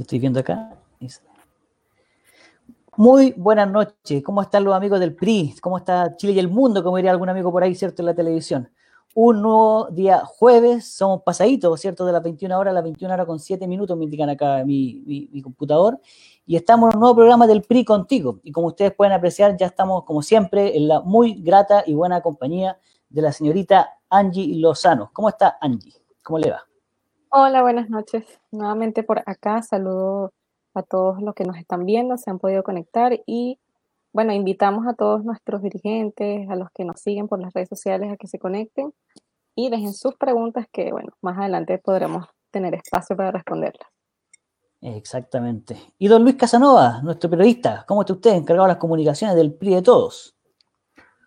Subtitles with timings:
[0.00, 0.70] Estoy viendo acá.
[2.96, 4.22] Muy buenas noches.
[4.22, 5.54] ¿Cómo están los amigos del PRI?
[5.60, 6.82] ¿Cómo está Chile y el mundo?
[6.82, 8.00] Como diría algún amigo por ahí, ¿cierto?
[8.00, 8.70] En la televisión.
[9.14, 12.06] Un nuevo día jueves, somos pasaditos, ¿cierto?
[12.06, 15.28] De las 21 horas a las 21 horas con 7 minutos, me indican acá mi,
[15.42, 16.00] computador.
[16.46, 18.40] Y estamos en un nuevo programa del PRI contigo.
[18.42, 22.22] Y como ustedes pueden apreciar, ya estamos, como siempre, en la muy grata y buena
[22.22, 22.78] compañía
[23.10, 25.10] de la señorita Angie Lozano.
[25.12, 25.92] ¿Cómo está Angie?
[26.22, 26.69] ¿Cómo le va?
[27.32, 28.24] Hola, buenas noches.
[28.50, 30.32] Nuevamente por acá saludo
[30.74, 33.60] a todos los que nos están viendo, se han podido conectar y
[34.12, 38.10] bueno, invitamos a todos nuestros dirigentes, a los que nos siguen por las redes sociales
[38.10, 38.92] a que se conecten
[39.54, 43.88] y dejen sus preguntas que bueno, más adelante podremos tener espacio para responderlas.
[44.80, 45.76] Exactamente.
[45.98, 49.76] Y don Luis Casanova, nuestro periodista, ¿cómo está usted encargado de las comunicaciones del PRI
[49.76, 50.36] de todos?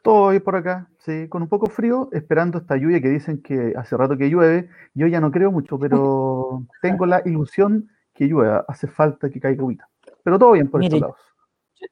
[0.03, 3.73] Todo hoy por acá, sí, con un poco frío, esperando esta lluvia que dicen que
[3.77, 4.69] hace rato que llueve.
[4.93, 8.65] Yo ya no creo mucho, pero tengo la ilusión que llueva.
[8.67, 9.89] Hace falta que caiga agüita.
[10.23, 11.17] Pero todo bien por estos lados.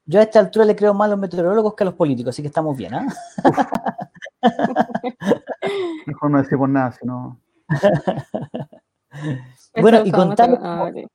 [0.06, 2.40] Yo a esta altura le creo más a los meteorólogos que a los políticos, así
[2.40, 3.06] que estamos bien, ¿ah?
[6.06, 7.38] Mejor no decimos nada, sino.
[9.80, 11.06] bueno, y contarles.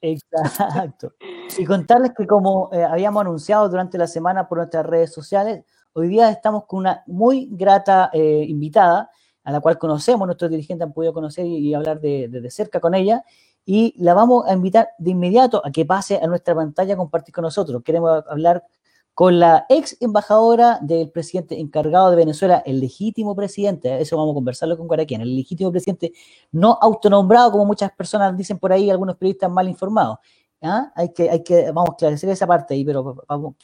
[0.00, 1.12] Exacto.
[1.58, 5.64] Y contarles que, como eh, habíamos anunciado durante la semana por nuestras redes sociales,
[5.94, 9.10] Hoy día estamos con una muy grata eh, invitada,
[9.44, 13.24] a la cual conocemos, nuestros dirigentes han podido conocer y, hablar de, cerca con ella,
[13.66, 17.34] y la vamos a invitar de inmediato a que pase a nuestra pantalla a compartir
[17.34, 17.82] con nosotros.
[17.84, 18.64] Queremos hablar
[19.12, 24.36] con la ex embajadora del presidente encargado de Venezuela, el legítimo presidente, eso vamos a
[24.36, 26.14] conversarlo con Guaraquén, el legítimo presidente
[26.52, 30.18] no autonombrado, como muchas personas dicen por ahí, algunos periodistas mal informados.
[30.62, 30.92] ¿Ah?
[30.94, 33.16] Hay, que, hay que, vamos a esclarecer esa parte ahí, pero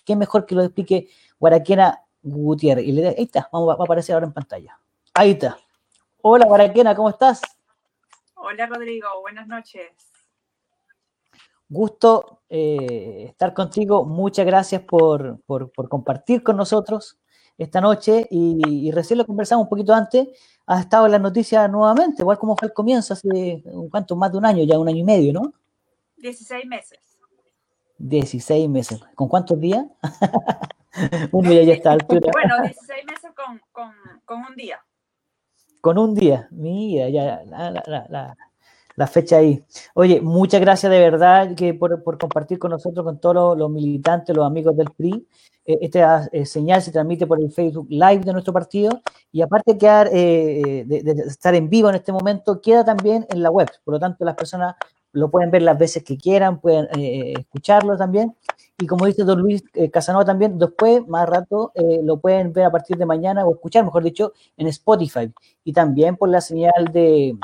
[0.05, 2.85] qué mejor que lo explique Guaraquena Gutiérrez.
[2.85, 4.79] Y le ahí está, vamos, va a aparecer ahora en pantalla.
[5.15, 5.59] Ahí está.
[6.23, 7.41] Hola, Guaraquena, ¿cómo estás?
[8.35, 9.91] Hola, Rodrigo, buenas noches.
[11.69, 14.05] Gusto eh, estar contigo.
[14.05, 15.41] Muchas gracias por,
[15.89, 17.19] compartir con nosotros
[17.59, 18.27] esta noche.
[18.31, 20.29] Y, recién lo conversamos un poquito antes.
[20.67, 24.31] Has estado en las noticias nuevamente, igual como fue el comienzo, hace un cuánto, más
[24.31, 25.53] de un año, ya un año y medio, ¿no?
[26.19, 27.08] 16 meses.
[27.99, 29.01] 16 meses.
[29.15, 29.85] ¿Con cuántos días?
[31.33, 32.31] un día ya está altura.
[32.33, 33.31] Bueno, 16 meses
[34.25, 34.81] con, un día.
[35.81, 37.43] Con un día, mira, ya
[38.97, 39.65] la, fecha ahí.
[39.95, 44.47] Oye, muchas gracias de verdad que por, compartir con nosotros, con todos los, militantes, los
[44.47, 45.27] amigos del PRI.
[45.65, 49.75] Eh, esta eh, señal se transmite por el Facebook Live de nuestro partido y aparte
[49.75, 53.69] de, quedar, eh, de, estar en vivo en este momento, queda también en la web.
[53.85, 54.75] Por lo tanto, las personas
[55.13, 58.35] lo pueden ver las veces que quieran, pueden escucharlo también
[58.81, 62.65] y como dice don Luis eh, Casanova también, después, más rato, eh, lo pueden ver
[62.65, 65.33] a partir de mañana o escuchar, mejor dicho, en Spotify
[65.65, 67.37] y también por la señal de,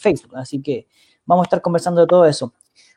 [0.00, 0.36] Facebook.
[0.36, 0.88] Así que
[1.24, 2.52] vamos a estar conversando de todo eso.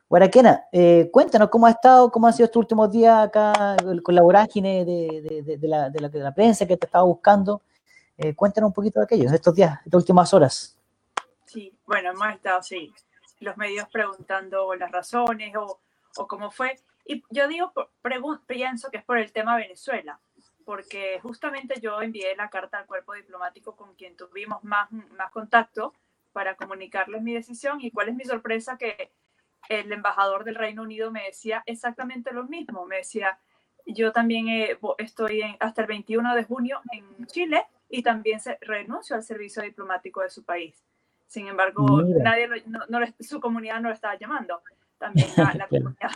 [0.10, 4.24] Guaraquena, eh, cuéntanos cómo ha estado, cómo han sido estos últimos días acá con la
[4.24, 7.62] vorágine de, la, de la, prensa que te estaba buscando.
[8.36, 10.76] cuéntanos un poquito de aquellos, estos días, estas últimas horas.
[11.46, 12.92] Sí, bueno, hemos estado, sí,
[13.46, 15.80] los medios preguntando las razones o,
[16.18, 16.76] o cómo fue.
[17.06, 17.72] Y yo digo,
[18.48, 20.20] pienso que es por el tema Venezuela,
[20.66, 25.94] porque justamente yo envié la carta al cuerpo diplomático con quien tuvimos más, más contacto
[26.34, 29.14] para comunicarles mi decisión y cuál es mi sorpresa que
[29.70, 33.40] el embajador del Reino Unido me decía exactamente lo mismo, me decía,
[33.86, 34.48] yo también
[34.98, 40.22] estoy hasta el 21 de junio en Chile y también se, renuncio al servicio diplomático
[40.22, 40.84] de su país.
[41.36, 44.62] Sin embargo, nadie, no, su comunidad no lo estaba llamando.
[44.98, 46.12] También la comunidad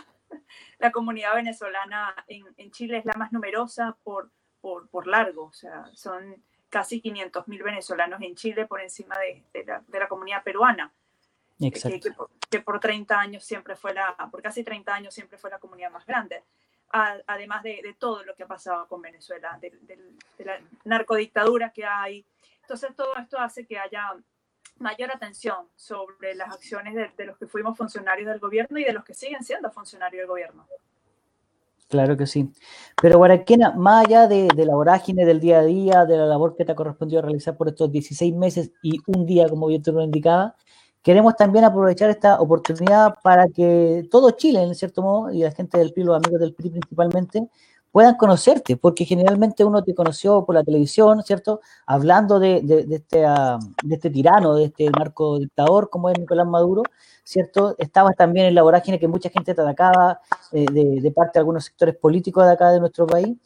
[0.78, 4.30] la comunidad venezolana en, Chile es la más numerosa por,
[4.62, 9.44] por, largo, o sea, son casi 500 mil venezolanos en Chile por encima de,
[9.92, 10.90] la, comunidad peruana.
[11.58, 11.70] Que,
[12.48, 15.90] que, por, 30 años siempre fue la, por casi 30 años siempre fue la comunidad
[15.90, 16.42] más grande.
[16.90, 22.24] además de, todo lo que ha pasado con Venezuela, de, de la narcodictadura que hay.
[22.62, 24.14] Entonces todo esto hace que haya
[24.80, 29.04] mayor atención sobre las acciones de, los que fuimos funcionarios del gobierno y de los
[29.04, 30.66] que siguen siendo funcionarios del gobierno.
[31.88, 32.52] Claro que sí.
[33.02, 36.64] Pero Guaraquena, más allá de, la vorágine del día a día, de la labor que
[36.64, 40.02] te ha correspondido realizar por estos 16 meses y un día, como yo te lo
[40.02, 40.54] indicaba,
[41.02, 45.78] queremos también aprovechar esta oportunidad para que todo Chile, en cierto modo, y la gente
[45.78, 47.48] del PRI, los amigos del PRI principalmente,
[47.92, 51.60] puedan conocerte, porque generalmente uno te conoció por la televisión, ¿cierto?
[51.86, 56.82] Hablando de, este, ah, de este tirano, de este narco dictador como es Nicolás Maduro,
[57.24, 57.74] ¿cierto?
[57.78, 60.20] Estabas también en la vorágine que mucha gente te atacaba
[60.52, 63.36] eh, de, parte de algunos sectores políticos de acá de nuestro país,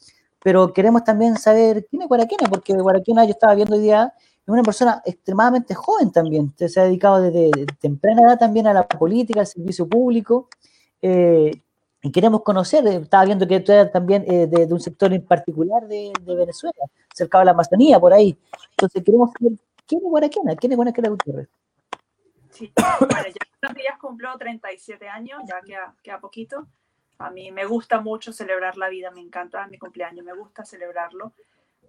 [0.43, 4.13] pero queremos también saber quién es Guaraquena, porque Guaraquena yo estaba viendo hoy día
[4.45, 7.51] es una persona extremadamente joven también, se ha dedicado desde
[7.81, 10.49] temprana edad también a la política, al servicio público,
[11.01, 11.51] eh,
[12.05, 15.25] y queremos conocer, eh, estaba viendo que tú eres también eh, de, un sector en
[15.25, 16.85] particular de, Venezuela,
[17.15, 18.37] cerca de la Amazonía, por ahí.
[18.73, 20.55] Entonces queremos saber, ¿quién es Guaraquena?
[20.55, 21.49] ¿Quién es Guaraquena Gutiérrez?
[22.51, 22.71] Sí,
[23.01, 23.25] bueno,
[23.63, 26.67] ya días cumplo 37 años, ya queda, queda poquito.
[27.17, 31.33] A mí me gusta mucho celebrar la vida, me encanta mi cumpleaños, me gusta celebrarlo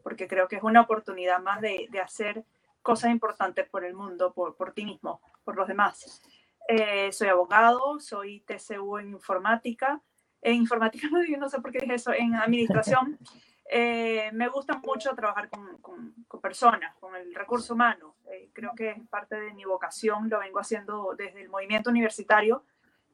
[0.01, 2.45] porque creo que es una oportunidad más de, de hacer
[2.81, 6.21] cosas importantes por el mundo, por, por ti mismo, por los demás.
[6.67, 10.01] Eh, soy abogado, soy TCU en informática.
[10.41, 11.07] En informática
[11.39, 13.17] no, sé por qué dije eso, en administración.
[13.67, 18.15] Eh, me gusta mucho trabajar con, con, personas, con el recurso humano.
[18.31, 22.63] Eh, creo que es parte de mi vocación, lo vengo haciendo desde el movimiento universitario.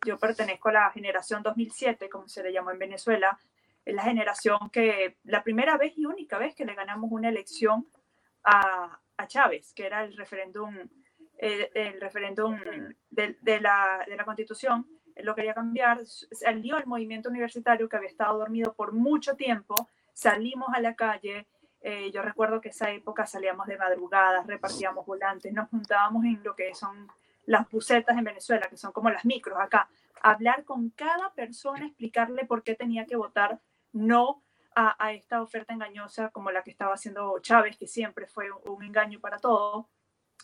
[0.05, 3.39] Yo pertenezco a la generación 2007, como se le llamó en Venezuela,
[3.85, 7.87] es la generación que la primera vez y única vez que le ganamos una elección
[8.43, 10.75] a, a Chávez, que era el referéndum
[11.41, 12.57] el, referéndum
[13.09, 18.37] de, la, de la constitución, lo quería cambiar, salió el movimiento universitario que había estado
[18.37, 21.47] dormido por mucho tiempo, salimos a la calle,
[21.81, 26.55] eh, yo recuerdo que esa época salíamos de madrugadas, repartíamos volantes, nos juntábamos en lo
[26.55, 27.07] que son
[27.45, 29.89] las bucetas en Venezuela, que son como las micros acá,
[30.21, 33.59] hablar con cada persona, explicarle por qué tenía que votar
[33.93, 38.83] no a, esta oferta engañosa como la que estaba haciendo Chávez, que siempre fue un,
[38.83, 39.89] engaño para todo.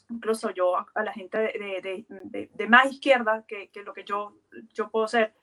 [0.09, 4.38] Incluso yo a, la gente de, de, de, más izquierda, que, que, lo que yo,
[4.73, 5.33] yo puedo ser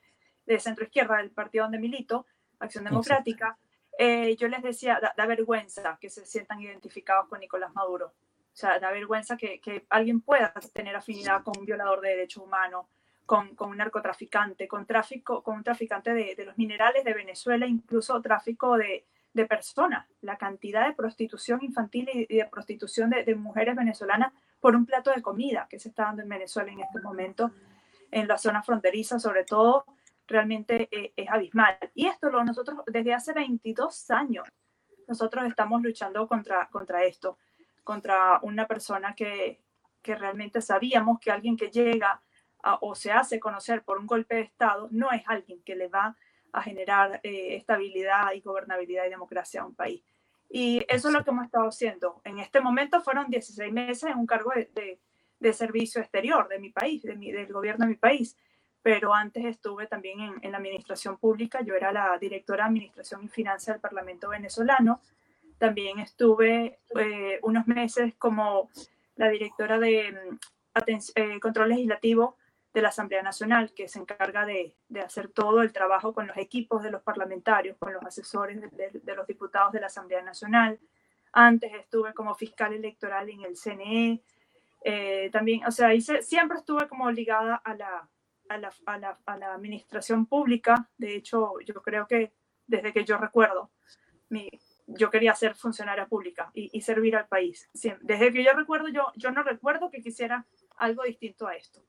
[0.45, 2.25] de centro izquierda, del partido donde milito,
[2.59, 3.57] Acción Democrática,
[3.97, 8.07] eh, yo les decía, da, vergüenza que se sientan identificados con Nicolás Maduro.
[8.07, 12.43] O sea, da vergüenza que, que alguien pueda tener afinidad con un violador de derechos
[12.43, 12.87] humanos,
[13.25, 17.65] con, con, un narcotraficante, con, tráfico, con un traficante de, de los minerales de Venezuela,
[17.65, 20.07] incluso tráfico de, de, personas.
[20.21, 25.11] La cantidad de prostitución infantil y, de prostitución de, de, mujeres venezolanas por un plato
[25.11, 27.51] de comida que se está dando en Venezuela en estos momentos,
[28.11, 29.85] en la zona fronteriza, sobre todo,
[30.27, 31.77] realmente eh, es abismal.
[31.93, 34.47] Y esto lo nosotros desde hace 22 años,
[35.07, 37.37] nosotros estamos luchando contra, contra esto,
[37.83, 39.61] contra una persona que,
[40.01, 42.21] que realmente sabíamos que alguien que llega
[42.81, 46.15] o se hace conocer por un golpe de Estado, no es alguien que le va
[46.51, 50.03] a generar eh, estabilidad y gobernabilidad y democracia a un país.
[50.49, 52.21] Y eso es lo que hemos estado haciendo.
[52.23, 54.99] En este momento fueron 16 meses en un cargo de,
[55.39, 58.37] de, servicio exterior de mi país, de mi, del gobierno de mi país.
[58.81, 61.61] Pero antes estuve también en, en la administración pública.
[61.61, 65.01] Yo era la directora de Administración y Finanzas del Parlamento venezolano.
[65.57, 68.69] También estuve eh, unos meses como
[69.15, 72.37] la directora de mm, eh, Control Legislativo
[72.75, 76.35] de la Asamblea Nacional, que se encarga de, de, hacer todo el trabajo con los
[76.35, 80.77] equipos de los parlamentarios, con los asesores de, los diputados de la Asamblea Nacional.
[81.31, 84.21] Antes estuve como fiscal electoral en el CNE.
[84.83, 88.09] Eh, también, o sea, hice, siempre estuve como ligada a la,
[88.49, 88.73] a la,
[89.25, 90.89] a, la, administración pública.
[90.97, 92.33] De hecho, yo creo que
[92.67, 93.71] desde que yo recuerdo,
[94.27, 94.49] mi,
[94.85, 97.69] yo quería ser funcionaria pública y, servir al país.
[98.01, 100.45] Desde que yo recuerdo, yo, yo no recuerdo que quisiera
[100.75, 101.81] algo distinto a esto.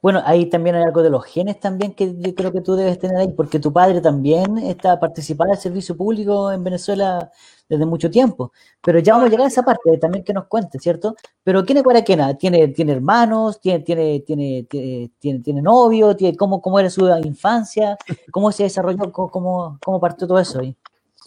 [0.00, 2.98] Bueno, ahí también hay algo de los genes también que yo creo que tú debes
[2.98, 7.30] tener ahí, porque tu padre también está participando del servicio público en Venezuela
[7.68, 8.52] desde mucho tiempo.
[8.80, 11.16] Pero ya vamos a llegar a esa parte también que nos cuente, ¿cierto?
[11.42, 12.34] Pero ¿quién es Guaraquena?
[12.36, 13.60] ¿Tiene, tiene hermanos?
[13.60, 16.14] ¿Tiene, tiene, tiene, tiene, tiene novio?
[16.14, 17.96] ¿Tiene, cómo, ¿Cómo era su infancia?
[18.30, 19.10] ¿Cómo se desarrolló?
[19.10, 20.76] ¿Cómo, cómo partió todo eso ahí?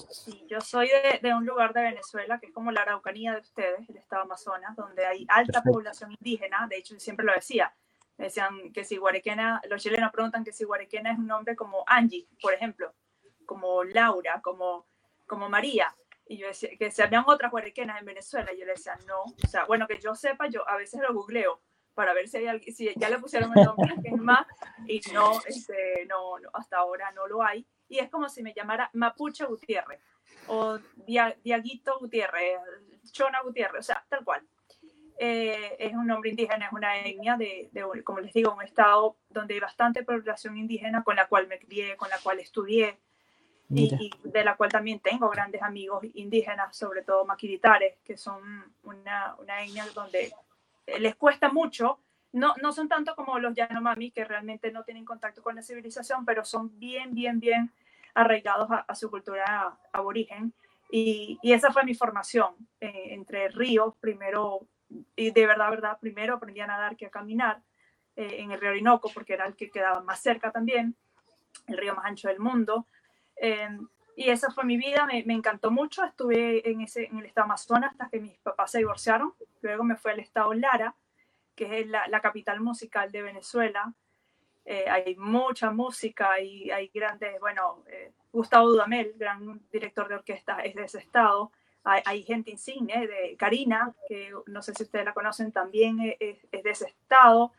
[0.10, 3.42] Sí, yo soy de, de, un lugar de Venezuela que es como la Araucanía de
[3.42, 5.72] ustedes, el estado Amazonas, donde hay alta Perfecto.
[5.72, 6.68] población indígena.
[6.70, 7.72] De hecho, siempre lo decía,
[8.24, 12.28] decían que si Guarequena, los chilenos preguntan que si Guarequena es un nombre como Angie,
[12.42, 12.94] por ejemplo,
[13.46, 14.88] como Laura, como,
[15.28, 15.96] como María.
[16.28, 19.24] Y yo decía que si habían otras Guarequenas en Venezuela, yo le decía no.
[19.24, 21.62] O sea, bueno, que yo sepa, yo a veces lo googleo
[21.94, 24.48] para ver si, hay alguien, si ya le pusieron el nombre es más,
[24.88, 27.66] y no, este, no, no, hasta ahora no lo hay.
[27.90, 30.00] Y es como si me llamara Mapuche Gutiérrez
[30.48, 32.60] o Diaguito Gutiérrez,
[33.12, 34.48] Chona Gutiérrez, o sea, tal cual
[35.24, 39.18] eh, es un nombre indígena, es una etnia de, de, como les digo, un estado
[39.30, 42.98] donde hay bastante población indígena con la cual me crié, con la cual estudié
[43.70, 48.42] y, y, de la cual también tengo grandes amigos indígenas, sobre todo maquiritares, que son
[48.82, 50.34] una, una etnia donde
[50.98, 52.00] les cuesta mucho.
[52.34, 56.26] No, no son tanto como los Yanomami, que realmente no tienen contacto con la civilización,
[56.26, 57.72] pero son bien, bien, bien
[58.16, 60.52] arraigados a, a su cultura aborigen.
[60.90, 64.68] Y, y, esa fue mi formación eh, entre ríos, primero
[65.16, 67.62] y de verdad, verdad, primero aprendí a nadar que a caminar
[68.16, 70.96] eh, en el río Orinoco, porque era el que quedaba más cerca también,
[71.68, 72.88] el río más ancho del mundo.
[73.38, 73.70] Eh,
[74.16, 76.04] y esa fue mi vida, me, me, encantó mucho.
[76.04, 79.34] Estuve en, ese, en el estado Amazonas hasta que mis papás se divorciaron.
[79.62, 80.96] Luego me fui al estado Lara,
[81.56, 83.94] que es la, la capital musical de Venezuela.
[84.66, 90.60] Eh, hay mucha música y hay grandes, bueno, eh, Gustavo Dudamel, gran director de orquesta,
[90.60, 91.52] es de ese estado.
[91.84, 96.38] Hay, hay, gente insigne de Karina, que no sé si ustedes la conocen, también es,
[96.52, 97.52] de ese estado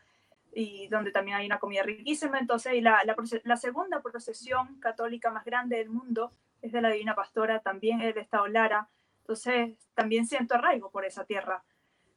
[0.55, 2.39] y donde también hay una comida riquísima.
[2.39, 3.03] Entonces, y la,
[3.57, 8.21] segunda procesión católica más grande del mundo es de la Divina Pastora, también es de
[8.21, 8.89] estado Lara.
[9.21, 11.65] Entonces, también siento arraigo por esa tierra.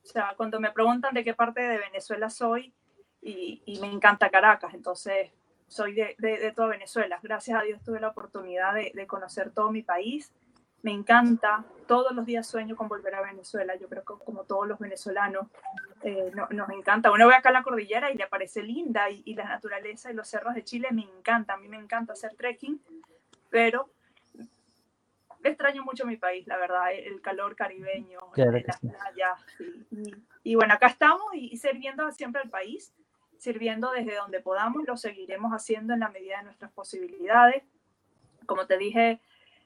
[0.04, 2.74] O sea, cuando me preguntan de qué parte de Venezuela soy,
[3.22, 5.32] y, me encanta Caracas, entonces
[5.68, 7.20] soy de, de, toda Venezuela.
[7.24, 10.32] Gracias a Dios tuve la oportunidad de conocer todo mi país.
[10.86, 13.76] Me encanta, todos los días sueño con volver a Venezuela.
[13.76, 15.48] Yo creo que como todos los venezolanos,
[16.04, 17.12] eh, no, nos encanta.
[17.12, 20.28] Uno ve acá la cordillera y le parece linda y, y, la naturaleza y los
[20.28, 21.54] cerros de Chile me encanta.
[21.54, 22.80] A mí me encanta hacer trekking,
[23.50, 23.90] pero
[25.44, 28.88] extraño mucho mi país, la verdad, el calor caribeño, claro las sí.
[28.88, 29.44] playas.
[29.90, 32.94] Y, y, bueno, acá estamos y, y sirviendo siempre al país,
[33.40, 37.64] sirviendo desde donde podamos, lo seguiremos haciendo en la medida de nuestras posibilidades.
[38.46, 39.20] Como te dije,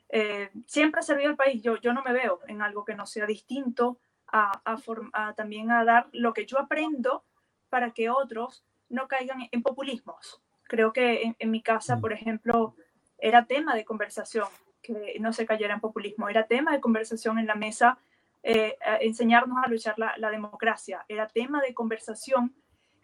[0.10, 1.62] eh, siempre ha servido al país.
[1.62, 4.78] Yo, yo no me veo en algo que no sea distinto a, a,
[5.14, 7.24] a, también a dar lo que yo aprendo
[7.70, 10.42] para que otros no caigan en populismos.
[10.64, 12.76] Creo que en, en mi casa, por ejemplo,
[13.18, 14.48] era tema de conversación
[14.82, 17.98] que no se cayera en populismo, era tema de conversación en la mesa
[18.44, 22.56] eh, enseñarnos a luchar la, la democracia, era tema de conversación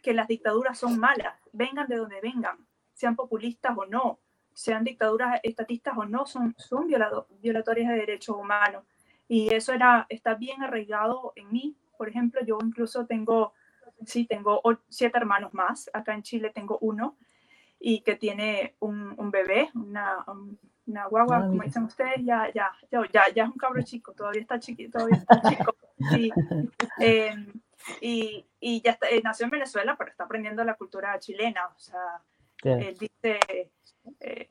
[0.01, 4.19] que las dictaduras son malas, vengan de donde vengan, sean populistas o no,
[4.55, 8.85] sean dictaduras estatistas o no, son, son violado, violatorias de derechos humanos.
[9.27, 11.75] Y eso era, está bien arraigado en mí.
[11.97, 13.53] Por ejemplo, yo incluso tengo,
[14.05, 15.89] sí, tengo siete hermanos más.
[15.93, 17.17] Acá en Chile tengo uno
[17.79, 20.23] y que tiene un, un bebé, una,
[20.85, 24.13] una guagua, ah, como dicen ustedes, ya, ya, ya, ya, ya es un cabro chico,
[24.13, 25.75] todavía está chiquito, todavía está chico.
[26.11, 26.31] Sí.
[26.99, 27.35] Eh,
[28.01, 31.67] y, y, ya está, eh, nació en Venezuela, pero está aprendiendo la cultura chilena.
[31.67, 32.23] O sea,
[32.63, 32.79] yeah.
[32.79, 33.69] él dice,
[34.19, 34.49] eh,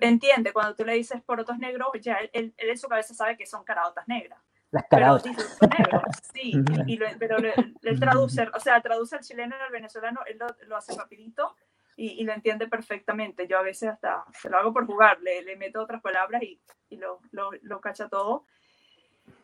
[0.00, 3.36] entiende, cuando tú le dices porotos negros, ya él, él, él, en su cabeza sabe
[3.36, 4.38] que son caraotas negras.
[4.70, 5.58] Las caraotas.
[5.60, 6.52] Pero sí,
[6.86, 10.46] y, lo, pero él traduce, o sea, traduce al chileno y al venezolano, él lo,
[10.66, 11.54] lo hace rapidito
[11.96, 13.46] y, y, lo entiende perfectamente.
[13.46, 16.60] Yo a veces hasta se lo hago por jugar, le, le meto otras palabras y,
[16.90, 18.46] y lo, lo, lo, cacha todo.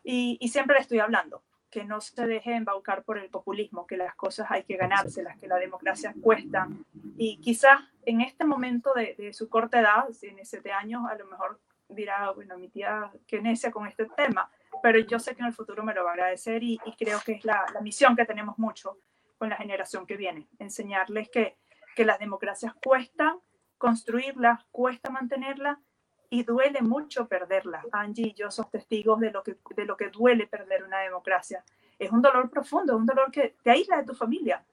[0.02, 3.97] Y, y, siempre le estoy hablando, que no se deje embaucar por el populismo, que
[3.97, 6.69] las cosas hay que ganárselas, que la democracia cuesta.
[7.17, 11.26] Y quizás en este momento de, de su corta edad, en siete años, a lo
[11.26, 14.50] mejor dirá, bueno, mi tía, qué necia con este tema,
[14.83, 17.19] pero yo sé que en el futuro me lo va a agradecer y, y creo
[17.25, 18.99] que es la, la misión que tenemos mucho
[19.38, 21.57] con la generación que viene, enseñarles que
[21.95, 23.38] que las democracias cuestan
[23.78, 25.78] construirlas, cuesta mantenerlas
[26.28, 27.85] y duele mucho perderlas.
[27.92, 31.64] Angie y yo somos testigos de lo, que, de lo que duele perder una democracia.
[31.99, 34.64] Es un dolor profundo, un dolor que te aísla de tu familia.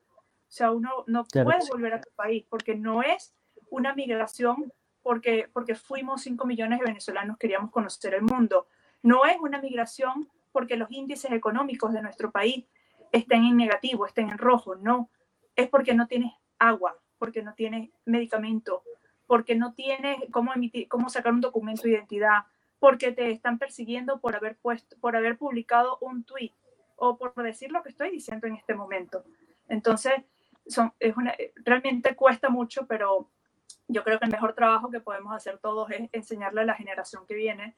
[0.48, 3.36] O sea, uno no puede volver a tu país porque no es
[3.70, 4.72] una migración
[5.04, 8.68] porque, porque fuimos 5 millones de venezolanos, queríamos conocer el mundo.
[9.04, 12.66] No es una migración porque los índices económicos de nuestro país
[13.12, 14.76] estén en negativo, estén en rojo.
[14.76, 15.10] No,
[15.56, 18.84] es porque no tienes agua, porque no tienes medicamento,
[19.28, 22.44] porque no tienes cómo, emitir, cómo sacar un documento de identidad,
[22.80, 26.54] porque te están persiguiendo por haber, puesto, por haber publicado un tweet
[26.96, 29.24] o por decir lo que estoy diciendo en este momento.
[29.70, 30.16] Entonces,
[30.70, 33.30] son, es una, realmente cuesta mucho, pero
[33.88, 37.26] yo creo que el mejor trabajo que podemos hacer todos es enseñarle a la generación
[37.26, 37.76] que viene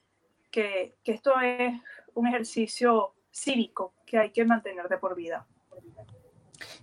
[0.51, 1.79] que, que esto es
[2.13, 5.45] un ejercicio cívico que hay que mantener de por vida.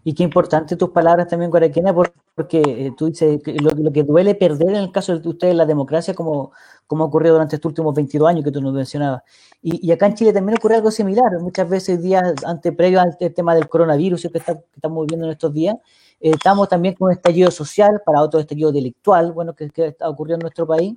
[0.05, 1.95] Y qué importante tus palabras también, Guaraquena,
[2.35, 5.55] porque eh, tú dices que lo, lo, que duele perder en el caso de ustedes
[5.55, 6.53] la democracia, como,
[6.87, 9.23] como ha ocurrido durante estos últimos 22 años que tú nos mencionabas.
[9.63, 11.31] Y, y, acá en Chile también ocurre algo similar.
[11.41, 15.33] Muchas veces, días antes, previo al tema del coronavirus que, está, que estamos viviendo en
[15.33, 15.77] estos días,
[16.21, 20.09] eh, estamos también con un estallido social, para otro estallido delictual, bueno, que, que está
[20.09, 20.95] ocurriendo en nuestro país.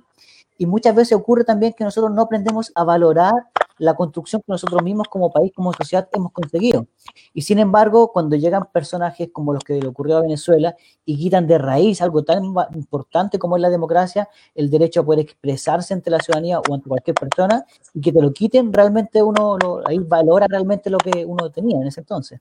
[0.60, 3.32] Y muchas veces ocurre también que nosotros no aprendemos a valorar
[3.78, 6.86] la construcción que nosotros mismos como país, como sociedad hemos conseguido.
[7.32, 10.76] Y sin embargo, cuando llegan personajes como los que le ocurrió a Venezuela
[11.06, 15.20] y quitan de raíz algo tan importante como es la democracia, el derecho a poder
[15.20, 17.64] expresarse ante la ciudadanía o ante cualquier persona,
[17.94, 21.78] y que te lo quiten, realmente uno lo, ahí valora realmente lo que uno tenía
[21.78, 22.38] en ese entonces.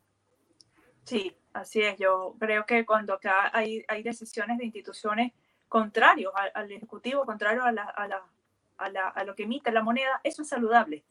[1.06, 1.98] Sí, así es.
[1.98, 5.32] Yo creo que cuando acá hay, hay decisiones de instituciones
[5.70, 11.04] contrarios al, Ejecutivo, contrario a, lo que emite la moneda, eso es saludable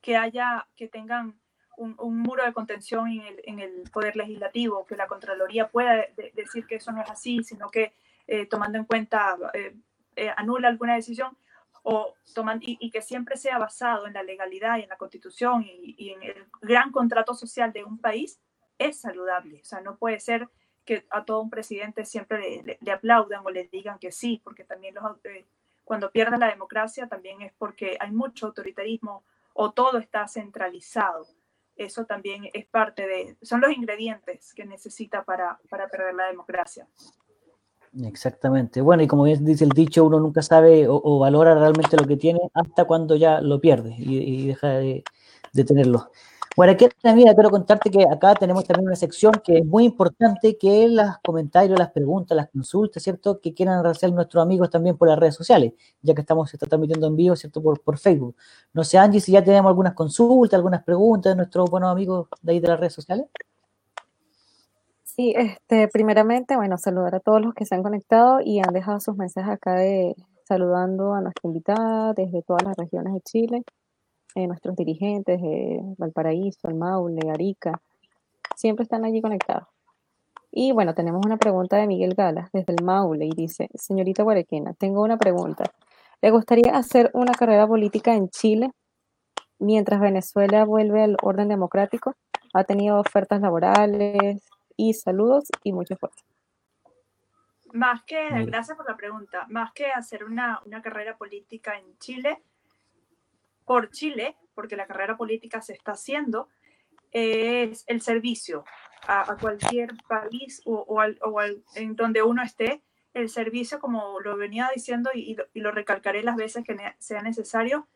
[0.00, 1.38] que haya, que tengan
[1.76, 6.76] un, muro de contención en el, poder legislativo, que la Contraloría pueda de, decir que
[6.76, 7.94] eso no es así, sino que
[8.26, 9.74] eh, tomando en cuenta, eh,
[10.16, 11.36] eh, anula alguna decisión,
[11.84, 16.10] o toman, y, que siempre sea basado en la legalidad y en la constitución y,
[16.10, 18.40] en el gran contrato social de un país,
[18.78, 19.60] es saludable.
[19.60, 20.48] O sea, no puede ser
[20.84, 24.94] que a todo un presidente siempre le, aplaudan o le digan que sí, porque también
[24.94, 25.46] los, eh,
[25.84, 29.24] cuando pierde la democracia también es porque hay mucho autoritarismo
[29.54, 31.26] o todo está centralizado.
[31.76, 36.86] Eso también es parte de, son los ingredientes que necesita para, para perder la democracia.
[38.00, 38.80] Exactamente.
[38.80, 42.40] Bueno, y como dice el dicho, uno nunca sabe o, valora realmente lo que tiene
[42.54, 45.04] hasta cuando ya lo pierde y, deja de,
[45.66, 46.10] tenerlo.
[46.54, 50.58] Bueno, aquí mira, quiero contarte que acá tenemos también una sección que es muy importante,
[50.58, 53.40] que es los comentarios, las preguntas, las consultas, ¿cierto?
[53.40, 57.06] Que quieran hacer nuestros amigos también por las redes sociales, ya que estamos está transmitiendo
[57.06, 57.62] en vivo, ¿cierto?
[57.62, 58.36] Por, por Facebook.
[58.74, 62.52] No sé, Angie, si ya tenemos algunas consultas, algunas preguntas de nuestros buenos amigos de
[62.52, 63.26] ahí de las redes sociales.
[65.04, 69.00] Sí, este, primeramente, bueno, saludar a todos los que se han conectado y han dejado
[69.00, 73.64] sus mensajes acá de saludando a nuestra invitada desde todas las regiones de Chile,
[74.34, 77.80] eh, nuestros dirigentes de Valparaíso, el Maule, Arica,
[78.56, 79.68] siempre están allí conectados.
[80.50, 84.74] Y bueno, tenemos una pregunta de Miguel Galas desde el Maule y dice, señorita Guarequena,
[84.74, 85.64] tengo una pregunta.
[86.20, 88.70] ¿Le gustaría hacer una carrera política en Chile
[89.58, 92.14] mientras Venezuela vuelve al orden democrático?
[92.52, 94.42] ¿Ha tenido ofertas laborales?
[94.76, 96.22] y saludos y mucho fuerza.
[97.72, 102.42] Más que, gracias por la pregunta, más que hacer una, una carrera política en Chile,
[103.64, 106.48] por Chile, porque la carrera política se está haciendo,
[107.10, 108.64] es el servicio
[109.06, 112.82] a, cualquier país o, o, al, o al, en donde uno esté,
[113.14, 117.86] el servicio, como lo venía diciendo y, y, lo, recalcaré las veces que sea necesario,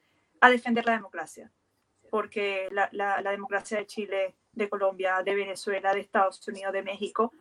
[0.40, 1.50] a defender la democracia,
[2.10, 6.82] porque la, la, la democracia de Chile de Colombia, de Venezuela, de Estados Unidos, de
[6.82, 7.32] México,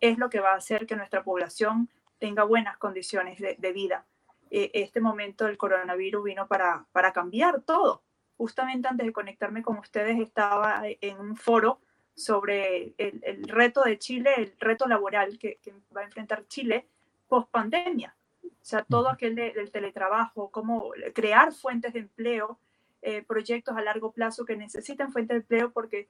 [0.00, 1.88] es lo que va a hacer que nuestra población
[2.18, 4.06] tenga buenas condiciones de, vida.
[4.50, 8.02] E, este momento del coronavirus vino para, para cambiar todo.
[8.36, 11.80] Justamente antes de conectarme con ustedes estaba en un foro
[12.14, 15.58] sobre el, reto de Chile, el reto laboral que,
[15.96, 16.86] va a enfrentar Chile
[17.28, 18.16] post pandemia.
[18.44, 22.58] O sea, todo aquel del teletrabajo, cómo crear fuentes de empleo,
[23.02, 26.08] eh, proyectos a largo plazo que necesitan fuentes de empleo porque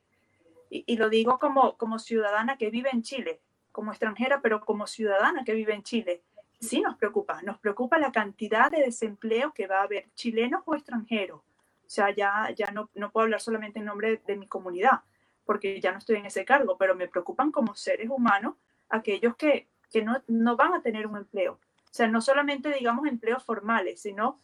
[0.70, 5.44] y, lo digo como, como ciudadana que vive en Chile, como extranjera, pero como ciudadana
[5.44, 6.22] que vive en Chile,
[6.60, 10.74] sí nos preocupa, nos preocupa la cantidad de desempleo que va a haber, chilenos o
[10.74, 11.40] extranjeros.
[11.40, 15.02] O sea, ya, ya no, no puedo hablar solamente en nombre de mi comunidad,
[15.44, 18.54] porque ya no estoy en ese cargo, pero me preocupan como seres humanos
[18.88, 21.54] aquellos que, que no, no van a tener un empleo.
[21.54, 24.40] O sea, no solamente digamos empleos formales, sino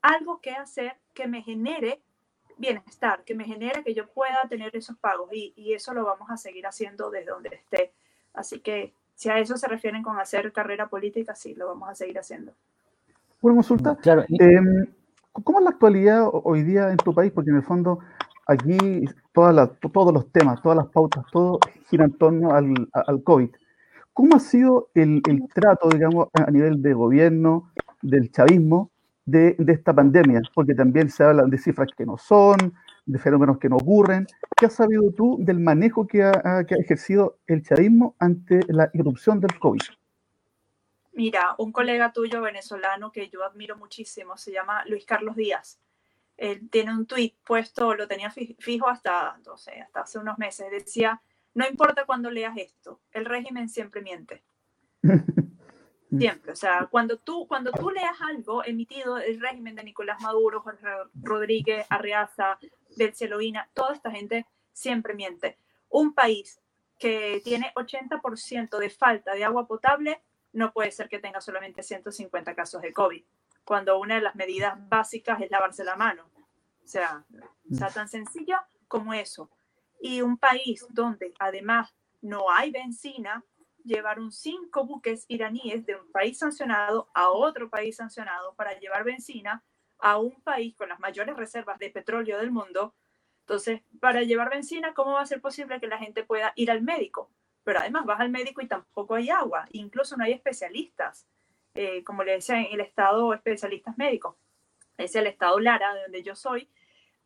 [0.00, 2.02] algo que hacer que me genere
[2.56, 6.30] bienestar, que me genere que yo pueda tener esos pagos y, y, eso lo vamos
[6.30, 7.92] a seguir haciendo desde donde esté.
[8.32, 11.94] Así que si a eso se refieren con hacer carrera política, sí, lo vamos a
[11.94, 12.52] seguir haciendo.
[13.40, 13.96] Una consulta.
[13.96, 14.22] Claro.
[14.22, 14.60] Eh,
[15.32, 17.32] ¿Cómo es la actualidad hoy día en tu país?
[17.32, 17.98] Porque en el fondo
[18.46, 23.50] aquí todas todos los temas, todas las pautas, todo gira en torno al, al COVID.
[24.12, 28.90] ¿Cómo ha sido el, el, trato, digamos, a nivel de gobierno, del chavismo,
[29.26, 32.74] de, esta pandemia, porque también se habla de cifras que no son,
[33.06, 34.26] de fenómenos que no ocurren.
[34.56, 39.58] ¿Qué has sabido tú del manejo que ha, ejercido el chavismo ante la irrupción del
[39.58, 39.80] COVID?
[41.12, 45.78] Mira, un colega tuyo venezolano que yo admiro muchísimo, se llama Luis Carlos Díaz.
[46.36, 50.68] Él tiene un tuit puesto, lo tenía fijo hasta, no sé, hasta hace unos meses.
[50.70, 51.22] Decía,
[51.54, 54.42] no importa cuando leas esto, el régimen siempre miente.
[56.18, 60.60] Siempre, o sea, cuando tú, cuando tú leas algo emitido el régimen de Nicolás Maduro,
[60.60, 62.58] Jorge Rodríguez, Arriaza,
[62.96, 65.58] del Celoína, toda esta gente siempre miente.
[65.88, 66.60] Un país
[66.98, 72.54] que tiene 80% de falta de agua potable no puede ser que tenga solamente 150
[72.54, 73.24] casos de COVID,
[73.64, 76.24] cuando una de las medidas básicas es lavarse la mano.
[76.84, 77.24] O sea,
[77.70, 79.50] o sea tan sencillo como eso.
[80.00, 83.44] Y un país donde además no hay benzina,
[83.84, 89.62] llevaron cinco buques iraníes de un país sancionado a otro país sancionado para llevar benzina
[90.04, 92.94] a un país con las mayores reservas de petróleo del mundo.
[93.40, 96.82] Entonces, para llevar benzina, ¿cómo va a ser posible que la gente pueda ir al
[96.82, 97.30] médico?
[97.62, 101.26] Pero además vas al médico y tampoco hay agua, incluso no hay especialistas,
[101.72, 104.36] eh, como le decía en el estado especialistas médicos.
[104.98, 106.68] Es el estado Lara, de donde yo soy,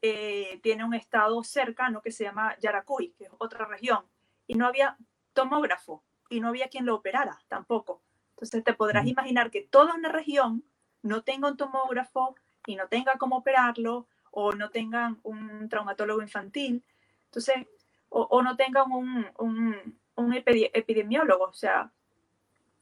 [0.01, 4.05] eh, tiene un estado cercano que se llama Yaracuy, que es otra región,
[4.47, 4.97] y no había
[5.33, 8.03] tomógrafo y no había quien lo operara tampoco.
[8.37, 10.63] Entonces te podrás imaginar que toda una región
[11.03, 16.85] no tenga un tomógrafo y no tenga cómo operarlo o no tengan un traumatólogo infantil,
[17.29, 17.67] entonces,
[18.09, 21.45] o, no tengan un, un, epidemiólogo.
[21.45, 21.93] O sea,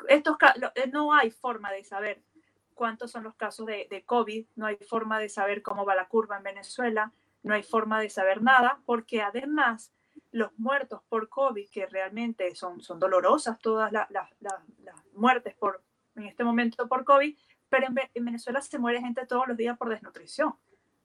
[0.08, 0.36] estos,
[0.74, 2.22] eh, no hay forma de saber
[2.74, 6.36] cuántos son los casos de, COVID, no hay forma de saber cómo va la curva
[6.36, 7.12] en Venezuela,
[7.42, 9.92] no hay forma de saber nada, porque además
[10.30, 14.30] los muertos por COVID, que realmente son, son dolorosas todas las
[15.14, 15.82] muertes por,
[16.14, 17.36] en este momento por COVID,
[17.76, 20.54] pero en, en, Venezuela se muere gente todos los días por desnutrición.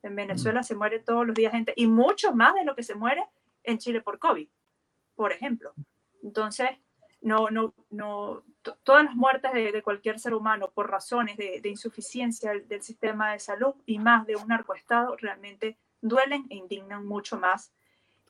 [0.04, 2.96] En Venezuela se muere todos los días gente y mucho más de lo que se
[2.96, 3.26] muere
[3.64, 4.48] en Chile por COVID,
[5.16, 5.74] por ejemplo.
[6.24, 6.70] Entonces,
[7.20, 8.44] no, no, no,
[8.84, 13.34] todas las muertes de, de, cualquier ser humano por razones de, de, insuficiencia del sistema
[13.34, 17.74] de salud y más de un narcoestado realmente duelen e indignan mucho más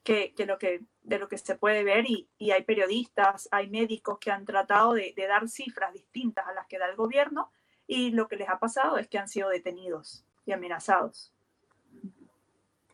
[0.04, 3.70] que, que, lo que de lo que se puede ver y, y hay periodistas, hay
[3.70, 7.52] médicos que han tratado de, de, dar cifras distintas a las que da el gobierno
[7.92, 11.34] y lo que les ha pasado es que han sido detenidos y amenazados.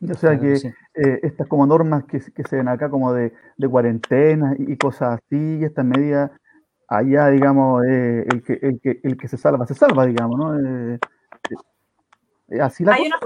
[0.02, 0.68] O sea que sí.
[0.94, 4.76] eh, estas como normas que, que, se ven acá como de, de cuarentena y, y,
[4.76, 6.32] cosas así, y estas medidas,
[6.88, 10.58] allá digamos, eh, el, que, el, que, el que se salva, se salva, digamos, ¿no?
[10.58, 10.98] Eh,
[12.60, 13.20] así la hay, una,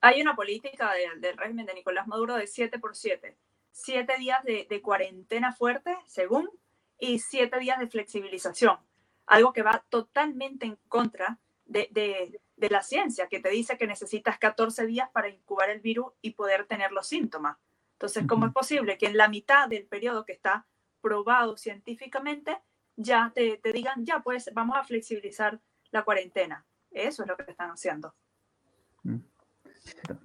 [0.00, 3.36] hay una política de, del régimen de Nicolás Maduro de 7 por 7.
[3.70, 6.48] Siete días de, de cuarentena fuerte, según,
[6.98, 8.78] y siete días de flexibilización.
[9.28, 13.86] Algo que va totalmente en contra de, de, de, la ciencia, que te dice que
[13.86, 17.58] necesitas 14 días para incubar el virus y poder tener los síntomas.
[17.92, 20.66] Entonces, ¿cómo es posible que en la mitad del periodo que está
[21.00, 22.58] probado científicamente
[22.96, 25.60] ya te, te digan, ya pues vamos a flexibilizar
[25.90, 26.66] la cuarentena?
[26.90, 28.14] Eso es lo que están haciendo.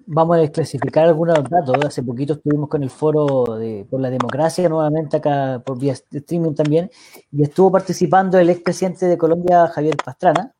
[0.06, 1.76] Vamos a desclasificar algunos datos.
[1.84, 6.54] Hace poquito estuvimos con el foro de, por la democracia nuevamente acá por vía streaming
[6.54, 6.90] también
[7.30, 10.54] y estuvo participando el expresidente de Colombia, Javier Pastrana,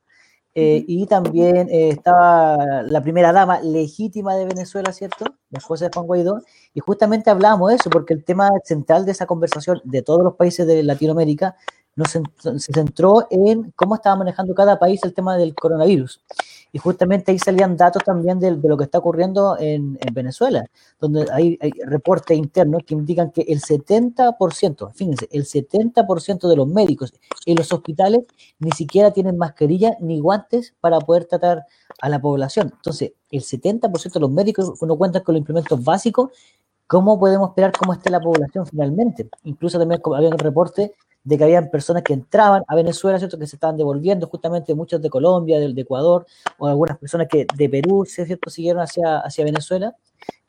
[0.56, 5.24] eh, y también eh, estaba la primera dama legítima de Venezuela, ¿cierto?
[5.50, 9.12] La esposa de Juan Guaidó, y justamente hablábamos de eso, porque el tema central de
[9.12, 11.56] esa conversación de todos los países de Latinoamérica
[11.96, 16.22] nos, se centró en cómo estaba manejando cada país el tema del coronavirus.
[16.74, 21.24] Y justamente ahí salían datos también de, lo que está ocurriendo en, en Venezuela, donde
[21.32, 27.14] hay, hay, reportes internos que indican que el 70%, fíjense, el 70% de los médicos
[27.46, 28.26] en los hospitales
[28.58, 31.64] ni siquiera tienen mascarilla ni guantes para poder tratar
[32.00, 32.72] a la población.
[32.74, 36.30] Entonces, el 70% de los médicos no cuentan con los implementos básicos.
[36.86, 39.28] ¿Cómo podemos esperar cómo esté la población finalmente?
[39.44, 40.94] Incluso también había un reporte
[41.24, 43.38] de que habían personas que entraban a Venezuela, ¿cierto?
[43.38, 46.26] Que se estaban devolviendo, justamente muchos de Colombia, del de Ecuador,
[46.58, 48.50] o algunas personas que de Perú, ¿cierto?
[48.50, 49.96] Siguieron hacia, hacia Venezuela,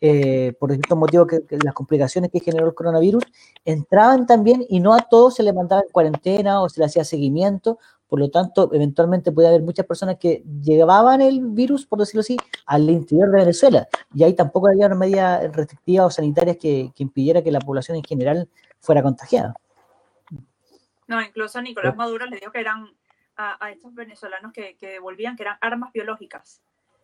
[0.02, 3.24] eh, por distintos motivos, que, las complicaciones que generó el coronavirus,
[3.64, 7.06] entraban también y no a todos se les mandaba en cuarentena o se les hacía
[7.06, 12.22] seguimiento, por lo tanto, eventualmente puede haber muchas personas que llevaban el virus, por decirlo
[12.22, 16.92] así, al interior de Venezuela, y ahí tampoco había una medida restrictiva o sanitarias que,
[16.96, 19.56] que impidiera que la población en general fuera contagiada.
[21.08, 22.90] No, incluso Nicolás Maduro le dijo que eran
[23.36, 26.62] a, a estos venezolanos que, que, devolvían que eran armas biológicas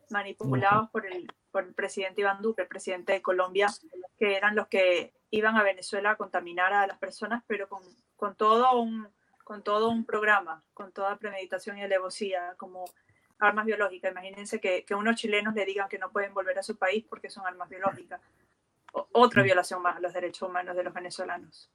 [0.09, 3.67] manipulados por el, por el presidente Iván Duque, el presidente de Colombia,
[4.17, 7.81] que eran los que iban a Venezuela a contaminar a las personas, pero con,
[8.17, 9.07] con, todo, un,
[9.43, 12.85] con todo un programa, con toda premeditación y alevosía, como
[13.39, 14.11] armas biológicas.
[14.11, 17.29] Imagínense que, que unos chilenos le digan que no pueden volver a su país porque
[17.29, 18.21] son armas biológicas.
[18.93, 21.69] O, otra violación más a los derechos humanos de los venezolanos.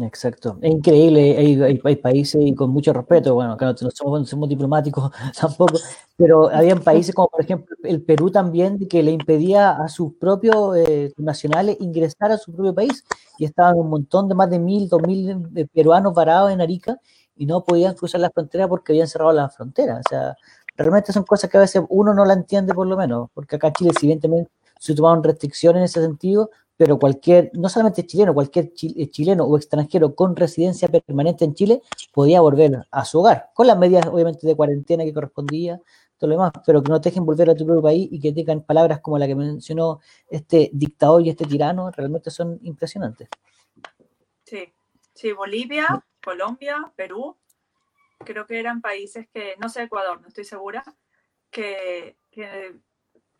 [0.00, 1.36] Exacto, es increíble,
[1.84, 5.76] hay, países y con mucho respeto, bueno, acá no somos, somos diplomáticos tampoco,
[6.16, 10.76] pero habían países como por ejemplo el Perú también que le impedía a sus propios
[10.76, 13.04] eh, nacionales ingresar a su propio país
[13.38, 16.98] y estaban un montón de más de mil, dos mil peruanos varados en Arica
[17.36, 20.36] y no podían cruzar la frontera porque habían cerrado la frontera, o sea,
[20.76, 23.72] realmente son cosas que a veces uno no la entiende por lo menos, porque acá
[23.72, 26.50] Chile también se tomaron restricciones en ese sentido,
[26.82, 31.80] pero cualquier, no solamente chileno, cualquier eh, chileno o extranjero con residencia permanente en Chile
[32.12, 35.80] podía volver a su hogar, con las medidas obviamente de cuarentena que correspondía,
[36.18, 38.32] todo lo demás, pero que no te dejen volver a tu propio país y que
[38.32, 43.28] tengan palabras como la que mencionó este dictador y este tirano, realmente son impresionantes.
[44.42, 44.72] Sí,
[45.14, 47.36] sí, Bolivia, Colombia, Perú,
[48.24, 50.82] creo que eran países que, no sé, Ecuador, no estoy segura,
[51.48, 52.74] que, que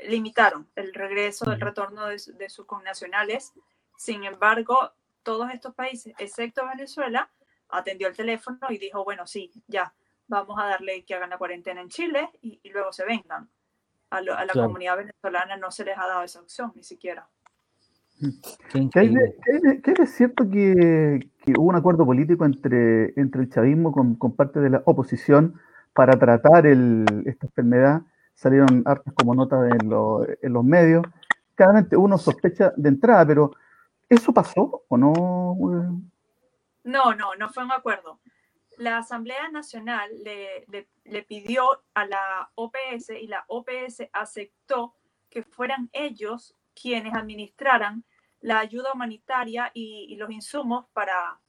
[0.08, 3.52] limitaron el regreso, el retorno de, de sus connacionales.
[3.96, 7.30] Sin embargo, todos estos países, excepto Venezuela,
[7.68, 9.92] atendió el teléfono y dijo, bueno, sí, ya,
[10.28, 13.48] vamos a darle que hagan la cuarentena en Chile y, y luego se vengan.
[14.10, 14.68] A, lo, a la claro.
[14.68, 17.26] comunidad venezolana no se les ha dado esa opción, ni siquiera.
[18.70, 23.50] ¿Qué hay, de, qué hay cierto que, que, hubo un acuerdo político entre, entre el
[23.50, 25.58] chavismo con, con parte de la oposición
[25.94, 28.02] para tratar el, esta enfermedad?
[28.34, 31.04] Salieron hartas como notas en, lo, en, los medios.
[31.54, 33.52] Claramente uno sospecha de entrada, pero
[34.08, 35.56] ¿eso pasó o no?
[36.84, 38.20] No, no, no fue un acuerdo.
[38.78, 40.66] la Asamblea Nacional le,
[41.04, 44.94] le, pidió a la OPS y la OPS aceptó
[45.30, 48.04] que fueran ellos quienes administraran
[48.40, 51.40] la ayuda humanitaria y, los insumos para,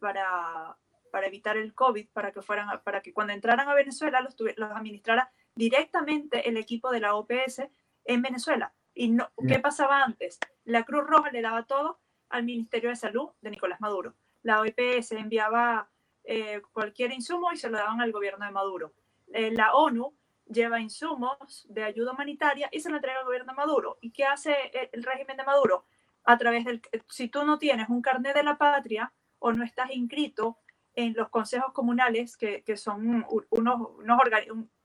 [0.00, 0.76] para,
[1.10, 4.70] para, evitar el COVID, para que, fueran, para que cuando entraran a Venezuela los, los
[4.70, 7.62] administrara directamente el equipo de la OPS
[8.04, 8.72] en Venezuela.
[8.94, 10.38] ¿Y no, qué pasaba antes?
[10.64, 14.14] La Cruz Roja le daba todo al Ministerio de Salud de Nicolás Maduro.
[14.42, 15.90] La OPS enviaba
[16.24, 18.94] eh, cualquier insumo y se lo daban al gobierno de Maduro.
[19.32, 20.14] Eh, la ONU
[20.46, 23.98] lleva insumos de ayuda humanitaria y se lo entrega al gobierno de Maduro.
[24.00, 24.54] ¿Y qué hace
[24.92, 25.86] el régimen de Maduro?
[26.24, 29.90] A través del, si tú no tienes un carnet de la patria o no estás
[29.92, 30.58] inscrito
[30.94, 33.88] en los consejos comunales, que, que son unos, unos,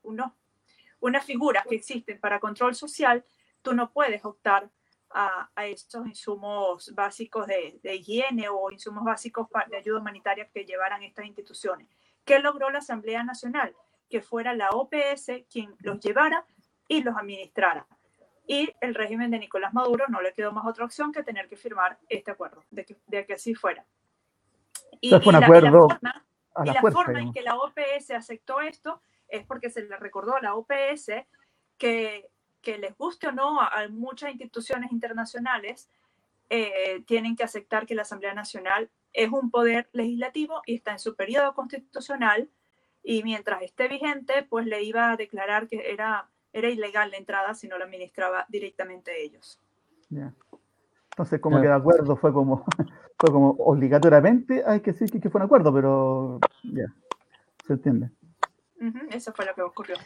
[0.02, 0.32] unos,
[1.00, 3.24] unas figuras que existen para control social,
[3.62, 4.70] tú no puedes optar
[5.10, 11.26] a, estos insumos básicos de, higiene o insumos básicos de ayuda humanitaria que llevaran estas
[11.26, 11.88] instituciones.
[12.24, 13.74] ¿Qué logró la Asamblea Nacional?
[14.10, 16.44] Que fuera la OPS quien los llevara
[16.88, 17.86] y los administrara.
[18.46, 21.56] Y el régimen de Nicolás Maduro no le quedó más otra opción que tener que
[21.56, 23.84] firmar este acuerdo, de que, de que así fuera.
[25.00, 25.88] Y, fue un acuerdo
[26.64, 30.40] y la forma en que la OPS aceptó esto es porque se le recordó a
[30.40, 31.12] la OPS
[31.76, 32.28] que
[32.60, 35.88] que les guste o no a, muchas instituciones internacionales,
[36.50, 40.98] eh, tienen que aceptar que la Asamblea Nacional es un poder legislativo y está en
[40.98, 42.48] su periodo constitucional
[43.02, 47.54] y mientras esté vigente, pues le iba a declarar que era, era ilegal la entrada
[47.54, 49.60] si no la administraba directamente ellos.
[51.10, 52.64] Entonces, como que de acuerdo fue como,
[53.18, 56.86] fue como obligatoriamente hay que decir que, fue un acuerdo, pero ya,
[57.66, 58.10] se entiende.
[59.10, 59.96] Eso fue lo que ocurrió.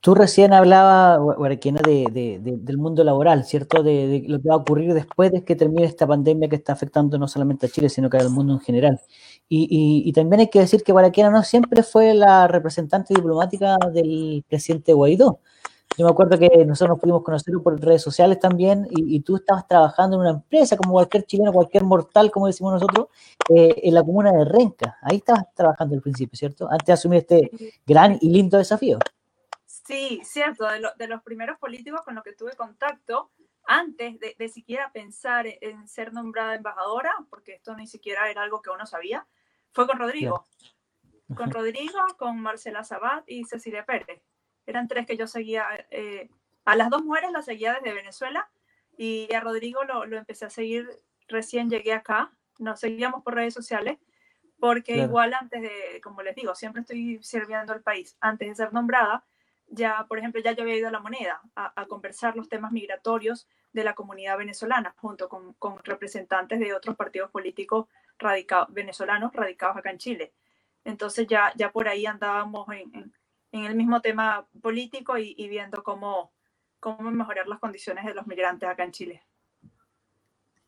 [0.00, 3.82] Tú recién hablabas, Guarequena, de, del mundo laboral, ¿cierto?
[3.82, 7.18] De, lo que va a ocurrir después de que termine esta pandemia que está afectando
[7.18, 9.00] no solamente a Chile, sino que al mundo en general.
[9.48, 14.92] Y, también hay que decir que Guarequena no siempre fue la representante diplomática del presidente
[14.92, 15.40] Guaidó.
[15.96, 19.66] Yo me acuerdo que nosotros nos pudimos conocer por redes sociales también y, tú estabas
[19.68, 23.08] trabajando en una empresa como cualquier chileno, cualquier mortal, como decimos nosotros,
[23.54, 24.98] eh, en la comuna de Renca.
[25.02, 26.68] Ahí estabas trabajando al principio, ¿cierto?
[26.68, 27.50] Antes de asumir este
[27.86, 28.98] gran y lindo desafío.
[29.66, 33.30] Sí, cierto, de, los primeros políticos con los que tuve contacto,
[33.66, 38.70] antes de, siquiera pensar en, ser nombrada embajadora, porque esto ni siquiera era algo que
[38.70, 39.26] uno sabía,
[39.72, 40.44] fue con Rodrigo.
[41.36, 44.22] Con Rodrigo, con Marcela Sabat y Cecilia Pérez.
[44.66, 45.66] Eran tres que yo seguía.
[45.90, 46.28] Eh,
[46.64, 48.48] a las dos mujeres las seguía desde Venezuela
[48.96, 50.88] y a Rodrigo lo, empecé a seguir
[51.28, 52.32] recién llegué acá.
[52.58, 53.98] Nos seguíamos por redes sociales
[54.58, 58.16] porque igual antes de, como les digo, siempre estoy sirviendo al país.
[58.20, 59.24] Antes de ser nombrada,
[59.68, 63.48] ya, por ejemplo, ya yo había ido a la moneda a, conversar los temas migratorios
[63.72, 67.86] de la comunidad venezolana, junto con, representantes de otros partidos políticos
[68.68, 70.32] venezolanos radicados acá en Chile.
[70.84, 73.12] Entonces ya, ya por ahí andábamos en,
[73.62, 76.32] el mismo tema político y, viendo cómo,
[76.80, 79.22] cómo mejorar las condiciones de los migrantes acá en Chile.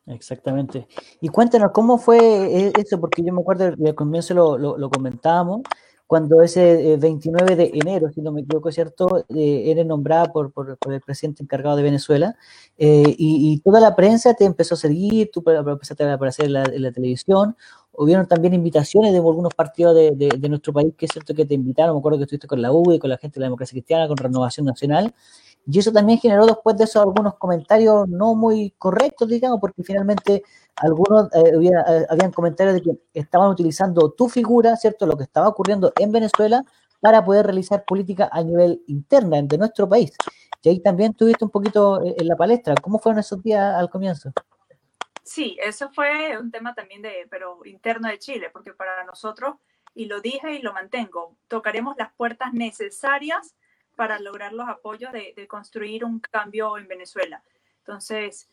[0.05, 0.87] Exactamente.
[1.19, 2.99] Y cuéntanos, ¿cómo fue eh, eso?
[2.99, 5.63] Porque yo me acuerdo, al comienzo lo, lo, lo comentábamos,
[6.07, 10.53] cuando ese 29 eh, de enero, si no me equivoco, ¿cierto?, eh, eres nombrada por,
[10.53, 12.35] por, el presidente encargado de Venezuela
[12.77, 16.63] eh, y, toda la prensa te empezó a seguir, tú empezaste a aparecer en la,
[16.63, 17.57] en la televisión,
[17.97, 21.95] hubieron también invitaciones de algunos partidos de, nuestro país que es cierto que te invitaron,
[21.95, 24.17] me acuerdo que estuviste con la UDI, con la gente de la democracia cristiana, con
[24.17, 25.13] Renovación Nacional,
[25.69, 30.43] y eso también generó después de eso algunos comentarios no muy correctos, digamos, porque finalmente
[30.77, 35.05] algunos eh, eh, habían comentarios de que estaban utilizando tu figura, ¿cierto?
[35.05, 36.63] Lo que estaba ocurriendo en Venezuela
[37.01, 40.13] para poder realizar política a nivel interna de nuestro país.
[40.63, 42.75] Y ahí también tuviste un poquito eh, en la palestra.
[42.81, 44.31] ¿Cómo fueron esos días al comienzo?
[45.27, 49.55] Sí, eso fue un tema también de, pero interno de Chile, porque para nosotros,
[49.93, 53.53] y lo dije y lo mantengo, tocaremos las puertas necesarias
[53.97, 57.43] para lograr los apoyos de, construir un cambio en Venezuela.
[57.79, 58.49] Entonces,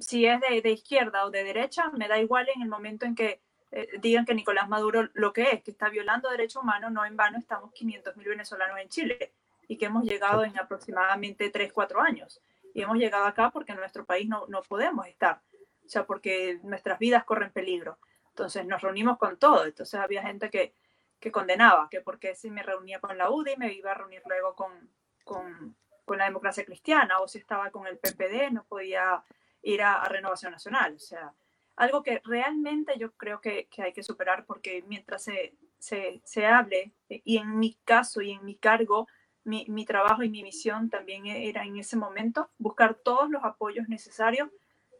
[0.00, 3.42] si es de, izquierda o de derecha, me da igual en el momento en que
[3.70, 7.18] eh, digan que Nicolás Maduro lo que es, que está violando derechos humanos, no en
[7.18, 9.34] vano estamos 500.000 venezolanos en Chile
[9.68, 12.40] y que hemos llegado en aproximadamente 3, 4 años.
[12.72, 15.42] Y hemos llegado acá porque en nuestro país no, no podemos estar,
[15.84, 17.98] o sea, porque nuestras vidas corren peligro.
[18.30, 19.64] Entonces nos reunimos con todo.
[19.64, 20.74] Entonces había gente que,
[21.20, 24.54] que condenaba, que porque si me reunía con la UDI me iba a reunir luego
[24.54, 24.90] con,
[25.24, 29.22] con, con, la democracia cristiana, o si estaba con el PPD no podía
[29.62, 30.94] ir a, Renovación Nacional.
[30.94, 31.32] O sea,
[31.76, 36.46] algo que realmente yo creo que, que hay que superar porque mientras se, se, se,
[36.46, 39.06] hable, y en mi caso y en mi cargo,
[39.44, 43.88] mi, mi trabajo y mi misión también era en ese momento buscar todos los apoyos
[43.88, 44.50] necesarios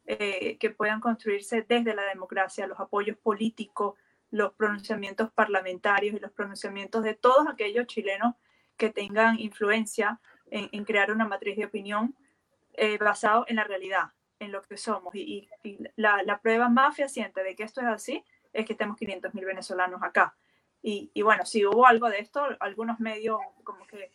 [0.07, 3.99] eh, que puedan construirse desde la democracia, los apoyos políticos,
[4.31, 8.35] los pronunciamientos parlamentarios y los pronunciamientos de todos aquellos chilenos
[8.77, 12.15] que tengan influencia en, crear una matriz de opinión
[12.75, 15.15] eh, basado en la realidad, en lo que somos.
[15.15, 15.49] Y,
[15.97, 20.37] la, prueba más fehaciente de que esto es así es que tenemos 500.000 venezolanos acá.
[20.83, 24.11] Y, y, bueno, si hubo algo de esto, algunos medios como que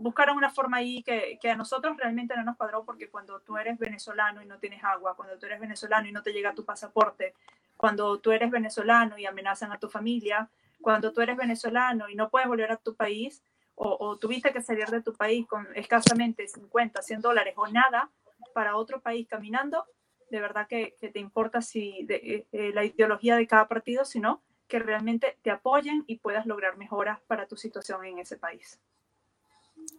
[0.00, 3.56] buscaron una forma ahí que, que, a nosotros realmente no nos cuadró porque cuando tú
[3.56, 6.64] eres venezolano y no tienes agua, cuando tú eres venezolano y no te llega tu
[6.64, 7.34] pasaporte,
[7.76, 10.48] cuando tú eres venezolano y amenazan a tu familia,
[10.80, 13.42] cuando tú eres venezolano y no puedes volver a tu país
[13.74, 18.10] o, o tuviste que salir de tu país con escasamente 50, 100 dólares o nada
[18.54, 19.86] para otro país caminando,
[20.30, 24.04] de verdad que, que te importa si de, eh, eh la ideología de cada partido,
[24.04, 28.80] sino que realmente te apoyen y puedas lograr mejoras para tu situación en ese país.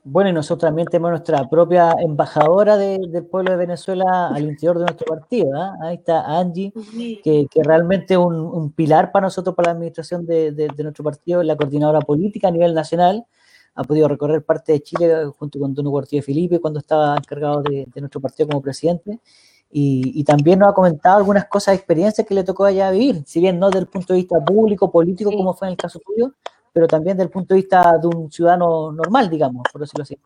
[0.03, 4.79] Bueno, y nosotros también tenemos nuestra propia embajadora de, del pueblo de Venezuela al interior
[4.79, 5.55] de nuestro partido.
[5.55, 5.69] ¿eh?
[5.83, 6.73] Ahí está Angie,
[7.23, 10.83] que, que realmente es un, un, pilar para nosotros, para la administración de, de, de,
[10.83, 13.25] nuestro partido, la coordinadora política a nivel nacional.
[13.75, 17.61] Ha podido recorrer parte de Chile junto con Don Hugo de Felipe cuando estaba encargado
[17.61, 19.19] de, de nuestro partido como presidente.
[19.69, 23.39] Y, y, también nos ha comentado algunas cosas, experiencias que le tocó allá vivir, si
[23.39, 25.37] bien no desde el punto de vista público, político, sí.
[25.37, 26.33] como fue en el caso tuyo,
[26.73, 30.17] pero también desde el punto de vista de un ciudadano normal, digamos, por decirlo así.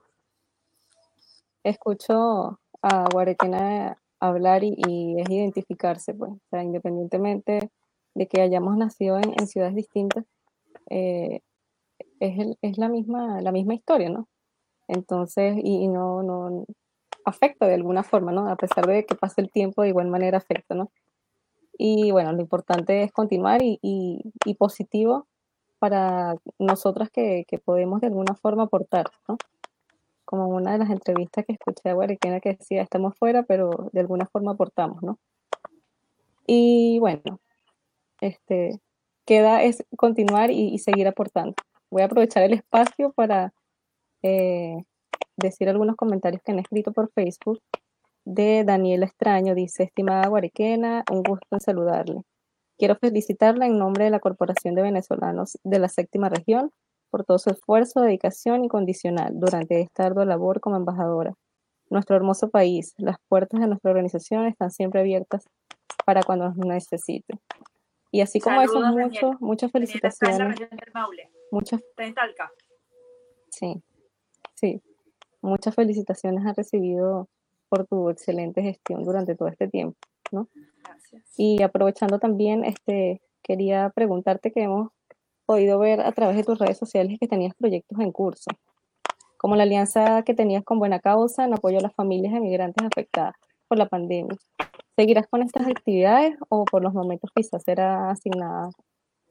[1.63, 7.71] Escucho a Guarequena hablar y, y es identificarse, pues, o sea, independientemente
[8.13, 10.25] de que hayamos nacido en, en ciudades distintas,
[10.89, 11.41] eh,
[12.19, 14.27] es, el, es la, misma, la misma historia, ¿no?
[14.87, 16.65] Entonces, y, y, no, no
[17.25, 18.47] afecta de alguna forma, ¿no?
[18.47, 20.91] A pesar de que pase el tiempo, de igual manera afecta, ¿no?
[21.77, 25.27] Y bueno, lo importante es continuar y, y, y positivo
[25.85, 29.37] para nosotras que, podemos de alguna forma aportar, ¿no?
[30.25, 33.99] Como una de las entrevistas que escuché a Guarequena que decía, estamos fuera, pero de
[33.99, 35.19] alguna forma aportamos, ¿no?
[36.47, 37.39] Y bueno,
[38.19, 38.79] este,
[39.25, 41.53] queda es continuar y, seguir aportando.
[41.91, 43.53] Voy a aprovechar el espacio para
[44.23, 44.83] eh,
[45.37, 47.61] decir algunos comentarios que han escrito por Facebook.
[48.25, 52.23] De Daniela Extraño, dice, estimada Guarequena, un gusto en saludarle.
[52.77, 56.71] Quiero felicitarla en nombre de la Corporación de Venezolanos de la Séptima Región
[57.09, 61.33] por todo su esfuerzo, dedicación incondicional durante esta ardua labor como embajadora.
[61.89, 65.45] Nuestro hermoso país, las puertas de nuestra organización están siempre abiertas
[66.05, 67.39] para cuando nos necesite.
[68.11, 70.57] Y así como Saludos, eso, mucho, muchas felicitaciones.
[71.51, 71.81] Muchas.
[73.49, 73.81] Sí,
[74.53, 74.81] sí.
[75.41, 77.29] Muchas felicitaciones has recibido
[77.69, 79.97] por tu excelente gestión durante todo este tiempo,
[80.35, 80.49] ¿no?
[81.37, 84.89] Y aprovechando también, este, quería preguntarte que hemos
[85.45, 88.51] podido ver a través de tus redes sociales que tenías proyectos en curso,
[89.37, 93.35] como la alianza que tenías con Buena Causa en apoyo a las familias emigrantes afectadas
[93.67, 94.37] por la pandemia.
[94.95, 98.69] ¿Seguirás con estas actividades o por los momentos quizás será asignada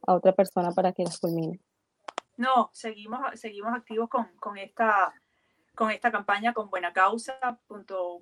[0.06, 1.60] a otra persona para que las culmine?
[2.36, 5.14] No, seguimos, seguimos activos con, con esta
[5.74, 7.38] con esta campaña con Buena Causa,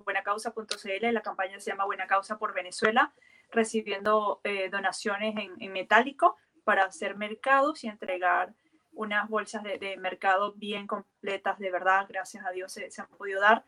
[0.05, 3.13] buenacausa.cl, la campaña se llama Buena Causa por Venezuela,
[3.51, 8.53] recibiendo eh, donaciones en, metálico para hacer mercados y entregar
[8.93, 13.07] unas bolsas de, de, mercado bien completas, de verdad, gracias a Dios se, se, han
[13.09, 13.63] podido dar.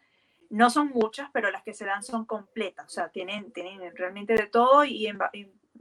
[0.50, 4.34] No son muchas, pero las que se dan son completas, o sea, tienen, tienen realmente
[4.34, 5.20] de todo y en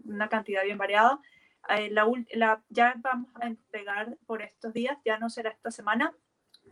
[0.05, 1.21] una cantidad bien variada.
[1.69, 6.15] Eh, la, la, ya vamos a entregar por estos días, ya no será esta semana,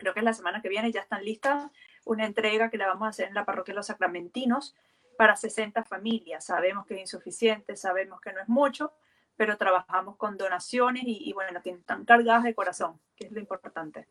[0.03, 1.71] creo que es la semana que viene, ya están listas
[2.05, 4.75] una entrega que la vamos a hacer en la parroquia de los Sacramentinos
[5.17, 6.45] para 60 familias.
[6.45, 8.93] Sabemos que es insuficiente, sabemos que no es mucho,
[9.37, 13.39] pero trabajamos con donaciones y, y bueno, que están cargadas de corazón, que es lo
[13.39, 14.09] importante.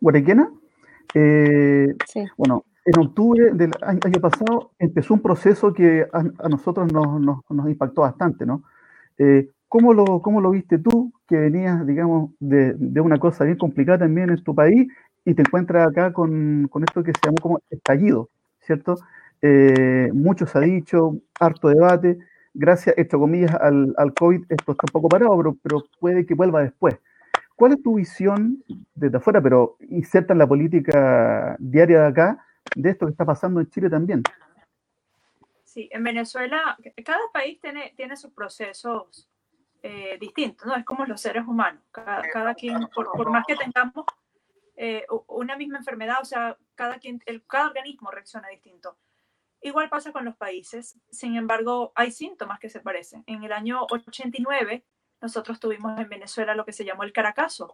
[0.00, 0.52] Guarequena,
[1.14, 2.26] eh, sí.
[2.36, 7.20] bueno, en octubre del año, año, pasado empezó un proceso que a, a nosotros nos,
[7.20, 8.62] nos, nos, impactó bastante, ¿no?
[9.16, 13.58] Eh, ¿cómo, lo, ¿Cómo lo viste tú, que venías, digamos, de, de, una cosa bien
[13.58, 14.88] complicada también en tu país
[15.24, 18.96] y te encuentras acá con, con esto que se llamó como estallido, ¿cierto?
[19.42, 22.18] Eh, mucho se ha dicho, harto debate,
[22.54, 26.34] gracias, entre comillas, al, al COVID esto está un poco parado, pero, pero, puede que
[26.34, 26.96] vuelva después.
[27.54, 28.64] ¿Cuál es tu visión
[28.94, 33.60] desde afuera, pero inserta en la política diaria de acá, de esto que está pasando
[33.60, 34.22] en Chile también?
[35.64, 39.28] Sí, en Venezuela, cada país tiene, tiene sus procesos
[39.82, 40.76] eh, distintos, ¿no?
[40.76, 44.04] Es como los seres humanos, cada, cada quien, por, por, más que tengamos
[44.76, 48.96] eh, una misma enfermedad, o sea, cada, quien, el, cada organismo reacciona distinto.
[49.60, 53.24] Igual pasa con los países, sin embargo, hay síntomas que se parecen.
[53.26, 54.84] En el año 89,
[55.20, 57.70] nosotros tuvimos en Venezuela lo que se llamó el Caracazo,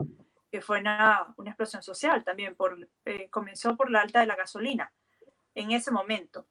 [0.50, 4.36] que fue una, una explosión social también, por, eh, comenzó por la alta de la
[4.36, 4.92] gasolina
[5.54, 6.46] en ese momento.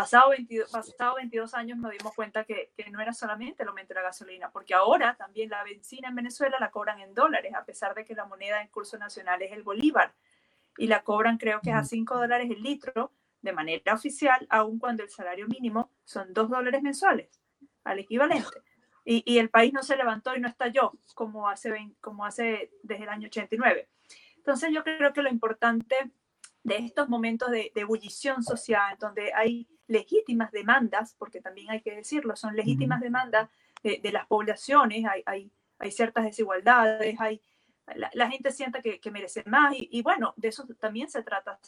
[0.00, 3.94] Pasado 22, pasado 22 años nos dimos cuenta que, que, no era solamente el aumento
[3.94, 7.64] de la gasolina, porque ahora también la benzina en Venezuela la cobran en dólares, a
[7.64, 10.14] pesar de que la moneda en curso nacional es el bolívar,
[10.76, 14.78] y la cobran creo que es a 5 dólares el litro de manera oficial, aun
[14.78, 17.28] cuando el salario mínimo son 2 dólares mensuales,
[17.84, 18.62] al equivalente.
[19.04, 23.04] Y, y, el país no se levantó y no estalló como hace, como hace desde
[23.04, 23.88] el año 89.
[24.36, 26.10] Entonces yo creo que lo importante
[26.68, 31.96] de estos momentos de, de ebullición social, donde hay legítimas demandas, porque también hay que
[31.96, 33.48] decirlo, son legítimas demandas
[33.82, 37.40] de, de las poblaciones, hay, hay, hay, ciertas desigualdades, hay,
[37.96, 41.22] la, la gente siente que, que merece más y, y, bueno, de eso también se
[41.22, 41.58] trata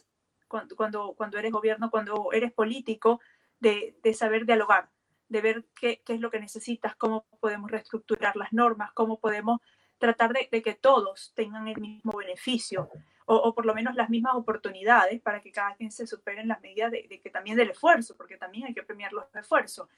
[0.46, 3.20] cuando, cuando, cuando eres gobierno, cuando eres político,
[3.58, 4.90] de, de saber dialogar,
[5.28, 9.60] de ver qué, qué, es lo que necesitas, cómo podemos reestructurar las normas, cómo podemos
[9.98, 12.90] tratar de, de que todos tengan el mismo beneficio
[13.32, 16.60] o, por lo menos las mismas oportunidades para que cada quien se supere en las
[16.60, 19.88] medidas de, que también del esfuerzo, porque también hay que premiar los esfuerzos.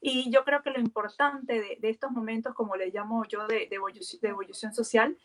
[0.00, 3.76] Y yo creo que lo importante de, estos momentos, como le llamo yo, de, de,
[3.76, 5.16] evolución, de evolución social,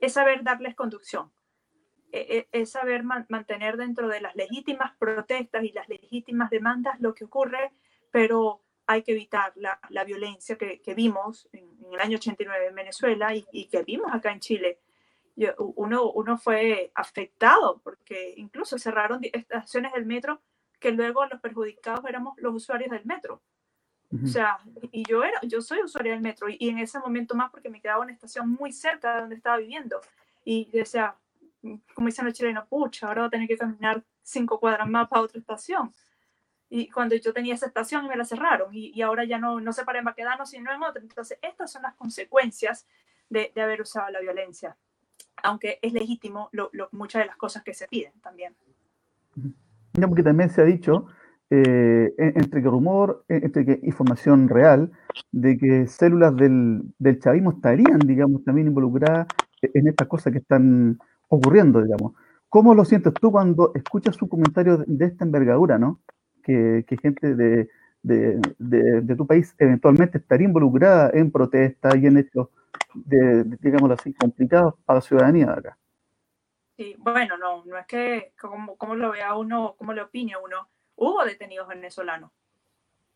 [0.00, 1.30] es saber darles conducción,
[2.10, 7.14] es, es saber man, mantener dentro de las legítimas protestas y las legítimas demandas lo
[7.14, 7.72] que ocurre,
[8.10, 12.74] pero hay que evitar la, la violencia que, vimos en, en, el año 89 en
[12.74, 14.80] Venezuela y, y que vimos acá en Chile
[15.36, 20.40] yo, uno, uno fue afectado porque incluso cerraron estaciones del metro
[20.78, 23.42] que luego los perjudicados éramos los usuarios del metro.
[24.10, 24.24] Uh -huh.
[24.24, 24.58] O sea,
[24.92, 27.68] y yo era, yo soy usuaria del metro y, y, en ese momento más porque
[27.68, 30.00] me quedaba una estación muy cerca de donde estaba viviendo
[30.44, 31.16] y decía,
[31.94, 35.22] como dicen los chilenos, pucha, ahora voy a tener que caminar cinco cuadras más para
[35.22, 35.92] otra estación.
[36.68, 39.72] Y cuando yo tenía esa estación me la cerraron y, y ahora ya no, no
[39.72, 41.02] se para en Baquedano, sino en otra.
[41.02, 42.86] Entonces, estas son las consecuencias
[43.28, 44.76] de, de haber usado la violencia
[45.44, 48.54] aunque es legítimo lo, lo, muchas de las cosas que se piden también.
[49.92, 51.06] Porque también se ha dicho,
[51.50, 54.90] eh, entre que rumor, entre que información real,
[55.30, 59.28] de que células del, del chavismo estarían, digamos, también involucradas
[59.62, 62.14] en estas cosas que están ocurriendo, digamos.
[62.48, 66.00] ¿Cómo lo sientes tú cuando escuchas un comentario de, de esta envergadura, no?
[66.42, 67.68] Que, que gente de,
[68.02, 72.48] de, de, tu país eventualmente estaría involucrada en protestas y en hechos
[72.94, 73.44] de,
[73.92, 75.78] así, complicados para la ciudadanía de acá.
[76.76, 80.68] Sí, bueno, no, no es que como, como lo vea uno, como le opine uno,
[80.96, 82.30] hubo detenidos venezolanos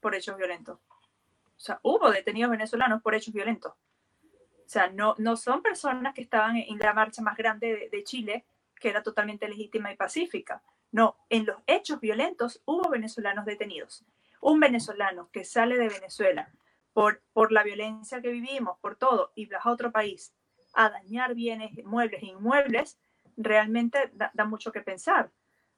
[0.00, 0.78] por hechos violentos.
[0.78, 3.72] O sea, hubo detenidos venezolanos por hechos violentos.
[3.72, 8.04] O sea, no, no son personas que estaban en la marcha más grande de, de
[8.04, 8.44] Chile,
[8.78, 10.62] que era totalmente legítima y pacífica.
[10.92, 14.04] No, en los hechos violentos hubo venezolanos detenidos.
[14.40, 16.52] Un venezolano que sale de Venezuela
[16.99, 20.34] por, por la violencia que vivimos, por todo, y vas a otro país
[20.74, 22.99] a dañar bienes, muebles e inmuebles,
[23.36, 25.30] realmente da, da, mucho que pensar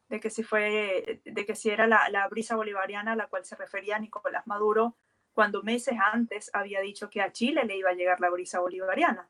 [0.09, 3.45] de que si fue, de que si era la, la, brisa bolivariana a la cual
[3.45, 4.97] se refería Nicolás Maduro
[5.35, 9.29] cuando meses antes había dicho que a Chile le iba a llegar la brisa bolivariana.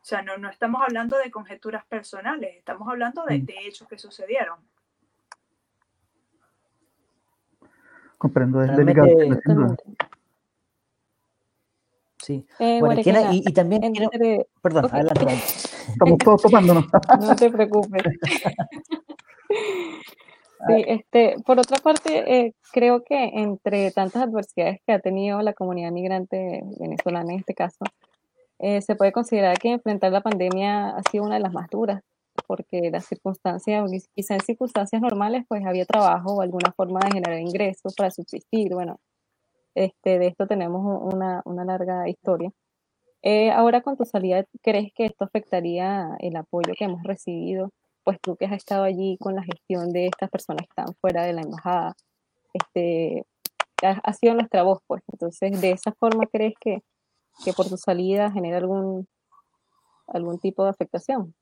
[0.00, 3.98] O sea, no, no estamos hablando de conjeturas personales, estamos hablando de, de hechos que
[3.98, 4.60] sucedieron.
[8.16, 9.08] Comprendo, es delicado.
[12.26, 12.44] Sí.
[12.58, 14.08] Eh, bueno, y, y, también entre...
[14.08, 14.46] quiero...
[14.60, 14.98] Perdón, okay.
[14.98, 15.34] adelante.
[15.34, 16.52] Estamos todos
[17.20, 18.02] no te preocupes.
[20.68, 25.52] Sí, este, por otra parte, eh, creo que entre tantas adversidades que ha tenido la
[25.52, 27.84] comunidad migrante venezolana en este caso,
[28.58, 32.02] eh, se puede considerar que enfrentar la pandemia ha sido una de las más duras,
[32.48, 37.38] porque las circunstancias, quizá en circunstancias normales, pues había trabajo o alguna forma de generar
[37.38, 38.98] ingresos para subsistir, bueno,
[39.76, 42.50] este, de esto tenemos una, una larga historia.
[43.22, 47.70] Eh, ahora con tu salida, ¿crees que esto afectaría el apoyo que hemos recibido?
[48.02, 51.24] Pues tú que has estado allí con la gestión de estas personas que están fuera
[51.24, 51.94] de la embajada,
[52.54, 53.26] este,
[53.82, 55.02] ha, ha sido nuestra voz, pues.
[55.12, 56.82] Entonces, ¿de esa forma crees que,
[57.44, 59.06] que por tu salida genera algún,
[60.06, 61.34] algún tipo de afectación?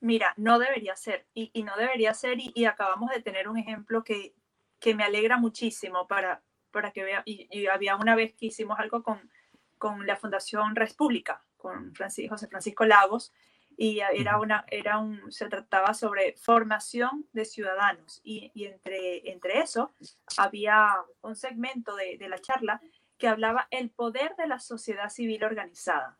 [0.00, 3.56] Mira, no debería ser, y, y no debería ser, y, y, acabamos de tener un
[3.56, 4.34] ejemplo que,
[4.80, 6.42] que me alegra muchísimo para,
[6.74, 9.30] para que vea, y, y, había una vez que hicimos algo con,
[9.78, 13.32] con la Fundación República, con Francisco, José Francisco Lagos,
[13.76, 19.60] y era una, era un, se trataba sobre formación de ciudadanos, y, y entre, entre
[19.60, 19.94] eso
[20.36, 22.80] había un segmento de, de la charla
[23.16, 26.18] que hablaba el poder de la sociedad civil organizada.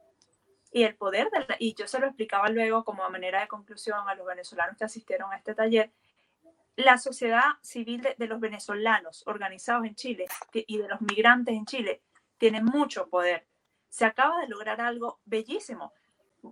[0.71, 3.49] Y el poder de la, y yo se lo explicaba luego como a manera de
[3.49, 5.93] conclusión a los venezolanos que asistieron a este taller
[6.77, 12.03] la sociedad civil de, los venezolanos organizados en Chile y de los migrantes en Chile
[12.39, 13.47] tiene mucho poder.
[13.89, 15.93] Se acaba de lograr algo bellísimo.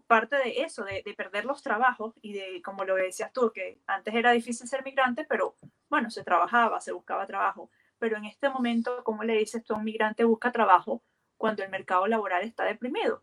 [0.06, 3.78] Parte de eso, de, de, perder los trabajos y de, como lo decías tú, que
[3.86, 5.56] antes era difícil ser migrante, pero
[5.90, 7.70] bueno, se trabajaba, se buscaba trabajo.
[7.98, 11.02] pero en este momento, como le dices tú, un migrante busca trabajo
[11.36, 13.22] cuando el mercado laboral está deprimido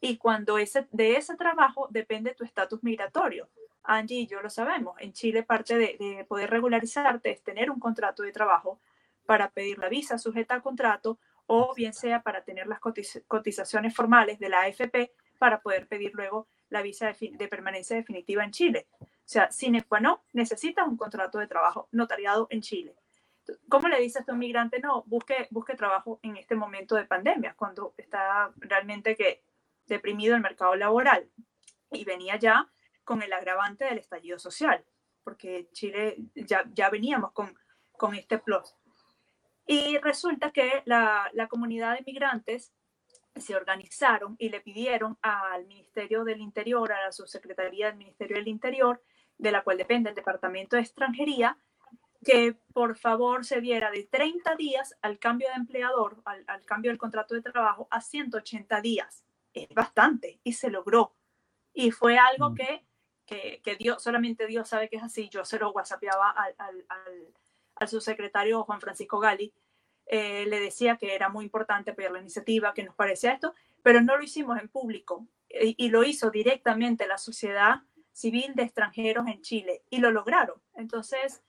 [0.00, 3.48] y cuando ese, de ese trabajo depende tu estatus migratorio.
[3.88, 7.80] Angie y yo lo sabemos, en Chile parte de, de, poder regularizarte es tener un
[7.80, 8.80] contrato de trabajo
[9.26, 14.38] para pedir la visa sujeta al contrato o bien sea para tener las cotizaciones formales
[14.38, 18.86] de la AFP para poder pedir luego la visa de, de permanencia definitiva en Chile.
[19.00, 22.94] O sea, sin qua non, necesitas un contrato de trabajo notariado en Chile.
[23.68, 24.80] ¿Cómo le dices a un migrante?
[24.80, 29.42] No, busque, busque trabajo en este momento de pandemia, cuando está realmente que
[29.86, 31.28] deprimido el mercado laboral.
[31.90, 32.68] Y venía ya
[33.08, 34.84] con el agravante del estallido social,
[35.24, 37.58] porque Chile ya, ya veníamos con,
[37.92, 38.76] con este plus.
[39.66, 42.74] Y resulta que la, la comunidad de migrantes
[43.34, 48.48] se organizaron y le pidieron al Ministerio del Interior, a la subsecretaría del Ministerio del
[48.48, 49.02] Interior,
[49.38, 51.56] de la cual depende el Departamento de Extranjería,
[52.22, 56.90] que por favor se diera de 30 días al cambio de empleador, al, al, cambio
[56.90, 59.24] del contrato de trabajo, a 180 días.
[59.54, 61.14] Es bastante y se logró.
[61.72, 62.87] Y fue algo que,
[63.28, 65.28] que, que Dios, solamente Dios sabe que es así.
[65.28, 67.34] Yo se lo whatsappeaba al, al, al,
[67.76, 69.52] al subsecretario Juan Francisco Gali.
[70.06, 74.00] Eh, le decía que era muy importante apoyar la iniciativa, que nos parecía esto, pero
[74.00, 79.26] no lo hicimos en público y, y lo hizo directamente la sociedad civil de extranjeros
[79.26, 80.60] en Chile y lo lograron.
[80.74, 81.42] Entonces,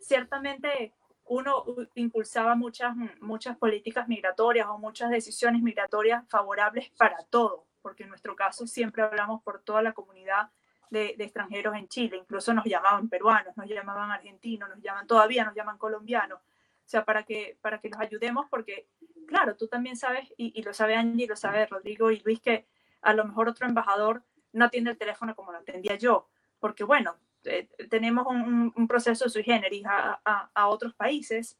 [0.00, 1.64] ciertamente uno
[1.94, 8.36] impulsaba muchas, muchas políticas migratorias o muchas decisiones migratorias favorables para todo, porque en nuestro
[8.36, 10.50] caso siempre hablamos por toda la comunidad
[10.90, 15.54] de, extranjeros en Chile, incluso nos llamaban peruanos, nos llamaban argentinos, nos llaman todavía, nos
[15.54, 18.88] llaman colombianos, o sea, para que, para que los ayudemos, porque
[19.26, 22.66] claro, tú también sabes, y, y lo sabe Angie, lo sabe Rodrigo y Luis, que
[23.02, 24.22] a lo mejor otro embajador
[24.52, 26.28] no atiende el teléfono como lo atendía yo,
[26.60, 31.58] porque bueno, eh, tenemos un, un, proceso sui generis a, a, a, otros países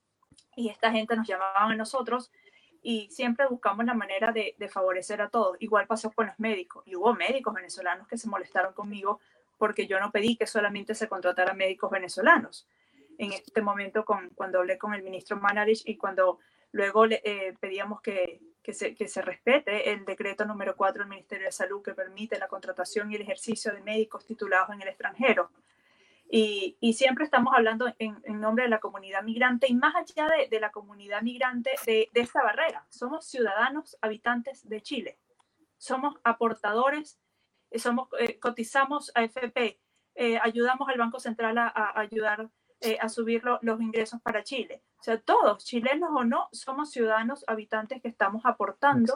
[0.57, 2.31] y esta gente nos llamaban a nosotros
[2.85, 5.57] y siempre buscamos la manera de, de, favorecer a todos.
[5.59, 9.21] Igual pasó con los médicos y hubo médicos venezolanos que se molestaron conmigo
[9.57, 12.69] porque yo no pedí que solamente se contrataran médicos venezolanos.
[13.17, 16.41] En este momento, con, cuando hablé con el ministro Manarich y cuando
[16.73, 21.09] luego le, eh, pedíamos que, que, se, que se respete el decreto número 4 del
[21.09, 24.89] Ministerio de Salud que permite la contratación y el ejercicio de médicos titulados en el
[24.89, 25.51] extranjero.
[26.37, 30.27] Y, y, siempre estamos hablando en, en, nombre de la comunidad migrante y más allá
[30.27, 32.85] de, de la comunidad migrante de, de, esta barrera.
[32.89, 35.21] Somos ciudadanos habitantes de Chile.
[35.77, 37.21] Somos aportadores,
[37.71, 39.79] eh, somos, eh, cotizamos a FP,
[40.17, 44.43] eh, ayudamos al Banco Central a, a ayudar eh, a subir lo, los ingresos para
[44.43, 44.83] Chile.
[44.99, 49.15] O sea, todos, chilenos o no, somos ciudadanos habitantes que estamos aportando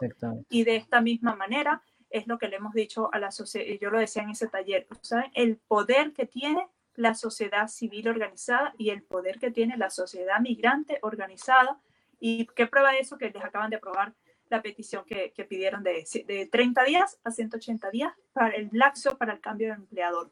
[0.49, 3.91] y de esta misma manera es lo que le hemos dicho a la sociedad, yo
[3.91, 5.31] lo decía en ese taller, ¿saben?
[5.35, 6.69] El poder que tiene
[6.99, 11.79] la sociedad civil organizada y el poder que tiene la sociedad migrante organizada.
[12.19, 13.17] ¿Y qué prueba de eso?
[13.17, 14.15] Que les acaban de aprobar
[14.51, 19.17] la petición que, que pidieron de, de, 30 días a 180 días para el laxo
[19.17, 20.31] para el cambio de empleador.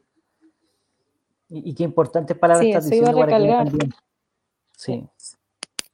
[1.47, 3.65] Y, y qué importante palabra sí, estás diciendo, Guarequena.
[4.75, 5.07] Sí.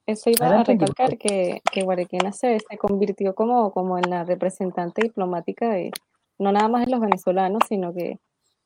[0.08, 4.24] Eso iba Adelante, a recalcar que, que Guarequena se, se convirtió como, como en la
[4.24, 5.92] representante diplomática de
[6.40, 8.20] no nada más de los venezolanos, sino que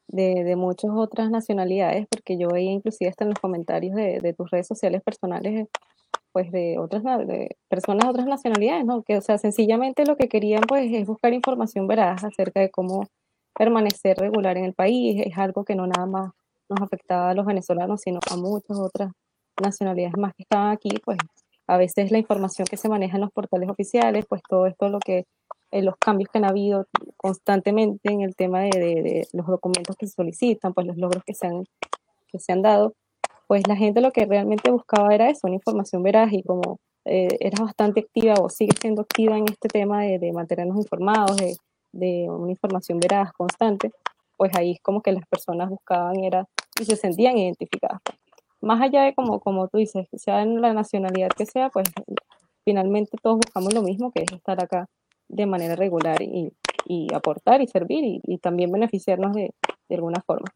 [0.07, 4.33] de, de, muchas otras nacionalidades, porque yo veía inclusive hasta en los comentarios de, de
[4.33, 5.67] tus redes sociales personales,
[6.31, 9.03] pues de otras de personas de otras nacionalidades, ¿no?
[9.03, 13.07] Que, o sea, sencillamente lo que querían, pues, es buscar información veraz acerca de cómo
[13.55, 15.21] permanecer regular en el país.
[15.25, 16.31] Es algo que no nada más
[16.69, 19.11] nos afectaba a los venezolanos, sino a muchas otras
[19.61, 21.17] nacionalidades más que estaban aquí, pues,
[21.67, 24.99] a veces la información que se maneja en los portales oficiales, pues todo esto lo
[24.99, 25.25] que
[25.71, 26.87] eh, los cambios que han habido
[27.17, 31.23] constantemente en el tema de, de, de, los documentos que se solicitan, pues los logros
[31.25, 31.65] que se, han,
[32.27, 32.93] que se han dado,
[33.47, 37.37] pues la gente lo que realmente buscaba era eso, una información veraz y como eh,
[37.39, 41.55] eras bastante activa o sigue siendo activa en este tema de, de mantenernos informados, de,
[41.93, 43.91] de, una información veraz, constante,
[44.35, 46.45] pues ahí es como que las personas buscaban era
[46.79, 47.99] y se sentían identificadas.
[48.61, 51.89] Más allá de como, como tú dices, sea en la nacionalidad que sea, pues
[52.65, 54.87] finalmente todos buscamos lo mismo, que es estar acá
[55.27, 56.53] de manera regular y,
[56.85, 59.53] y aportar y servir y, también beneficiarnos de,
[59.89, 60.47] de, alguna forma.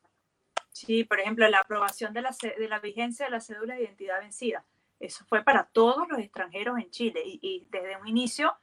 [0.71, 4.19] Sí, por ejemplo, la aprobación de la, de la vigencia de la cédula de identidad
[4.19, 4.65] vencida.
[4.99, 8.53] Eso fue para todos los extranjeros en Chile y, y desde un inicio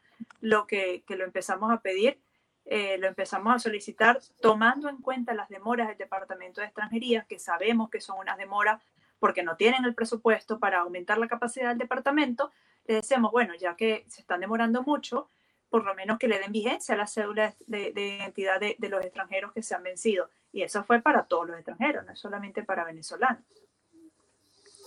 [0.40, 2.20] lo que, que lo empezamos a pedir,
[2.64, 7.38] eh, lo empezamos a solicitar tomando en cuenta las demoras del Departamento de Extranjería, que
[7.38, 8.82] sabemos que son unas demoras
[9.18, 12.52] porque no tienen el presupuesto para aumentar la capacidad del departamento,
[12.86, 15.30] le decíamos, bueno, ya que se están demorando mucho,
[15.70, 18.88] por lo menos que le den vigencia a las cédulas de, de identidad de, de,
[18.88, 20.28] los extranjeros que se han vencido.
[20.52, 23.42] Y eso fue para todos los extranjeros, no es solamente para venezolanos.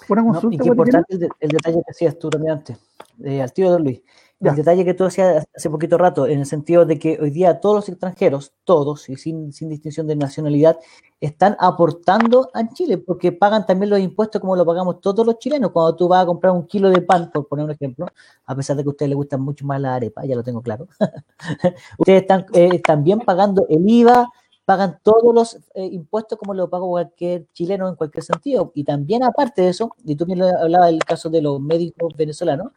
[0.10, 2.78] Una No, consulta, y qué importante el, de- el detalle que hacías tú también antes,
[3.24, 4.02] eh, al tío Don Luis.
[4.42, 7.60] El detalle que tú hacías hace poquito rato, en el sentido de que hoy día
[7.60, 10.80] todos los extranjeros, todos, y sin, sin distinción de nacionalidad,
[11.20, 15.72] están aportando a Chile, porque pagan también los impuestos como lo pagamos todos los chilenos.
[15.72, 18.08] Cuando tú vas a comprar un kilo de pan, por poner un ejemplo,
[18.46, 20.64] a pesar de que a ustedes les gustan mucho más la arepa, ya lo tengo
[20.64, 20.88] claro,
[22.00, 24.28] ustedes están eh, también pagando el IVA,
[24.66, 28.72] pagan todos los eh, impuestos como lo paga cualquier chileno en cualquier sentido.
[28.74, 32.72] Y también aparte de eso, y tú bien hablabas del caso de los médicos venezolanos,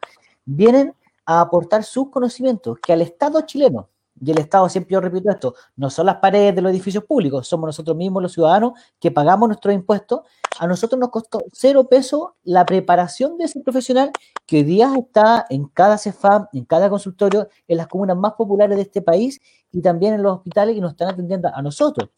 [0.45, 0.93] vienen
[1.25, 3.89] a aportar sus conocimientos que al Estado chileno,
[4.21, 7.47] y el Estado, siempre yo repito esto, no son las paredes de los edificios públicos,
[7.47, 10.21] somos nosotros mismos los ciudadanos que pagamos nuestros impuestos,
[10.57, 14.11] a nosotros nos costó cero peso la preparación de ese profesional
[14.45, 18.77] que hoy día está en cada CEFAM, en cada consultorio, en las comunas más populares
[18.77, 22.09] de este país y también en los hospitales que nos están atendiendo a nosotros.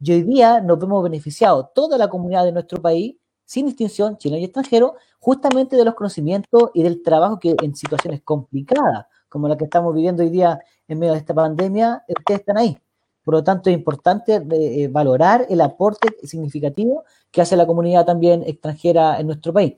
[0.00, 4.40] Y hoy día nos vemos beneficiados toda la comunidad de nuestro país, sin distinción, chileno
[4.40, 9.56] y extranjero, justamente de los conocimientos y del trabajo que en situaciones complicadas, como la
[9.56, 10.58] que estamos viviendo hoy día
[10.88, 12.76] en medio de esta pandemia, ustedes están ahí.
[13.22, 18.42] Por lo tanto, es importante eh, valorar el aporte significativo que hace la comunidad también
[18.44, 19.74] extranjera en nuestro país.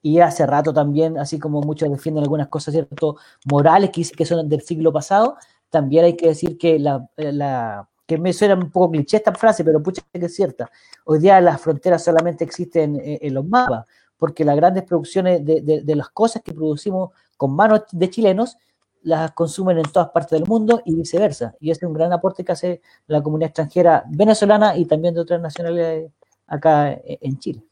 [0.00, 3.16] Y hace rato también, así como muchos defienden algunas cosas, ¿cierto?
[3.50, 5.36] Morales que, que son del siglo pasado,
[5.70, 9.64] también hay que decir que la, la que me suena un poco cliché esta frase,
[9.64, 10.70] pero pucha que es cierta.
[11.04, 13.86] Hoy día las fronteras solamente existen en, en los mapas,
[14.24, 18.56] porque las grandes producciones de, de, de, las cosas que producimos con manos de chilenos
[19.02, 21.54] las consumen en todas partes del mundo y viceversa.
[21.60, 25.20] Y ese es un gran aporte que hace la comunidad extranjera venezolana y también de
[25.20, 26.10] otras nacionalidades
[26.46, 27.62] acá en Chile.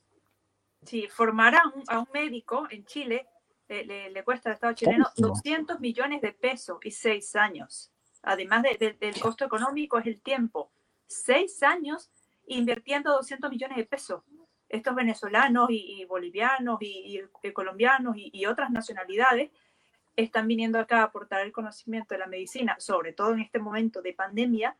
[0.82, 3.26] Sí, formar a un, a un médico en Chile
[3.66, 7.90] eh, le, le, cuesta al Estado chileno 200 millones de pesos y seis años.
[8.22, 10.70] Además de, de, del costo económico es el tiempo.
[11.07, 12.11] Seis años
[12.46, 14.22] invirtiendo 200 millones de pesos.
[14.73, 17.20] Estos venezolanos y, bolivianos y,
[17.53, 19.51] colombianos y, otras nacionalidades
[20.16, 24.03] están viniendo acá a aportar el conocimiento de la medicina, sobre todo en este momento
[24.03, 24.77] de pandemia,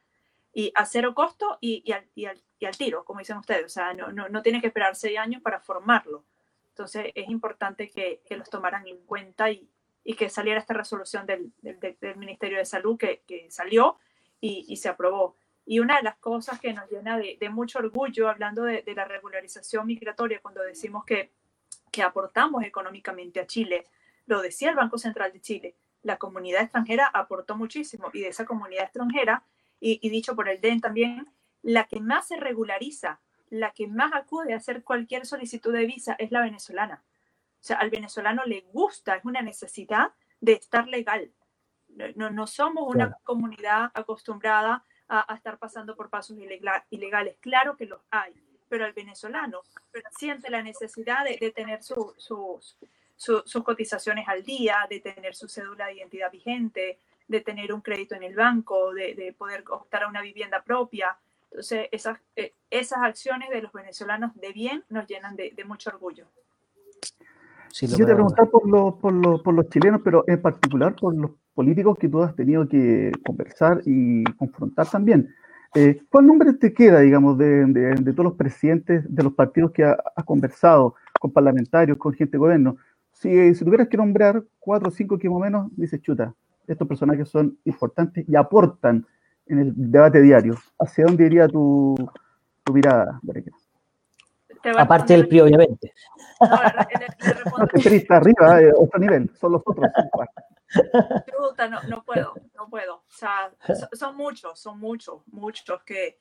[0.53, 3.67] y a cero costo y, al, tiro, como dicen ustedes.
[3.67, 6.25] O sea, no, no, no tiene que esperar seis años para formarlo.
[6.69, 9.71] Entonces, es importante que, los tomaran en cuenta y,
[10.19, 11.53] que saliera esta resolución del,
[12.17, 13.99] Ministerio de Salud que salió
[14.43, 15.37] y, se aprobó.
[15.65, 18.95] Y una de las cosas que nos llena de, de mucho orgullo, hablando de, de,
[18.95, 21.33] la regularización migratoria, cuando decimos que,
[21.91, 23.87] que aportamos económicamente a Chile,
[24.27, 28.45] lo decía el Banco Central de Chile, la comunidad extranjera aportó muchísimo y de esa
[28.45, 29.45] comunidad extranjera,
[29.79, 31.29] y, y, dicho por el DEN también,
[31.63, 36.15] la que más se regulariza, la que más acude a hacer cualquier solicitud de visa
[36.19, 37.03] es la venezolana.
[37.61, 41.33] O sea, al venezolano le gusta, es una necesidad de estar legal.
[42.17, 43.21] No, no somos una claro.
[43.25, 46.37] comunidad acostumbrada a, a, estar pasando por pasos
[46.91, 47.37] ilegales.
[47.41, 48.33] Claro que los hay,
[48.69, 49.63] pero el venezolano
[50.19, 52.77] siente la necesidad de, de tener su, sus
[53.23, 56.99] su, sus cotizaciones al día, de tener su cédula de identidad vigente,
[57.29, 61.17] de tener un crédito en el banco, de, de poder optar a una vivienda propia.
[61.51, 65.91] Entonces, esas, eh, esas acciones de los venezolanos de bien nos llenan de, de mucho
[65.91, 66.27] orgullo.
[67.73, 71.15] Sí, Yo te preguntar por los, por, los, por los chilenos, pero en particular por
[71.17, 75.35] los políticos que tú has tenido que conversar y confrontar también.
[75.75, 79.71] Eh, ¿Cuál nombre te queda, digamos, de, de, de, todos los presidentes de los partidos
[79.73, 82.77] que has ha conversado con parlamentarios, con gente de gobierno?
[83.13, 86.35] Si, si, tuvieras que nombrar cuatro o cinco que más o menos, dices, chuta,
[86.67, 89.07] estos personajes son importantes y aportan
[89.47, 90.57] en el debate diario.
[90.79, 91.95] ¿Hacia dónde iría tu,
[92.65, 93.19] tu mirada?
[94.79, 95.93] Aparte del PRI, obviamente.
[96.41, 97.69] No, le respondo...
[97.73, 99.91] El PRI está arriba, eh, otro nivel, son los otros.
[100.73, 102.97] Chuta, no, no puedo, no puedo.
[102.97, 106.19] O sea, son, son muchos, son muchos, muchos que,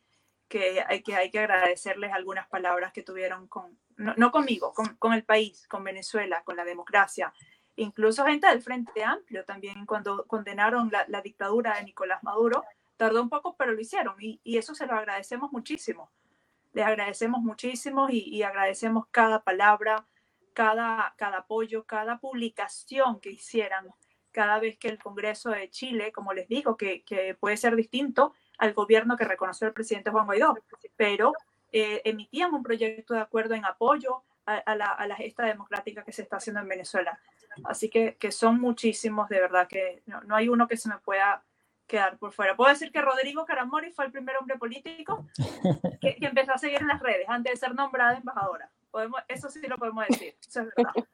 [0.47, 4.95] que hay, que hay que agradecerles algunas palabras que tuvieron con, no, no conmigo, con,
[4.97, 7.33] con, el país, con Venezuela, con la democracia.
[7.77, 12.63] Incluso gente del Frente Amplio también, cuando condenaron la, la dictadura de Nicolás Maduro,
[12.97, 16.11] tardó un poco, pero lo hicieron y, y eso se lo agradecemos muchísimo.
[16.74, 20.07] Les agradecemos muchísimo y, agradecemos cada palabra,
[20.53, 23.88] cada, cada apoyo, cada publicación que hicieran
[24.32, 27.03] cada vez que el Congreso de Chile, como les digo, que,
[27.39, 30.57] puede ser distinto, al gobierno que reconoció el presidente Juan Guaidó,
[30.95, 31.34] pero
[31.72, 36.11] eh, emitían un proyecto de acuerdo en apoyo a, la, a, la, gesta democrática que
[36.11, 37.19] se está haciendo en Venezuela.
[37.63, 41.43] Así que, son muchísimos, de verdad, que no, hay uno que se me pueda
[41.91, 42.55] quedar por fuera.
[42.55, 45.25] Puedo decir que Rodrigo Caramori fue el primer hombre político
[45.99, 48.69] que, que empezó a seguir en las redes antes de ser nombrada embajadora.
[48.89, 50.93] Podemos, eso sí lo podemos decir, eso es verdad.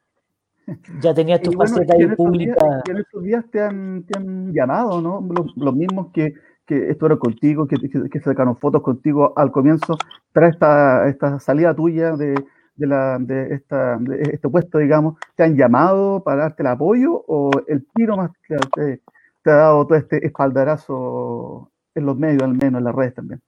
[1.02, 2.54] Ya tenías tu bueno, faceta ahí pública.
[2.62, 5.26] Días, en estos días te han, te han llamado, ¿no?
[5.34, 6.34] Los, los mismos que,
[6.66, 9.98] que estuvieron contigo, que, que, que, sacaron fotos contigo al comienzo,
[10.34, 12.36] tras esta, esta salida tuya de,
[12.76, 17.14] de, la, de, esta, de este puesto, digamos, te han llamado para darte el apoyo
[17.14, 19.02] o el tiro más que te,
[19.48, 23.42] te ha dado todo este espaldarazo en los medios, al menos en las redes también?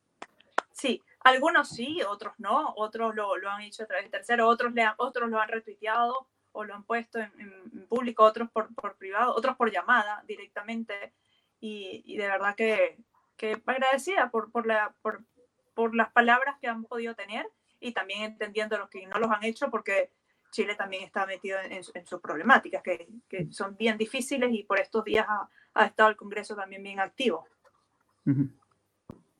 [0.72, 4.72] Sí, algunos sí, otros no, otros lo, lo han hecho a través de terceros, otros,
[4.74, 8.74] le han, otros lo han retuiteado o lo han puesto en, en público, otros por,
[8.76, 11.12] por, privado, otros por llamada directamente.
[11.60, 12.98] Y, y de verdad que,
[13.36, 15.26] que agradecida por, por, la, por,
[15.74, 17.46] por las palabras que han podido tener
[17.82, 20.14] y también entendiendo los que no los han hecho porque
[20.52, 23.08] Chile también está metido en, en sus problemáticas que,
[23.52, 25.26] son bien difíciles y por estos días
[25.74, 27.46] ha, estado el Congreso también bien activo.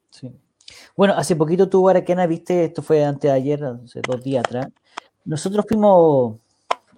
[0.10, 0.32] Sí.
[0.96, 4.68] Bueno, hace poquito tú, Araquena, viste, esto fue antes de ayer, hace dos días atrás,
[5.26, 6.38] nosotros fuimos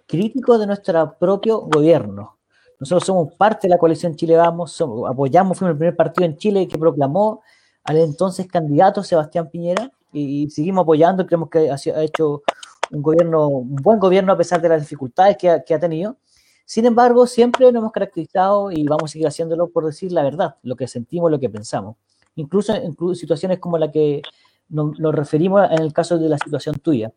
[0.05, 2.37] críticos de nuestro propio gobierno.
[2.79, 6.67] Nosotros somos parte de la coalición Chile Vamos, apoyamos, fuimos el primer partido en Chile
[6.67, 7.41] que proclamó
[7.83, 12.43] al entonces candidato Sebastián Piñera y, seguimos apoyando, creemos que ha, hecho
[12.91, 16.17] un gobierno, un buen gobierno a pesar de las dificultades que ha, tenido.
[16.65, 20.55] Sin embargo, siempre nos hemos caracterizado y vamos a seguir haciéndolo por decir la verdad,
[20.63, 21.95] lo que sentimos, lo que pensamos
[22.35, 24.21] incluso en situaciones como la que
[24.69, 27.11] nos, referimos en el caso de la situación tuya.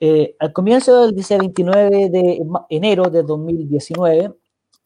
[0.00, 4.34] Eh, al comienzo del día 29 de enero de 2019,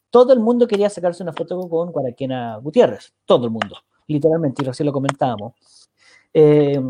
[0.09, 4.67] todo el mundo quería sacarse una foto con Guaraquena Gutiérrez, todo el mundo, literalmente, y
[4.67, 5.53] así lo comentábamos.
[6.33, 6.81] Eh,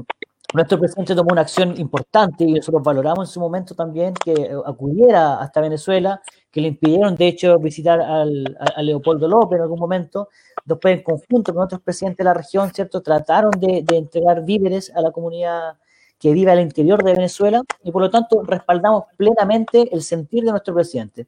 [0.53, 5.39] nuestro presidente tomó una acción importante y nosotros valoramos en su momento también que acudiera
[5.39, 10.29] hasta Venezuela, que le impidieron de hecho visitar al, a, Leopoldo López en algún momento.
[10.63, 13.01] Después, en conjunto con otros presidentes de la región, ¿cierto?
[13.01, 15.77] Trataron de, de entregar víveres a la comunidad
[16.19, 20.51] que vive al interior de Venezuela y por lo tanto respaldamos plenamente el sentir de
[20.51, 21.27] nuestro presidente.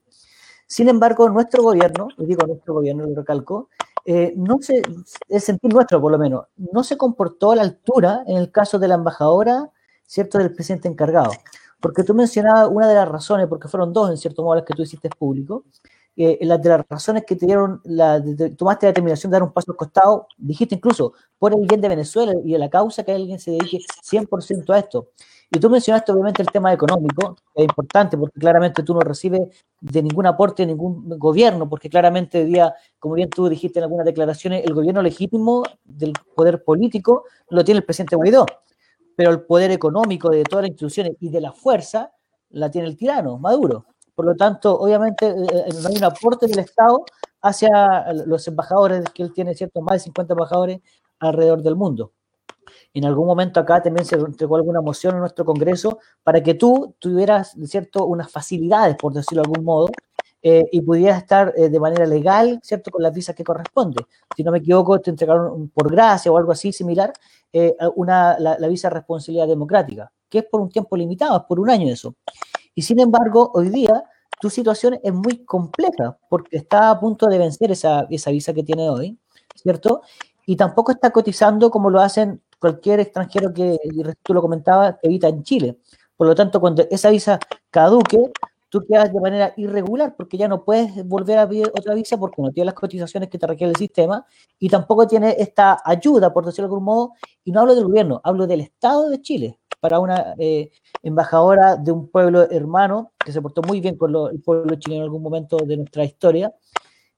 [0.68, 3.70] Sin embargo, nuestro gobierno, y digo nuestro gobierno, lo recalco,
[4.06, 4.82] eh, no se,
[5.30, 8.80] el sentir nuestro por lo menos, no se comportó a la altura en el caso
[8.80, 9.72] de la embajadora,
[10.06, 11.32] ¿cierto?, del presidente encargado.
[11.82, 14.74] Porque tú mencionabas una de las razones, porque fueron dos en cierto modo las que
[14.76, 15.66] tú hiciste público,
[16.18, 19.44] eh, las de las razones que te dieron, la, de, tomaste la determinación de dar
[19.44, 23.04] un paso al costado, dijiste incluso, por el bien de Venezuela y de la causa
[23.04, 25.10] que alguien se dedique 100% a esto.
[25.52, 29.42] Y tú mencionaste obviamente el tema económico, que es importante porque claramente tú no recibes
[29.80, 34.06] de ningún aporte de ningún gobierno, porque claramente día, como bien tú dijiste en algunas
[34.06, 38.46] declaraciones, el gobierno legítimo del poder político lo tiene el presidente Guaidó,
[39.16, 42.12] pero el poder económico de todas las instituciones y de la fuerza
[42.50, 43.86] la tiene el tirano, Maduro.
[44.16, 45.34] Por lo tanto, obviamente eh,
[45.82, 47.04] no hay un aporte del Estado
[47.42, 49.82] hacia los embajadores, que él tiene, ¿cierto?
[49.82, 50.80] Más de 50 embajadores
[51.20, 52.12] alrededor del mundo.
[52.94, 56.96] En algún momento acá también se entregó alguna moción en nuestro Congreso para que tú
[57.00, 59.90] tuvieras, ¿cierto?, unas facilidades, por decirlo de algún modo,
[60.48, 64.06] eh, y pudieras estar eh, de manera legal, ¿cierto?, con las visas que corresponde.
[64.36, 67.12] Si no me equivoco, te entregaron por gracia o algo así similar,
[67.52, 71.60] eh, una, la, visa de responsabilidad democrática, que es por un tiempo limitado, es por
[71.60, 72.14] un año eso.
[72.76, 74.04] Y sin embargo, hoy día
[74.40, 78.62] tu situación es muy compleja, porque está a punto de vencer esa, esa visa que
[78.62, 79.18] tiene hoy,
[79.56, 80.02] ¿cierto?
[80.46, 83.78] Y tampoco está cotizando como lo hacen cualquier extranjero que,
[84.24, 85.78] tú lo comentabas, que evita en Chile.
[86.18, 87.38] Por lo tanto, cuando esa visa
[87.70, 88.32] caduque,
[88.70, 92.42] tú quedas de manera irregular porque ya no puedes volver a pedir otra visa porque
[92.42, 94.26] no tienes las cotizaciones que te requiere el sistema
[94.58, 97.14] y tampoco tiene esta ayuda, por decirlo de algún modo,
[97.44, 100.72] y no hablo del gobierno, hablo del Estado de Chile para una eh,
[101.04, 105.04] embajadora de un pueblo hermano que se portó muy bien con lo, el pueblo chileno
[105.04, 106.52] en algún momento de nuestra historia.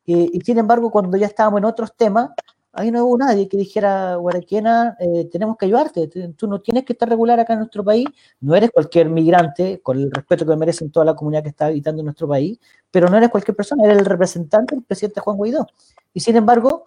[0.05, 2.31] Y, y sin embargo, cuando ya estábamos en otros temas,
[2.77, 6.07] ahí no hubo nadie que dijera, Guaraquena, eh, tenemos que ayudarte,
[6.37, 8.05] tú no tienes que estar regular acá en nuestro país,
[8.39, 12.01] no eres cualquier migrante, con el respeto que merecen toda la comunidad que está habitando
[12.01, 12.59] en nuestro país,
[12.91, 15.65] pero no eres cualquier persona, eres el representante del presidente Juan Guaidó.
[16.13, 16.83] Y sin embargo,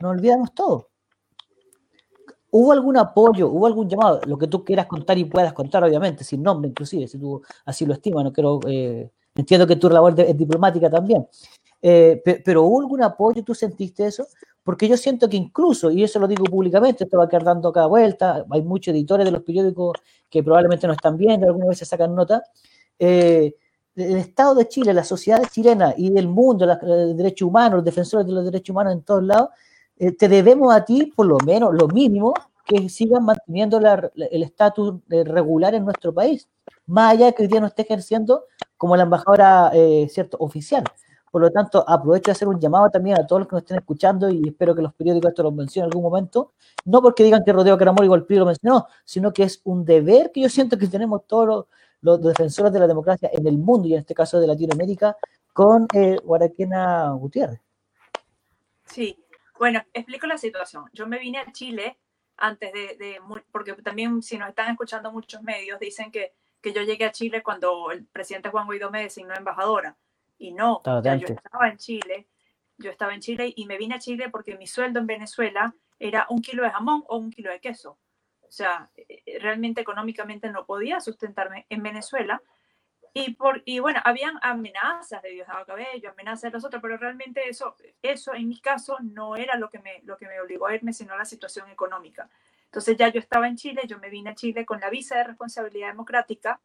[0.00, 0.90] nos olvidamos todo.
[2.50, 4.20] ¿Hubo algún apoyo, hubo algún llamado?
[4.26, 7.84] Lo que tú quieras contar y puedas contar, obviamente, sin nombre inclusive, si tú así
[7.84, 11.26] lo estimas, no quiero, eh, entiendo que tu labor es diplomática también,
[11.80, 13.42] eh, pero ¿hubo algún apoyo?
[13.42, 14.24] ¿Tú sentiste eso?
[14.64, 17.72] Porque yo siento que incluso, y eso lo digo públicamente, esto va a quedar dando
[17.72, 19.98] cada vuelta, hay muchos editores de los periódicos
[20.30, 22.42] que probablemente no están viendo, algunas veces sacan nota,
[22.98, 23.54] eh,
[23.96, 28.26] el Estado de Chile, la sociedad chilena y del mundo, los derechos humanos, los defensores
[28.26, 29.50] de los derechos humanos en todos lados,
[29.98, 32.32] eh, te debemos a ti, por lo menos, lo mínimo,
[32.64, 36.48] que sigan manteniendo la, el estatus eh, regular en nuestro país,
[36.86, 38.44] más allá de que hoy día no esté ejerciendo
[38.76, 40.84] como la embajadora, eh, cierto, oficial.
[41.32, 43.78] Por lo tanto, aprovecho de hacer un llamado también a todos los que nos estén
[43.78, 46.52] escuchando y espero que los periódicos esto lo mencionen en algún momento,
[46.84, 50.30] no porque digan que Rodeo Caramor igual PRI lo mencionó, sino que es un deber
[50.30, 51.66] que yo siento que tenemos todos los,
[52.02, 55.16] los defensores de la democracia en el mundo y en este caso de Latinoamérica
[55.52, 57.60] con eh, Guaraquena Gutiérrez.
[58.84, 59.18] Sí,
[59.58, 60.84] bueno, explico la situación.
[60.92, 61.98] Yo me vine a Chile
[62.36, 63.18] antes de, de
[63.50, 67.42] porque también si nos están escuchando muchos medios dicen que que yo llegué a Chile
[67.42, 69.96] cuando el presidente Juan Guaidó me designó embajadora.
[70.42, 72.26] Y no, de ya yo estaba en Chile,
[72.76, 76.26] yo estaba en Chile y me vine a Chile porque mi sueldo en Venezuela era
[76.30, 77.96] un kilo de jamón o un kilo de queso.
[78.40, 82.42] O sea, eh, realmente económicamente no podía sustentarme en Venezuela.
[83.14, 87.48] Y, por, y bueno, habían amenazas de Diosdado Cabello, amenazas de los otros, pero realmente
[87.48, 90.74] eso, eso en mi caso no era lo que, me, lo que me obligó a
[90.74, 92.28] irme, sino la situación económica.
[92.64, 95.24] Entonces ya yo estaba en Chile, yo me vine a Chile con la visa de
[95.24, 96.60] responsabilidad democrática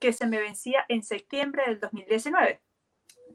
[0.00, 2.60] que se me vencía en septiembre del 2019.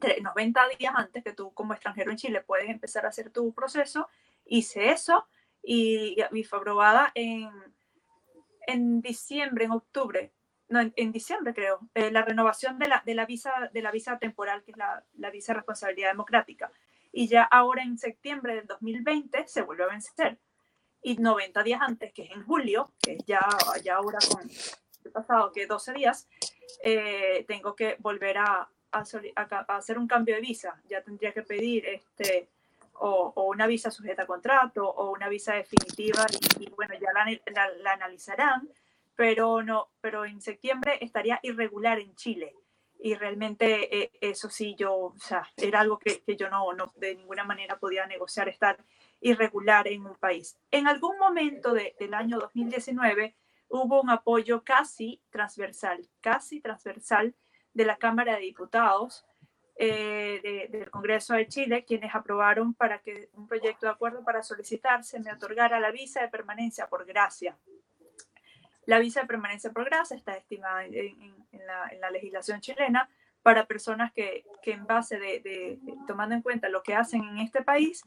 [0.02, 3.52] Tre- 90 días antes que tú como extranjero en Chile puedes empezar a hacer tu
[3.54, 4.08] proceso.
[4.44, 5.26] Hice eso
[5.62, 7.48] y, y fue aprobada en,
[8.66, 10.32] en diciembre, en octubre,
[10.68, 14.18] no, en, diciembre creo, eh, la renovación de la, de, la visa, de la visa
[14.18, 16.72] temporal, que es la, la visa de responsabilidad democrática.
[17.12, 20.38] Y ya ahora en septiembre del 2020 se vuelve a vencer.
[21.02, 23.40] Y 90 días antes, que es en julio, que es ya,
[23.84, 24.48] ya ahora con
[25.12, 26.28] pasado que 12 días,
[26.82, 29.04] eh, tengo que volver a, a,
[29.36, 30.80] a hacer un cambio de visa.
[30.88, 32.48] Ya tendría que pedir este,
[32.94, 36.26] o, o una visa sujeta a contrato o una visa definitiva
[36.58, 38.68] y, y bueno, ya la, la- la analizarán,
[39.16, 42.54] pero, no, pero en septiembre estaría irregular en Chile.
[43.04, 46.92] Y realmente eh, eso sí, yo, o sea, era algo que, que yo no, no
[46.96, 48.78] de ninguna manera podía negociar estar
[49.20, 50.56] irregular en un país.
[50.70, 53.34] En algún momento de- del año 2019
[53.68, 57.34] hubo un apoyo casi transversal, casi transversal
[57.74, 59.24] de la Cámara de Diputados
[59.76, 64.42] eh, de- del Congreso de Chile, quienes aprobaron para que un proyecto de acuerdo para
[64.42, 67.56] solicitar se me otorgara la visa de permanencia por gracia.
[68.84, 71.34] La visa de permanencia por gracia está estimada en,
[72.00, 73.08] la, legislación chilena
[73.42, 77.62] para personas que, que en base de- tomando en cuenta lo que hacen en este
[77.62, 78.04] país,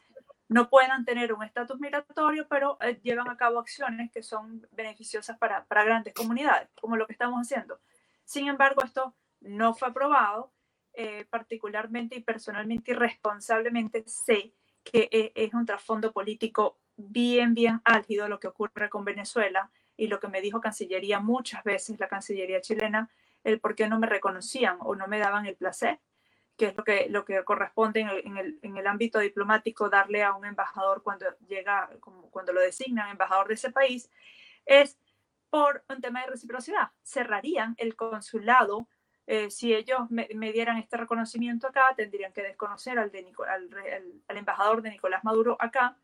[0.48, 5.38] no puedan tener un estatus migratorio, pero eh, llevan a cabo acciones que son beneficiosas
[5.40, 7.80] para, para grandes comunidades, como lo que estamos haciendo.
[8.24, 10.52] Sin embargo, esto no fue aprobado,
[10.94, 17.82] eh, particularmente y personalmente y responsablemente sé que eh, es un trasfondo político bien, bien
[17.84, 22.08] álgido lo que ocurre con Venezuela y lo que me dijo Cancillería muchas veces, la
[22.08, 23.10] Cancillería chilena,
[23.44, 26.00] el por qué no me reconocían o no me daban el placer,
[26.58, 29.90] que es lo que, lo que corresponde en el, en, el, en el ámbito diplomático
[29.90, 31.90] darle a un embajador cuando llega,
[32.32, 34.10] cuando lo designan embajador de ese país,
[34.66, 34.98] es
[35.50, 36.92] por un tema de reciprocidad.
[37.04, 38.88] Cerrarían el consulado.
[39.28, 43.12] Eh, si ellos me, dieran este reconocimiento acá, tendrían que desconocer al,
[44.30, 45.98] embajador de Nicolás Maduro acá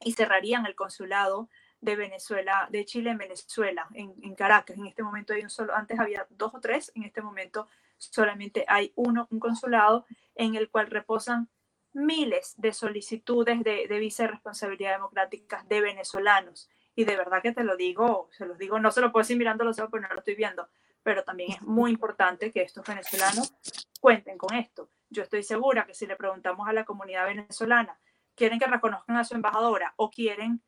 [0.00, 1.48] y cerrarían el consulado
[1.80, 4.76] de Venezuela, de Chile en Venezuela, en, en, Caracas.
[4.76, 8.64] En este momento hay un solo, antes había dos o tres, en este momento solamente
[8.68, 10.06] hay uno, un consulado
[10.36, 11.48] en el cual reposan
[11.92, 16.70] miles de solicitudes de, de visa responsabilidad democrática de venezolanos.
[16.94, 19.36] Y de verdad que te lo digo, se los digo, no se lo puedo decir
[19.36, 20.68] mirando los no lo estoy viendo,
[21.02, 23.54] pero también es muy importante que estos venezolanos
[24.00, 24.88] cuenten con esto.
[25.10, 27.98] Yo estoy segura que si le preguntamos a la comunidad venezolana,
[28.34, 30.62] quieren que reconozcan a su embajadora o quieren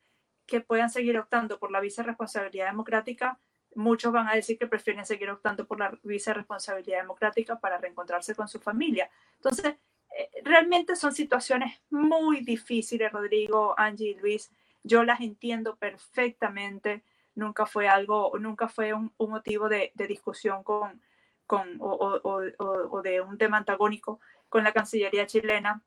[0.45, 3.39] que puedan seguir optando por la visa de responsabilidad democrática,
[3.75, 7.77] muchos van a decir que prefieren seguir optando por la visa de responsabilidad democrática para
[7.77, 9.09] reencontrarse con su familia.
[9.35, 9.75] Entonces,
[10.17, 14.51] eh, realmente son situaciones muy difíciles, Rodrigo, Angie y Luis.
[14.83, 17.03] Yo las entiendo perfectamente.
[17.35, 21.01] Nunca fue algo, nunca fue un, un motivo de, de, discusión con,
[21.45, 24.19] con o, o, o, o, de un tema antagónico
[24.49, 25.83] con la Cancillería chilena.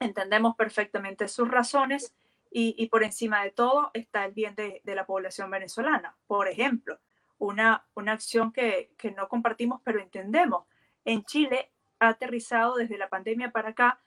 [0.00, 2.14] Entendemos perfectamente sus razones
[2.50, 6.16] y, y por encima de todo está el bien de, de la población venezolana.
[6.26, 6.98] Por ejemplo,
[7.38, 10.64] una, una acción que, que, no compartimos, pero entendemos.
[11.04, 14.00] En Chile ha aterrizado desde la pandemia para acá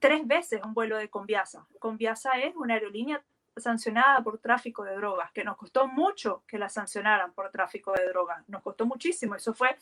[0.00, 1.66] tres veces un vuelo de Conviasa.
[1.78, 3.22] Conviasa es una aerolínea
[3.56, 8.06] sancionada por tráfico de drogas, que nos costó mucho que la sancionaran por tráfico de
[8.08, 9.34] drogas, nos costó muchísimo.
[9.34, 9.76] Eso fue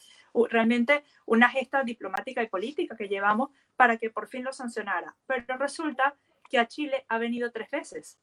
[0.50, 5.16] realmente una gesta diplomática y política que llevamos para que por fin lo sancionara.
[5.26, 6.16] Pero resulta
[6.48, 8.18] que a Chile ha venido tres veces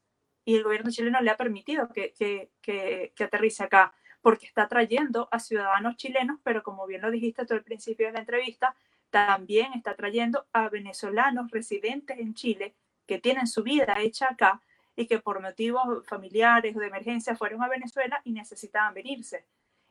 [0.45, 4.67] y el gobierno chileno le ha permitido que, que, que, que aterrice acá porque está
[4.67, 8.75] trayendo a ciudadanos chilenos, pero como bien lo dijiste tú al principio de la entrevista,
[9.09, 12.75] también está trayendo a venezolanos residentes en Chile
[13.07, 14.61] que tienen su vida hecha acá
[14.99, 19.45] y que por motivos familiares o de emergencia fueron a Venezuela y necesitaban venirse.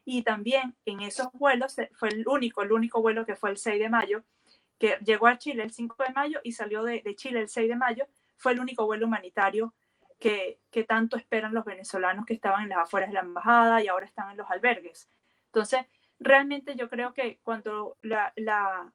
[0.04, 3.80] Y también en esos vuelos fue el único, el único vuelo que fue el 6
[3.80, 4.22] de mayo,
[4.78, 7.70] que llegó a Chile el 5 de mayo y salió de, de Chile el 6
[7.70, 8.06] de mayo,
[8.36, 9.72] fue el único vuelo humanitario
[10.18, 13.88] que, que, tanto esperan los venezolanos que estaban en las afueras de la embajada y
[13.88, 15.08] ahora están en los albergues.
[15.46, 15.86] Entonces,
[16.18, 18.92] realmente yo creo que cuando la, la,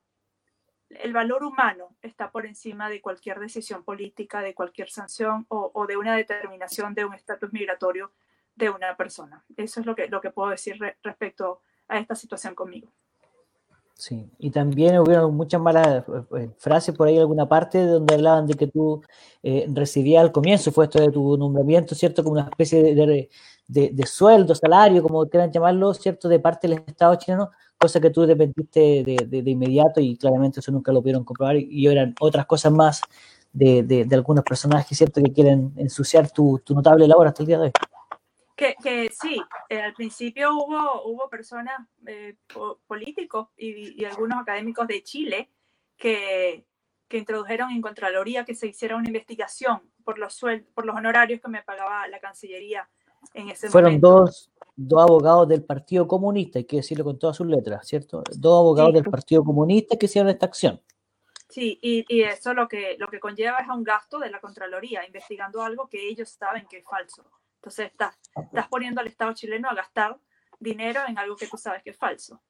[1.01, 5.97] el valor humano está por encima de cualquier decisión política, de cualquier sanción o, de
[5.97, 8.11] una determinación de un estatus migratorio
[8.55, 9.43] de una persona.
[9.57, 12.91] Eso es lo que, lo que puedo decir re, respecto a esta situación conmigo.
[13.95, 16.03] Sí, y también hubo muchas malas eh,
[16.37, 19.01] eh, frases por ahí alguna parte donde hablaban de que tú
[19.43, 22.23] eh, recibías al comienzo, fue esto de tu nombramiento, ¿cierto?
[22.23, 23.29] Como una especie de,
[23.67, 26.27] de, sueldo, salario, como quieran llamarlo, ¿cierto?
[26.27, 27.51] De parte del Estado chileno,
[27.83, 31.85] cosa que tú dependiste de, de, inmediato y claramente eso nunca lo pudieron comprobar y,
[31.85, 33.01] eran otras cosas más
[33.51, 35.21] de, de, algunos personajes, ¿cierto?
[35.21, 37.71] Que quieren ensuciar tu, tu notable labor hasta el día de hoy.
[38.55, 41.75] Que, que sí, eh, al principio hubo, hubo personas,
[42.07, 42.37] eh,
[42.87, 45.49] políticos y, y, algunos académicos de Chile
[45.97, 46.65] que,
[47.09, 50.39] que, introdujeron en Contraloría que se hiciera una investigación por los,
[50.73, 52.87] por los honorarios que me pagaba la Cancillería
[53.33, 57.47] en ese Fueron dos, dos abogados del Partido Comunista, hay que decirlo con todas sus
[57.47, 58.23] letras, ¿cierto?
[58.35, 60.81] Dos abogados del Partido Comunista que hicieron esta acción.
[61.49, 64.39] Sí, y, y, eso lo que, lo que conlleva es a un gasto de la
[64.39, 67.23] Contraloría, investigando algo que ellos saben que es falso.
[67.57, 70.17] Entonces estás, estás poniendo al Estado chileno a gastar
[70.59, 72.41] dinero en algo que tú sabes que es falso.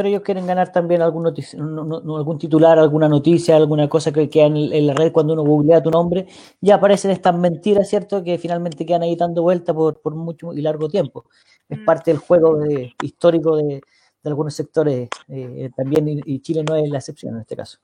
[0.00, 4.86] Pero ellos quieren ganar también algún, algún titular, alguna noticia, alguna cosa que queda en,
[4.86, 6.26] la red cuando uno googlea tu nombre,
[6.58, 8.24] ya aparecen estas mentiras, ¿cierto?
[8.24, 11.26] Que finalmente quedan ahí dando vuelta por, por mucho y largo tiempo.
[11.68, 11.84] Es mm.
[11.84, 13.82] parte del juego de, histórico de,
[14.22, 17.76] de, algunos sectores eh, también, y Chile no es la excepción en este caso.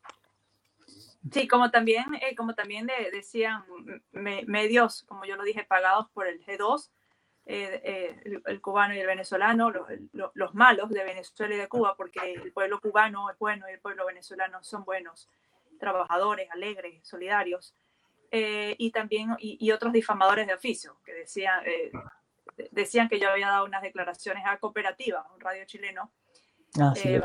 [1.31, 3.63] Sí, como también, eh, como también decían
[4.47, 6.89] medios, como yo lo dije, pagados por el G2,
[7.47, 9.87] eh, eh, el, cubano y el venezolano, los,
[10.35, 13.81] los, malos de Venezuela y de Cuba, porque el pueblo cubano es bueno y el
[13.81, 15.31] pueblo venezolano son buenos,
[15.79, 17.75] trabajadores, alegres, solidarios,
[18.33, 21.63] y también y, otros difamadores de oficio, que decían,
[22.71, 26.11] decían que yo había dado unas declaraciones a Cooperativa, un radio chileno,
[26.79, 27.23] Ah, sí, eh,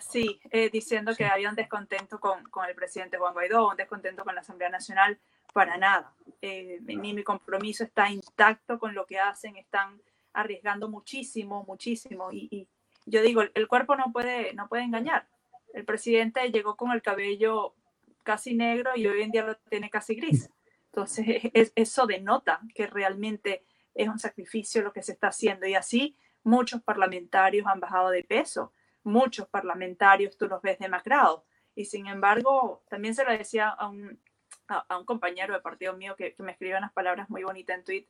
[0.00, 4.24] sí eh, diciendo que había un descontento con, con, el presidente Juan Guaidó, un descontento
[4.24, 5.18] con la Asamblea Nacional,
[5.52, 6.12] para nada.
[6.40, 10.00] Eh, mi, mi, compromiso está intacto con lo que hacen, están
[10.32, 12.30] arriesgando muchísimo, muchísimo.
[12.32, 12.68] Y,
[13.06, 15.26] yo digo, el cuerpo no puede, no puede engañar.
[15.72, 17.74] El presidente llegó con el cabello
[18.22, 20.50] casi negro y hoy en día lo tiene casi gris.
[20.86, 25.66] Entonces, es, eso denota que realmente es un sacrificio lo que se está haciendo.
[25.66, 28.72] Y así muchos parlamentarios han bajado de peso
[29.08, 31.42] muchos parlamentarios tú los ves demacrados.
[31.74, 34.20] Y sin embargo, también se lo decía a un,
[34.68, 38.06] a, un compañero de partido mío que, me escribió unas palabras muy bonitas en tweet.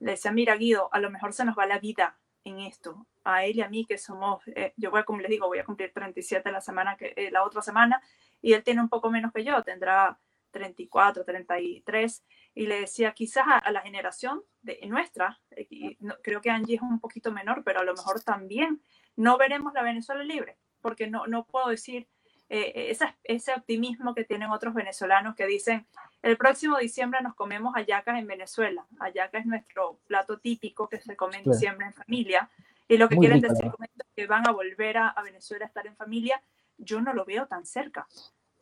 [0.00, 3.06] Le decía, mira Guido, a lo mejor se nos va la vida en esto.
[3.24, 5.64] A él y a mí que somos, eh, yo voy, como les digo, voy a
[5.64, 8.00] cumplir 37 la semana que, eh, la otra semana
[8.40, 10.18] y él tiene un poco menos que yo, tendrá
[10.50, 16.76] 34, 33 y le decía quizás a, la generación de nuestra, eh, creo que Angie
[16.76, 18.82] es un poquito menor, pero a lo mejor también
[19.16, 22.08] no veremos la Venezuela libre, porque no, no puedo decir
[22.50, 25.86] eh, ese optimismo que tienen otros venezolanos que dicen,
[26.22, 28.86] el próximo diciembre nos comemos hallacas en Venezuela.
[28.98, 32.50] Hallaca es nuestro plato típico que se come en diciembre en familia.
[32.88, 35.94] Y lo que quieren decir es que van a volver a, Venezuela a estar en
[35.94, 36.42] familia.
[36.78, 38.06] Yo no lo veo tan cerca.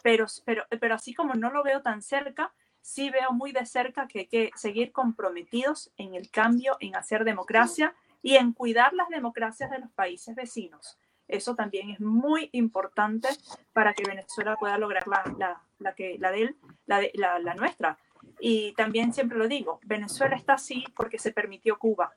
[0.03, 4.07] Pero, pero, pero así como no lo veo tan cerca, sí veo muy de cerca
[4.09, 9.09] que hay que seguir comprometidos en el cambio, en hacer democracia y en cuidar las
[9.09, 10.99] democracias de los países vecinos.
[11.29, 13.29] Eso también es muy importante
[13.73, 16.57] para que Venezuela pueda lograr la, la, la que, la de él,
[16.87, 17.99] la, de, la, la nuestra.
[18.41, 22.13] Y también siempre lo digo, Venezuela está así porque se permitió Cuba.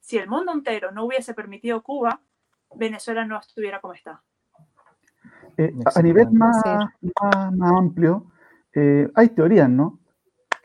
[0.00, 2.20] Si el mundo entero no hubiese permitido Cuba,
[2.74, 4.22] Venezuela no estuviera como está.
[5.58, 8.30] Eh, a nivel más, más, más amplio,
[8.74, 9.98] eh, hay teorías, ¿no?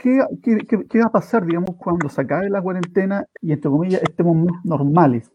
[0.02, 4.48] ¿qué, qué, va a pasar, digamos, cuando se acabe la cuarentena y, entre comillas, estemos
[4.64, 5.32] normales?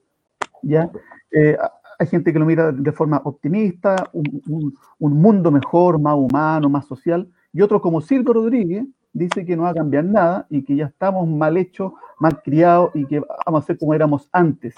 [0.63, 0.91] ¿Ya?
[1.31, 1.57] Eh,
[1.99, 6.87] hay gente que lo mira de forma optimista, un, un, mundo mejor, más humano, más
[6.87, 10.77] social, y otro como Silvio Rodríguez dice que no va a cambiar nada y que
[10.77, 14.75] ya estamos mal hechos, mal criados y que vamos a ser como éramos antes,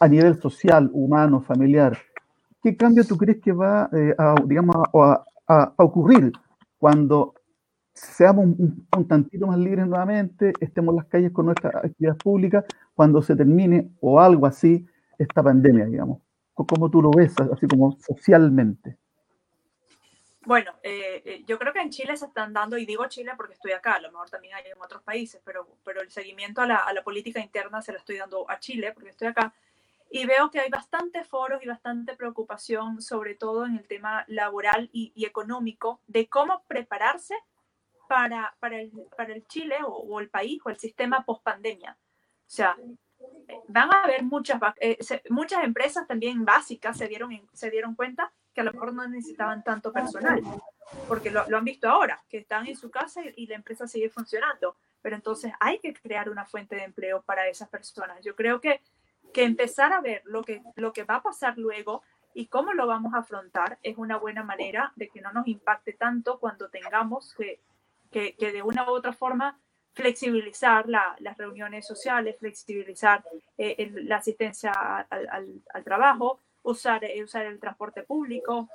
[0.00, 1.98] a nivel social, humano, familiar.
[2.62, 5.24] ¿Qué cambio tú crees que va eh, a, digamos, a,
[5.76, 6.32] ocurrir
[6.78, 7.34] cuando
[7.92, 12.64] seamos un, tantito más libres nuevamente, estemos en las calles con nuestras actividades públicas
[12.94, 14.86] cuando se termine o algo así
[15.18, 16.20] esta pandemia, digamos.
[16.66, 18.96] ¿Cómo tú lo ves, así como socialmente?
[20.44, 23.54] Bueno, eh, eh, yo creo que en Chile se están dando, y digo Chile porque
[23.54, 26.66] estoy acá, a lo mejor también hay en otros países, pero, pero el seguimiento a
[26.66, 29.52] la, a la política interna se lo estoy dando a Chile porque estoy acá.
[30.12, 34.90] Y veo que hay bastante foros y bastante preocupación, sobre todo en el tema laboral
[34.92, 37.36] y, y económico, de cómo prepararse
[38.10, 41.96] para, para, el, para el Chile o, el país o el sistema post pandemia.
[41.96, 42.76] O sea,
[43.68, 48.60] van a haber muchas, eh, muchas empresas también básicas se dieron, se dieron cuenta que
[48.60, 50.42] a lo mejor no necesitaban tanto personal,
[51.06, 54.10] porque lo, lo, han visto ahora, que están en su casa y, la empresa sigue
[54.10, 54.76] funcionando.
[55.02, 58.22] Pero entonces hay que crear una fuente de empleo para esas personas.
[58.22, 58.80] Yo creo que
[59.32, 62.02] que empezar a ver lo que, lo que va a pasar luego
[62.34, 65.92] y cómo lo vamos a afrontar es una buena manera de que no nos impacte
[65.92, 67.60] tanto cuando tengamos que,
[68.10, 69.58] que, que de una u otra forma
[69.92, 73.24] flexibilizar la, las reuniones sociales, flexibilizar
[73.58, 78.68] eh, la asistencia al trabajo, usar, eh, usar el transporte público,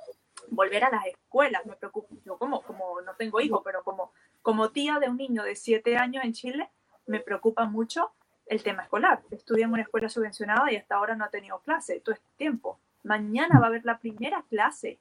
[0.50, 1.64] volver a las escuelas.
[1.66, 4.12] Me preocupa, yo como, como no tengo hijos, pero como,
[4.42, 6.70] como tía de un niño de 7 años en Chile,
[7.06, 8.12] me preocupa mucho
[8.46, 9.22] el tema escolar.
[9.30, 12.78] Estudia en una escuela subvencionada y hasta ahora no ha tenido clase todo este tiempo.
[13.02, 14.98] Mañana va a haber la primera clase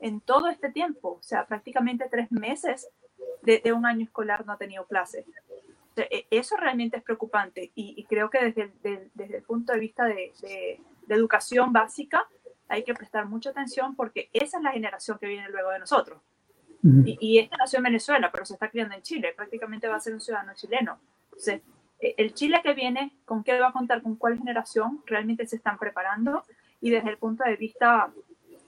[0.00, 2.88] en todo este tiempo, o sea, prácticamente tres meses
[3.42, 5.24] de, de un año escolar no ha tenido clase.
[5.92, 9.36] O sea, e, eso realmente es preocupante y, y creo que desde el, de, desde
[9.38, 12.26] el, punto de vista de, de, de, educación básica
[12.68, 16.20] hay que prestar mucha atención porque esa es la generación que viene luego de nosotros.
[16.82, 20.00] Y, y, este nació en Venezuela, pero se está criando en Chile, prácticamente va a
[20.00, 20.98] ser un ciudadano chileno.
[21.24, 21.62] Entonces,
[21.98, 24.02] el Chile que viene, ¿con qué va a contar?
[24.02, 26.44] ¿Con cuál generación realmente se están preparando?
[26.82, 28.12] Y desde el punto de vista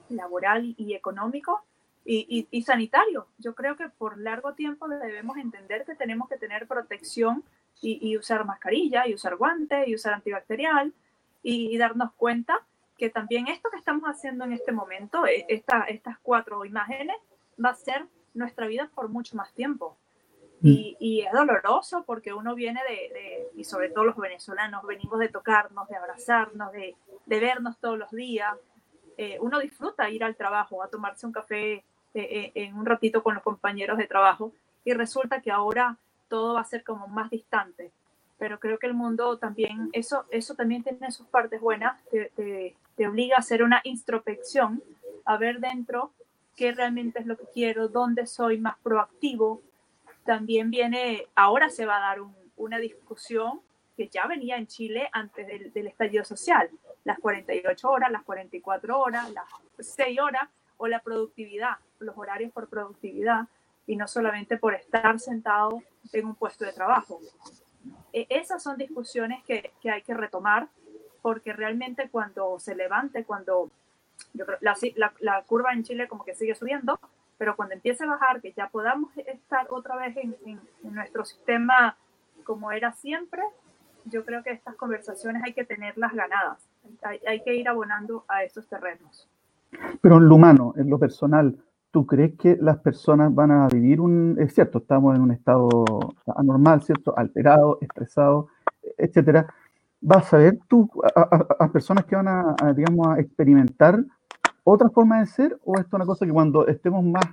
[0.08, 1.65] laboral y económico,
[2.06, 3.26] y, y, y, sanitario.
[3.38, 7.42] Yo creo que por largo tiempo debemos entender que tenemos que tener protección
[7.82, 10.94] y, y usar mascarilla y usar guantes y usar antibacterial
[11.42, 12.60] y, darnos cuenta
[12.96, 17.16] que también esto que estamos haciendo en este momento, e, esta, estas cuatro imágenes,
[17.62, 19.96] va a ser nuestra vida por mucho más tiempo.
[20.62, 25.18] Y, y, es doloroso porque uno viene de, de, y sobre todo los venezolanos, venimos
[25.18, 26.96] de tocarnos, de abrazarnos, de,
[27.26, 28.56] de vernos todos los días.
[29.18, 31.84] Eh, uno disfruta ir al trabajo, a tomarse un café
[32.22, 34.52] eh, en un ratito con los compañeros de trabajo
[34.84, 35.96] y resulta que ahora
[36.28, 37.90] todo va a ser como más distante.
[38.38, 42.32] Pero creo que el mundo también, eso, eso también tiene sus partes buenas, te,
[42.96, 44.82] te, obliga a hacer una introspección,
[45.24, 46.10] a ver dentro
[46.54, 49.60] qué realmente es lo que quiero, dónde soy más proactivo.
[50.24, 53.60] También viene, ahora se va a dar un, una discusión
[53.96, 56.68] que ya venía en Chile antes del, del estallido social,
[57.04, 59.46] las 48 horas, las 44 horas, las
[59.78, 63.46] 6 horas, o la productividad, los horarios por productividad
[63.86, 65.82] y no solamente por estar sentado
[66.12, 67.20] en un puesto de trabajo.
[68.12, 70.68] E esas son discusiones que, que, hay que retomar
[71.22, 73.70] porque realmente cuando se levante, cuando
[74.34, 76.98] yo creo, la, la, la, curva en Chile como que sigue subiendo,
[77.38, 81.24] pero cuando empiece a bajar, que ya podamos estar otra vez en, en, en nuestro
[81.24, 81.96] sistema
[82.44, 83.42] como era siempre,
[84.04, 86.58] yo creo que estas conversaciones hay que tenerlas ganadas,
[87.02, 89.28] hay, hay que ir abonando a estos terrenos.
[90.00, 91.58] Pero en lo humano, en lo personal,
[91.96, 94.36] ¿tú crees que las personas van a vivir un...
[94.38, 95.68] Es cierto, estamos en un estado
[96.36, 97.16] anormal, ¿cierto?
[97.16, 98.48] Alterado, estresado,
[98.98, 99.46] etcétera.
[100.02, 104.04] ¿Vas a ver tú a, a, a personas que van a, a, digamos, a experimentar
[104.62, 105.58] otra forma de ser?
[105.64, 107.24] ¿O esto es una cosa que cuando estemos más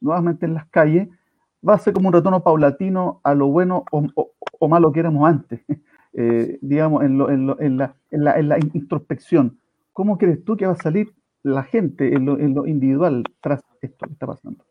[0.00, 1.08] nuevamente en las calles
[1.68, 5.00] va a ser como un retorno paulatino a lo bueno o, o, o malo que
[5.00, 5.62] éramos antes?
[6.14, 9.58] Eh, digamos, en, lo, en, lo, en, la, en, la, en la introspección.
[9.94, 11.10] ¿Cómo crees tú que va a salir
[11.42, 14.64] la gente en lo, en lo, individual tras esto que está pasando?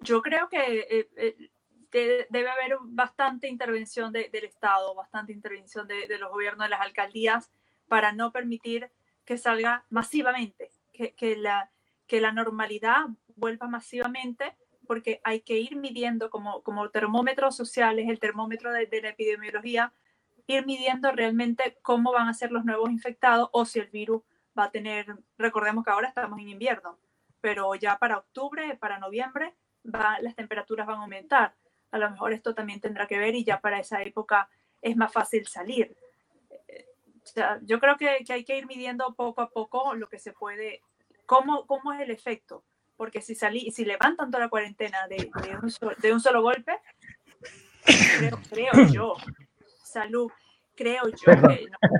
[0.00, 1.50] Yo creo que eh, eh,
[1.90, 6.70] de, debe haber bastante intervención de, del Estado, bastante intervención de, de, los gobiernos, de
[6.70, 7.50] las alcaldías,
[7.88, 8.90] para no permitir
[9.24, 11.70] que salga masivamente, que, que, la,
[12.06, 18.18] que la normalidad vuelva masivamente, porque hay que ir midiendo como, como termómetros sociales, el
[18.18, 19.92] termómetro de, de la epidemiología,
[20.46, 24.22] ir midiendo realmente cómo van a ser los nuevos infectados o si el virus
[24.58, 25.06] va a tener,
[25.38, 26.98] recordemos que ahora estamos en invierno,
[27.40, 31.54] pero ya para octubre, para noviembre, va, las temperaturas van a aumentar.
[31.90, 34.48] A lo mejor esto también tendrá que ver y ya para esa época
[34.82, 35.96] es más fácil salir.
[37.22, 40.18] O sea, yo creo que, que, hay que ir midiendo poco a poco lo que
[40.18, 40.82] se puede,
[41.26, 42.64] cómo, cómo es el efecto,
[42.96, 46.42] porque si, salí, si levantan toda la cuarentena de, de, un, solo, de un solo
[46.42, 46.78] golpe,
[48.18, 49.16] creo, creo yo,
[49.84, 50.30] salud,
[50.80, 51.50] creo yo que no,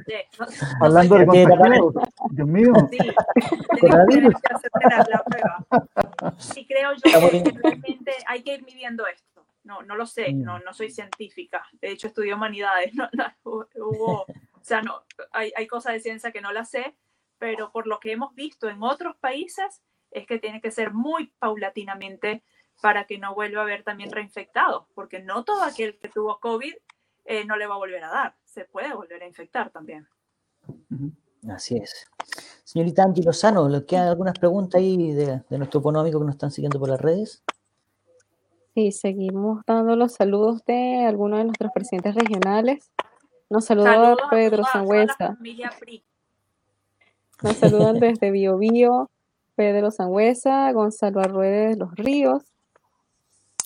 [0.06, 0.52] sé, no, no
[0.86, 1.94] Hablando de contagiados,
[2.30, 2.72] Dios mío.
[2.90, 2.98] Sí,
[3.78, 4.70] tenemos que hacer
[5.10, 5.66] la, prueba.
[6.56, 9.44] Y creo yo que realmente hay que ir midiendo esto.
[9.64, 11.62] No, no lo sé, no, no soy científica.
[11.72, 12.92] De hecho, estudié humanidades.
[12.94, 15.02] No, no, hubo, o sea, no,
[15.32, 16.96] hay, hay cosas de ciencia que no las sé,
[17.38, 21.32] pero por lo que hemos visto en otros países es que tiene que ser muy
[21.38, 22.42] paulatinamente
[22.80, 26.74] para que no vuelva a haber también reinfectados, porque no todo aquel que tuvo COVID
[27.24, 30.08] eh, no le va a volver a dar se puede volver a infectar también.
[31.48, 32.06] Así es.
[32.64, 36.50] Señorita Angie Lozano, ¿le quedan algunas preguntas ahí de, de, nuestro económico que nos están
[36.50, 37.42] siguiendo por las redes?
[38.74, 42.90] Sí, seguimos dando los saludos de algunos de nuestros presidentes regionales.
[43.48, 45.38] Nos saluda saludos Pedro Sangüesa.
[47.42, 49.10] Nos saludan desde Bio Bio,
[49.54, 52.49] Pedro Sangüesa, Gonzalo Arruede de los Ríos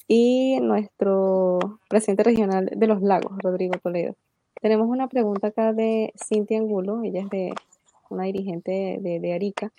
[0.07, 4.15] y nuestro presidente regional de los Lagos, Rodrigo Toledo.
[4.61, 7.55] Tenemos una pregunta acá de Cintia Angulo, ella es de
[8.11, 9.73] una dirigente de, Arica,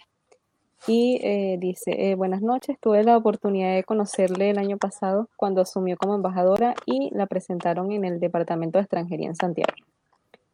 [0.88, 5.62] y eh, dice, eh, buenas noches, tuve la oportunidad de conocerle el año pasado cuando
[5.62, 9.74] asumió como embajadora y la presentaron en el Departamento de Extranjería en Santiago.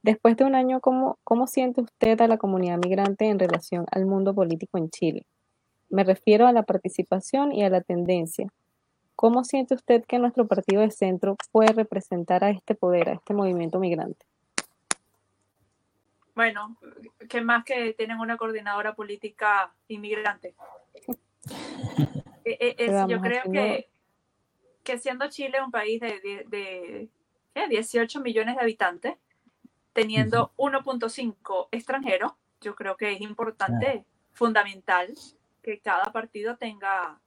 [0.03, 4.05] Después de un año, ¿cómo, ¿cómo siente usted a la comunidad migrante en relación al
[4.05, 5.25] mundo político en Chile?
[5.89, 8.47] Me refiero a la participación y a la tendencia.
[9.15, 13.33] ¿Cómo siente usted que nuestro partido de centro puede representar a este poder, a este
[13.33, 14.25] movimiento migrante?
[16.33, 16.77] Bueno,
[17.29, 20.55] que más que tienen una coordinadora política inmigrante.
[22.45, 23.89] Eh, eh, es- yo creo que,
[24.83, 27.09] que siendo Chile un país de, de, de,
[27.53, 27.67] ¿qué?
[27.67, 29.15] 18 millones de habitantes,
[29.93, 32.31] teniendo 1.5 extranjeros,
[32.61, 35.13] yo creo que es importante, fundamental,
[35.61, 37.19] que cada partido tenga,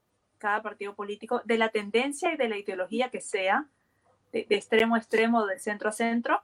[0.45, 3.67] cada partido político, de la tendencia y de la ideología que sea,
[4.31, 6.43] de, extremo a extremo, de centro a centro,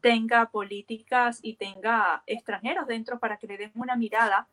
[0.00, 4.46] tenga políticas y tenga extranjeros dentro para que le den una mirada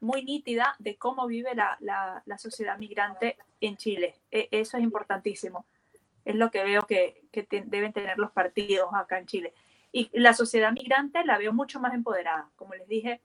[0.00, 4.14] muy nítida de cómo vive la, la, sociedad migrante en Chile.
[4.30, 5.66] E- eso es importantísimo.
[6.24, 7.24] Es lo que veo que,
[7.66, 9.54] deben tener los partidos acá en Chile.
[9.90, 12.48] Y la sociedad migrante la veo mucho más empoderada.
[12.54, 13.20] Como les dije,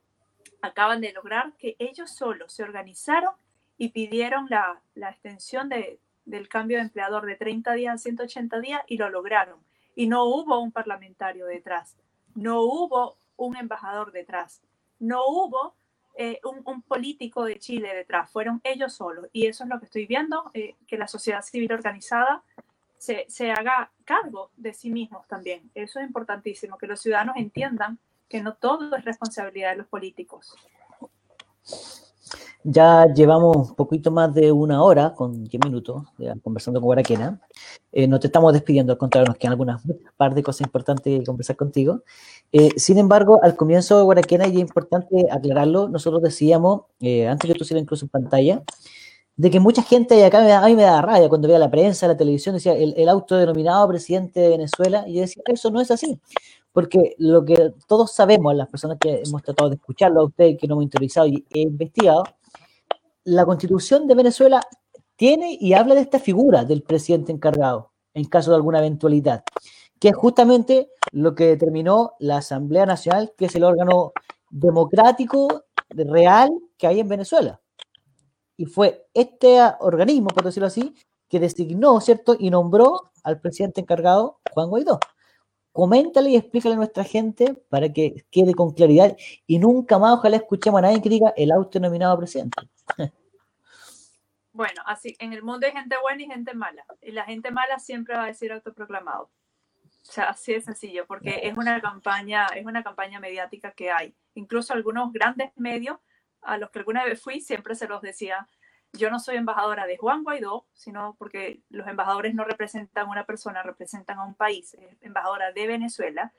[0.64, 3.36] acaban de lograr que ellos solos se organizaron
[3.82, 8.60] y pidieron la, la extensión de, del cambio de empleador de 30 días a 180
[8.60, 9.58] días y lo lograron.
[9.96, 11.98] Y no hubo un parlamentario detrás,
[12.36, 14.62] no hubo un embajador detrás,
[15.00, 15.74] no hubo
[16.14, 19.26] eh, un, un político de Chile detrás, fueron ellos solos.
[19.34, 22.44] Y eso es lo que estoy viendo, eh, que la sociedad civil organizada
[23.00, 25.72] se, se haga cargo de sí mismos también.
[25.74, 27.98] Eso es importantísimo, que los ciudadanos entiendan
[28.30, 30.56] que no todo es responsabilidad de los políticos.
[32.64, 37.42] Ya llevamos un poquito más de una hora, con 10 minutos, ya conversando con Guaraquena.
[37.92, 39.82] Eh, no te estamos despidiendo, al contrario, nos quedan algunas
[40.16, 42.04] par de cosas importantes que conversar contigo.
[42.52, 47.52] Eh, sin embargo, al comienzo de Guaraquena, y es importante aclararlo, nosotros decíamos, eh, antes
[47.52, 48.64] que tú hicieras incluso en pantalla,
[49.38, 51.72] de que mucha gente, acá me da, a mí me da rabia cuando veía la
[51.72, 55.82] prensa, la televisión, decía el, el autodenominado presidente de Venezuela, y yo decía, eso no
[55.82, 56.20] es así.
[56.74, 60.68] Porque lo que todos sabemos, las personas que hemos tratado de escucharlo a usted, que
[60.68, 62.24] no hemos interiorizado y he investigado,
[63.24, 64.62] la constitución de Venezuela
[65.16, 69.44] tiene y habla de esta figura del presidente encargado en caso de alguna eventualidad,
[70.00, 74.14] que es justamente lo que determinó la Asamblea Nacional, que es el órgano
[74.50, 77.62] democrático real que hay en Venezuela.
[78.58, 80.94] Y fue este organismo, por decirlo así,
[81.30, 82.36] que designó, ¿cierto?
[82.38, 85.00] Y nombró al presidente encargado, Juan Guaidó.
[85.72, 89.16] Coméntale y explícale a nuestra gente para que quede con claridad
[89.48, 92.62] y nunca más ojalá escuchemos a nadie que diga el autodenominado presidente.
[94.54, 96.86] Bueno, así en el mundo hay gente buena y gente mala.
[97.02, 99.32] Y la gente mala siempre va a decir autoproclamado.
[99.84, 104.14] O sea, así de sencillo, porque es una campaña, es una campaña mediática que hay.
[104.34, 106.00] Incluso algunos grandes medios
[106.42, 108.48] a los que alguna vez fui siempre se los decía,
[108.94, 113.26] yo no soy embajadora de Juan Guaidó, sino porque los embajadores no representan a una
[113.26, 116.34] persona, representan a un país, embajadora de Venezuela.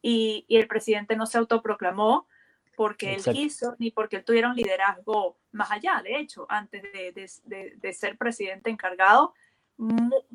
[0.00, 2.28] Y, y el presidente no se autoproclamó
[2.76, 3.30] porque Exacto.
[3.32, 6.00] él quiso, ni porque él tuviera un liderazgo más allá.
[6.04, 9.34] De hecho, antes de, de- de- de ser presidente encargado,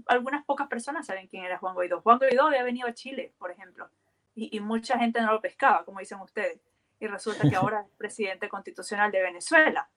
[0.08, 2.02] algunas pocas personas saben quién era Juan Guaidó.
[2.02, 3.90] Juan Guaidó había venido a Chile, por ejemplo,
[4.36, 6.60] y, y mucha gente no lo pescaba, como dicen ustedes.
[7.00, 9.90] Y resulta que ahora es presidente constitucional de Venezuela.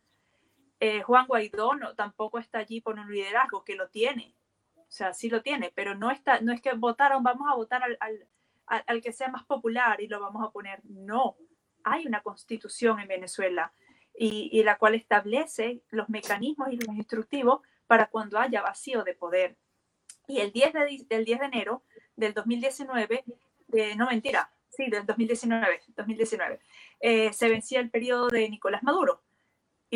[0.81, 4.35] Eh, Juan Guaidó no, tampoco está allí por un liderazgo, que lo tiene.
[4.77, 7.83] O sea, sí lo tiene, pero no, está, no es que votaron, vamos a votar
[7.83, 8.29] al, al-
[8.87, 10.81] al- que sea más popular y lo vamos a poner.
[10.85, 11.37] No,
[11.85, 13.73] hay una constitución en Venezuela
[14.19, 19.57] y, la cual establece los mecanismos y los instructivos para cuando haya vacío de poder.
[20.29, 21.83] Y el 10 de, del 10 de enero
[22.17, 23.25] del 2019,
[23.69, 26.61] de, no mentira, sí, del 2019, 2019
[27.01, 29.23] eh, se vencía el periodo de Nicolás Maduro.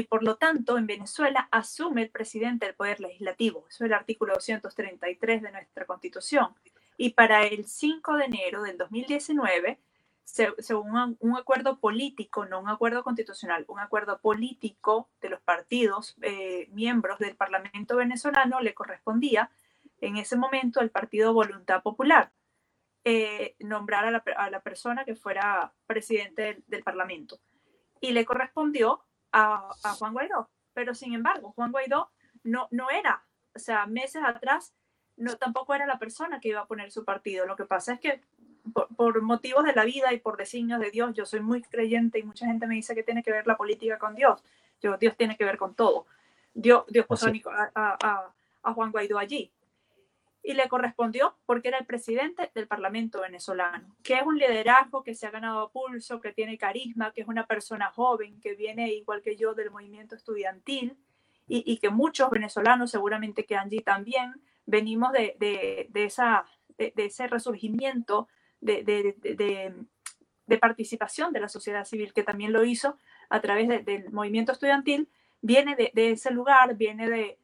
[0.01, 3.67] Y por lo tanto, en Venezuela asume el presidente el poder legislativo.
[3.69, 6.55] Eso es el artículo 233 de nuestra constitución.
[6.97, 9.79] Y para el 5 de enero del 2019,
[10.25, 16.17] se- según un, acuerdo político, no un acuerdo constitucional, un acuerdo político de los partidos
[16.23, 19.51] eh, miembros del Parlamento venezolano, le correspondía
[20.01, 22.33] en ese momento al Partido Voluntad Popular
[23.05, 27.39] eh, nombrar a la, a la persona que fuera presidente del Parlamento.
[28.01, 30.49] Y le correspondió a, a Juan Guaidó.
[30.75, 32.11] Pero sin embargo, Juan Guaidó
[32.45, 33.23] no, no era,
[33.55, 34.73] o sea, meses atrás,
[35.17, 37.47] no, tampoco era la persona que iba a poner su partido.
[37.47, 38.21] Lo que pasa es que
[38.73, 42.19] por, por motivos de la vida y por designios de Dios, yo soy muy creyente
[42.19, 44.43] y mucha gente me dice que tiene que ver la política con Dios.
[44.81, 46.07] Yo, Dios tiene que ver con todo.
[46.55, 47.27] Dios, Dios puso
[47.75, 48.33] a-
[48.63, 49.51] a Juan Guaidó allí.
[50.51, 55.15] Y le correspondió porque era el presidente del Parlamento venezolano, que es un liderazgo que
[55.15, 58.93] se ha ganado a pulso, que tiene carisma, que es una persona joven, que viene
[58.93, 60.97] igual que yo del movimiento estudiantil
[61.47, 65.37] y, que muchos venezolanos, seguramente que Angie también, venimos de,
[65.91, 66.45] de, esa,
[66.79, 68.29] de, ese resurgimiento
[68.61, 69.75] de,
[70.61, 72.99] participación de la sociedad civil, que también lo hizo
[73.29, 75.09] a través del movimiento estudiantil,
[75.43, 77.37] viene de, ese lugar, viene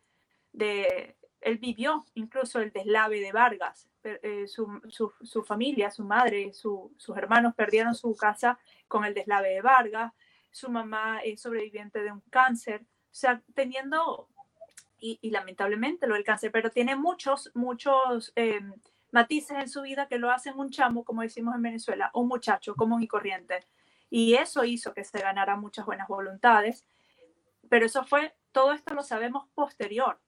[0.53, 1.16] de,
[1.47, 3.89] él vivió incluso el deslave de Vargas.
[4.03, 8.59] Eh, su, familia, su madre, sus hermanos perdieron su casa
[8.89, 10.13] con el deslave de Vargas.
[10.51, 12.83] Su mamá es sobreviviente de un cáncer.
[12.83, 14.29] O sea, teniendo,
[14.99, 18.61] y, lamentablemente lo del cáncer, pero tiene muchos, muchos eh,
[19.13, 22.75] matices en su vida que lo hacen un chamo, como decimos en Venezuela, un muchacho
[22.75, 23.65] común y corriente.
[24.11, 26.85] Y eso hizo que se ganara muchas buenas voluntades.
[27.69, 30.19] Pero eso fue, todo esto lo sabemos posterior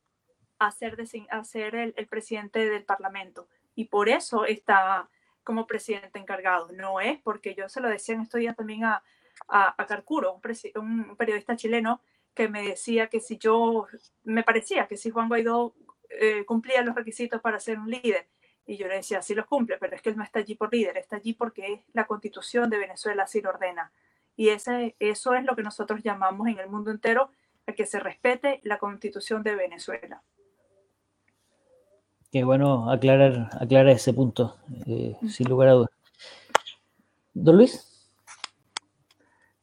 [0.58, 3.48] a ser, el, presidente del Parlamento.
[3.74, 5.08] Y por eso está
[5.44, 6.72] como presidente encargado.
[6.72, 9.02] No es porque yo se lo decía en estos días también a,
[9.46, 10.40] a, Carcuro,
[10.74, 12.00] un, periodista chileno,
[12.34, 13.86] que me decía que si yo,
[14.24, 15.74] me parecía que si Juan Guaidó
[16.10, 18.26] eh, cumplía los requisitos para ser un líder,
[18.66, 20.72] y yo le decía, sí los cumple, pero es que él no está allí por
[20.72, 23.92] líder, está allí porque la constitución de Venezuela así lo ordena.
[24.36, 27.30] Y ese, eso es lo que nosotros llamamos en el mundo entero
[27.66, 30.22] a que se respete la constitución de Venezuela.
[32.30, 34.56] Qué bueno aclarar, aclarar ese punto,
[34.86, 35.90] eh, sin lugar a dudas.
[37.32, 38.06] Don Luis.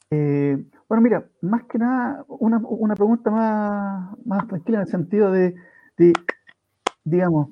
[0.10, 0.58] Eh,
[0.90, 5.54] bueno, mira, más que nada, una, una pregunta más, más, tranquila en el sentido de,
[7.04, 7.50] digamos,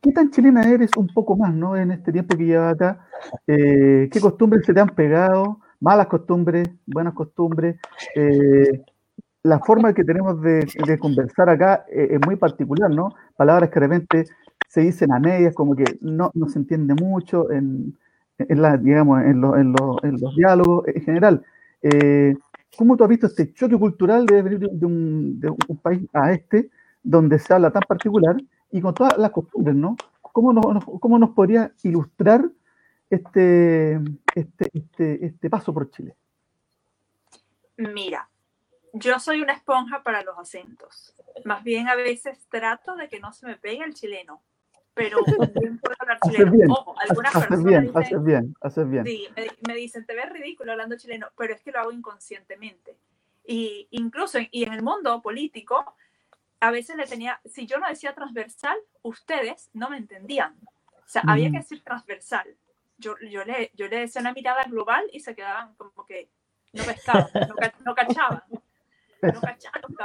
[0.00, 1.76] ¿qué tan chilena eres un poco más, ¿no?
[1.76, 3.06] En este tiempo que llevas acá,
[3.48, 5.58] eh, ¿qué costumbres se te han pegado?
[5.80, 7.80] Malas costumbres, buenas costumbres.
[9.42, 13.14] La forma que tenemos de, conversar acá es muy particular, ¿no?
[13.36, 14.24] palabras que de repente
[14.68, 17.98] se dicen a medias, como que no, se entiende mucho en,
[18.38, 19.72] en, en,
[20.20, 21.44] los diálogos en general.
[21.82, 22.34] Eh,
[22.78, 26.32] ¿Cómo tú has visto este choque cultural de venir de un, de un, país a
[26.32, 26.70] este,
[27.02, 28.36] donde se habla tan particular
[28.70, 29.96] y con todas las costumbres, ¿no?
[30.22, 32.48] ¿Cómo nos, cómo nos podría ilustrar
[33.10, 33.94] este,
[34.36, 36.14] este, este, este paso por Chile?
[37.76, 38.29] Mira,
[38.92, 41.14] yo soy una esponja para los acentos.
[41.44, 44.42] Más bien a veces trato de que no se me pegue el chileno,
[44.94, 45.18] pero
[45.60, 46.52] bien puedo hablar chileno.
[46.52, 49.04] Bien, Ojo, algunas personas bien, dicen, haces bien, haces bien.
[49.04, 49.28] Sí,
[49.66, 52.96] me, dicen, te ves ridículo hablando chileno, pero es que lo hago inconscientemente.
[53.44, 55.94] Y incluso y en el mundo político,
[56.60, 60.56] a veces le tenía, si yo no decía transversal, ustedes no me entendían.
[60.86, 61.52] O sea, había mm.
[61.52, 62.46] que decir transversal.
[62.98, 66.28] Yo, yo, le, yo le decía una mirada global y se quedaban como que
[66.72, 67.54] no pescaban, no,
[67.84, 68.42] no cachaban
[69.22, 69.96] no cacharon,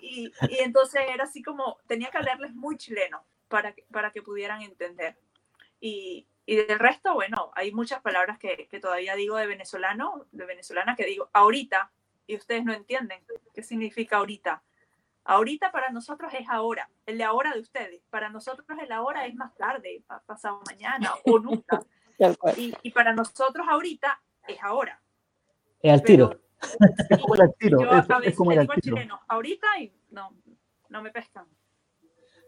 [0.00, 4.22] Y, y, entonces era así como, tenía que hablarles muy chileno para que, para que
[4.22, 5.16] pudieran entender.
[5.80, 10.44] Y, y del resto, bueno, hay muchas palabras que, que, todavía digo de venezolano, de
[10.44, 11.90] venezolana, que digo ahorita,
[12.26, 13.24] y ustedes no entienden
[13.54, 14.62] qué significa ahorita.
[15.24, 18.02] Ahorita para nosotros es ahora, el de ahora de ustedes.
[18.10, 21.82] Para nosotros el ahora es más tarde, pasado mañana o nunca.
[22.56, 25.00] Y, y para nosotros ahorita es ahora.
[25.80, 26.40] Es al tiro.
[27.08, 27.82] Es como el tiro.
[27.82, 28.80] Yo es, a veces como el tiro.
[28.80, 30.34] chileno, ahorita y no,
[30.88, 31.46] no me pescan.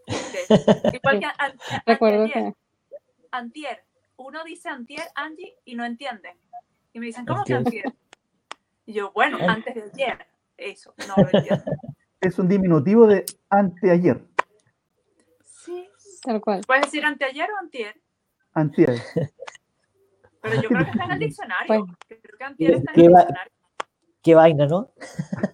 [0.92, 2.54] Igual que an, Recuerdo antier, que...
[3.30, 3.84] antier.
[4.16, 6.36] Uno dice antier, Angie, y no entienden.
[6.92, 7.92] Y me dicen, ¿cómo que antier?
[8.86, 10.26] Y yo, bueno, antes de ayer.
[10.56, 11.64] Eso, no lo entiendo.
[12.20, 14.24] Es un diminutivo de anteayer.
[15.42, 15.86] Sí.
[16.22, 16.62] Tal cual.
[16.66, 18.00] ¿Puedes decir anteayer o antier?
[18.54, 18.98] Antier.
[20.40, 21.86] Pero yo creo que está en el diccionario.
[22.08, 23.53] Creo que antier está en el diccionario.
[24.24, 24.88] Qué vaina, ¿no?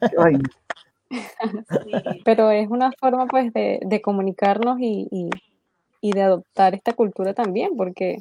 [0.09, 0.49] Qué vaina.
[2.25, 5.29] Pero es una forma pues de, de comunicarnos y, y,
[6.01, 8.19] y, de adoptar esta cultura también, porque,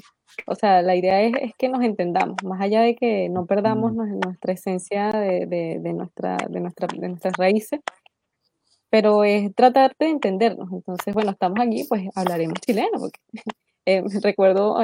[0.47, 3.93] o sea, la idea es, es que nos entendamos, más allá de que no perdamos
[3.93, 4.19] mm.
[4.25, 7.79] nuestra esencia de, de, de, nuestra, de, nuestra, de nuestras raíces,
[8.89, 10.71] pero es tratar de entendernos.
[10.71, 13.19] Entonces, bueno, estamos aquí, pues hablaremos chileno, porque
[13.85, 14.79] eh, recuerdo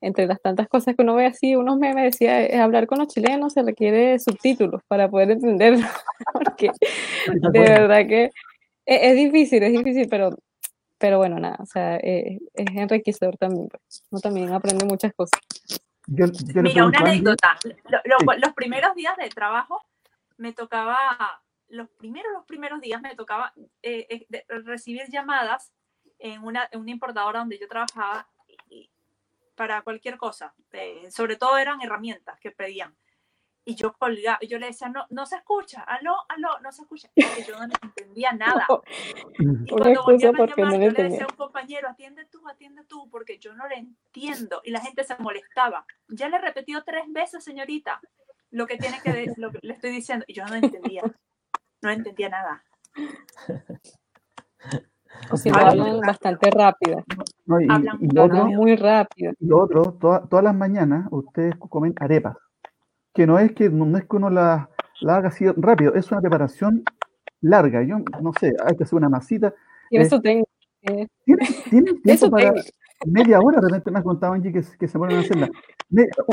[0.00, 3.08] entre las tantas cosas que uno ve así, unos me decía, es hablar con los
[3.08, 5.86] chilenos se requiere subtítulos para poder entenderlo,
[6.32, 6.70] porque
[7.26, 8.30] de verdad que
[8.86, 10.30] e, es, difícil, es difícil, pero,
[10.98, 14.02] pero bueno, nada, o sea, eh, es, enriquecedor también, pues.
[14.10, 15.40] uno también aprende muchas cosas.
[16.06, 17.56] Mira, una anécdota,
[18.38, 19.80] los primeros días de trabajo
[20.38, 20.98] me tocaba,
[21.68, 23.52] los primeros, los primeros días me tocaba
[23.82, 25.72] eh, eh, recibir llamadas
[26.18, 28.26] en una, en una importadora donde yo trabajaba
[29.60, 30.54] para cualquier cosa.
[30.72, 32.96] Eh, sobre todo eran herramientas que pedían.
[33.62, 37.10] y yo colgaba, yo le decía, no, no se escucha, aló, aló, no se escucha,
[37.14, 38.66] porque yo no entendía nada.
[39.38, 42.84] Y cuando volvían a llamar, no yo le decía a un compañero, atiende tú, atiende
[42.84, 45.84] tú, porque yo no le entiendo, y la gente se molestaba.
[46.08, 48.00] Ya le he repetido tres veces, señorita,
[48.52, 51.02] lo que tiene que, lo que le estoy diciendo, y yo no entendía,
[51.82, 52.64] no entendía nada.
[55.30, 57.04] O si hablan bastante rápido.
[57.46, 59.32] No, y, hablan y otro, muy rápido.
[59.38, 62.36] Y otro, toda- todas las mañanas ustedes comen arepas.
[63.12, 64.68] Que no es que no es que uno la,
[65.00, 66.84] la haga así rápido, es una preparación
[67.40, 67.82] larga.
[67.82, 69.52] Yo no sé, hay que hacer una masita.
[69.90, 70.50] Eh, su técnica.
[70.82, 72.52] eh, ¿Tienen, tienen tiempo para
[73.06, 73.60] media hora?
[73.60, 75.48] De repente me contaban Angie que, que se ponen a hacerla.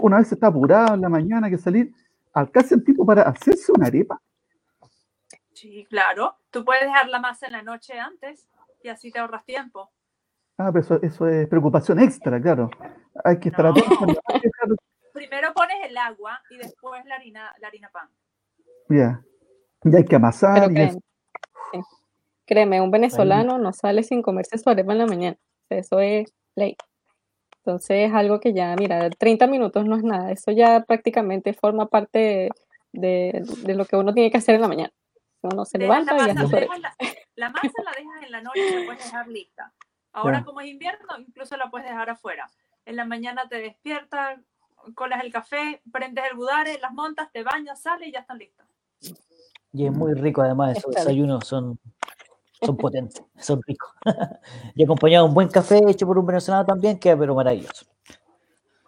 [0.03, 1.91] Una vez está apurado en la mañana que salir,
[2.33, 4.21] alcanza el tiempo para hacerse una arepa.
[5.53, 8.47] Sí, claro, tú puedes dejar la masa en la noche antes,
[8.83, 9.91] y así te ahorras tiempo.
[10.57, 12.69] Ah, pero eso, eso es preocupación extra, claro.
[13.23, 13.73] Hay que estar No.
[15.13, 18.07] Primero pones el agua, y después la harina, la harina pan.
[18.89, 19.21] Ya.
[19.83, 20.67] Y hay que amasar.
[20.67, 21.01] Pero y es- créeme,
[21.73, 21.79] sí.
[22.45, 25.37] créeme, un venezolano no sale sin comerse su arepa en la mañana.
[25.69, 26.75] Eso es ley.
[27.65, 30.31] Entonces es algo que ya, mira, 30 minutos no es nada.
[30.31, 32.49] Eso ya prácticamente forma parte
[32.93, 34.91] de, de lo que uno tiene que hacer en la mañana.
[35.41, 36.75] Uno se Dejas levanta la y hace masa, su arepa.
[36.75, 37.07] dejas la,
[37.38, 39.72] la masa la dejas en la noche y la puedes dejar lista.
[40.11, 42.49] Ahora, como es invierno, incluso la puedes dejar afuera.
[42.85, 44.39] En la mañana te despiertas,
[44.95, 48.65] colas el café, prendes el budare, las montas, te bañas, sales y ya están listas.
[49.72, 51.80] Y es muy rico además, esos desayunos son,
[52.59, 53.91] son potentes, son ricos.
[54.76, 57.85] y acompañado de un buen café hecho por un venezolano también, queda pero maravilloso.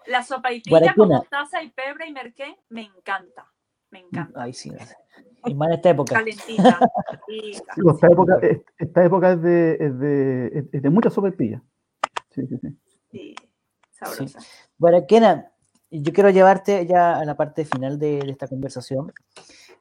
[0.08, 3.46] La sopa y con mostaza y pebre y merquén me encanta.
[3.92, 4.42] Me encanta.
[4.42, 4.72] Ay, sí.
[5.46, 6.16] Y más en esta época.
[6.20, 6.80] Calentita.
[7.28, 11.62] Sí, esta época, es- esta época es de, es de, es- de mucha sopaipilla.
[12.32, 12.68] Sí, sí, sí.
[13.12, 13.36] Sí,
[13.92, 14.40] sabrosa.
[14.78, 15.52] Guaraquena,
[15.92, 19.12] yo quiero llevarte ya a la parte final de, de esta conversación.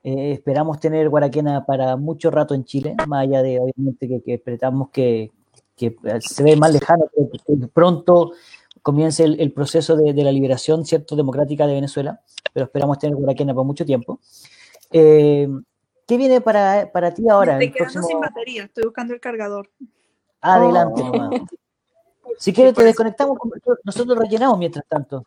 [0.05, 4.35] Eh, esperamos tener Guaraquena para mucho rato en Chile, más allá de obviamente que, que
[4.35, 5.31] esperamos que,
[5.77, 8.33] que se ve más lejano, que, que pronto
[8.81, 12.21] comience el, el proceso de, de la liberación cierto democrática de Venezuela,
[12.55, 14.21] pero esperamos tener Guaraquena por mucho tiempo.
[14.91, 15.49] Eh,
[16.07, 17.53] ¿Qué viene para, para ti ahora?
[17.55, 19.71] Estoy quedando próximo- sin batería, estoy buscando el cargador.
[20.41, 21.13] Adelante Oh.
[21.13, 21.31] nomás.
[22.39, 23.37] Si quieres, te desconectamos,
[23.83, 25.25] nosotros rellenamos mientras tanto.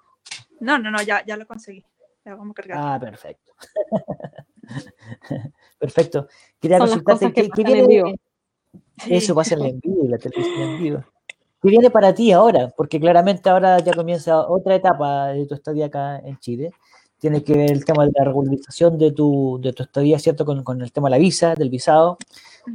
[0.61, 1.83] No, no, no, ya, ya lo conseguí.
[2.23, 2.77] Ya vamos a cargar.
[2.79, 3.51] Ah, perfecto.
[5.79, 6.27] perfecto.
[6.59, 7.88] Quería Son las consultarte cosas que qué, en viene.
[7.88, 8.13] vivo.
[9.07, 11.03] Eso pasa en el en vivo, la televisión en vivo.
[11.61, 12.69] ¿Qué viene para ti ahora?
[12.77, 16.71] Porque claramente ahora ya comienza otra etapa de tu estadía acá en Chile.
[17.22, 20.43] Tiene que ver el tema de la regularización de tu, de tu estadía, ¿cierto?
[20.43, 22.18] Con, con el tema de la visa, del visado.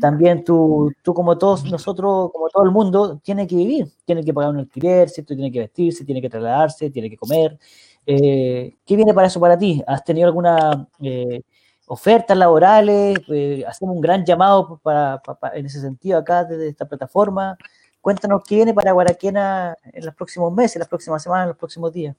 [0.01, 4.33] También tú, tú, como todos nosotros, como todo el mundo, tiene que vivir, tiene que
[4.33, 5.35] pagar un alquiler, ¿cierto?
[5.35, 7.59] Tiene que vestirse, tiene que trasladarse, tiene que comer.
[8.07, 9.83] Eh, ¿Qué viene para eso para ti?
[9.85, 11.43] ¿Has tenido alguna eh,
[11.89, 13.19] ofertas laborales?
[13.29, 17.57] Eh, hacemos un gran llamado para, pa- pa- en ese sentido acá desde esta plataforma.
[18.01, 21.59] Cuéntanos qué viene para Guaraquena en los próximos meses, en las próximas semanas, en los
[21.59, 22.15] próximos días.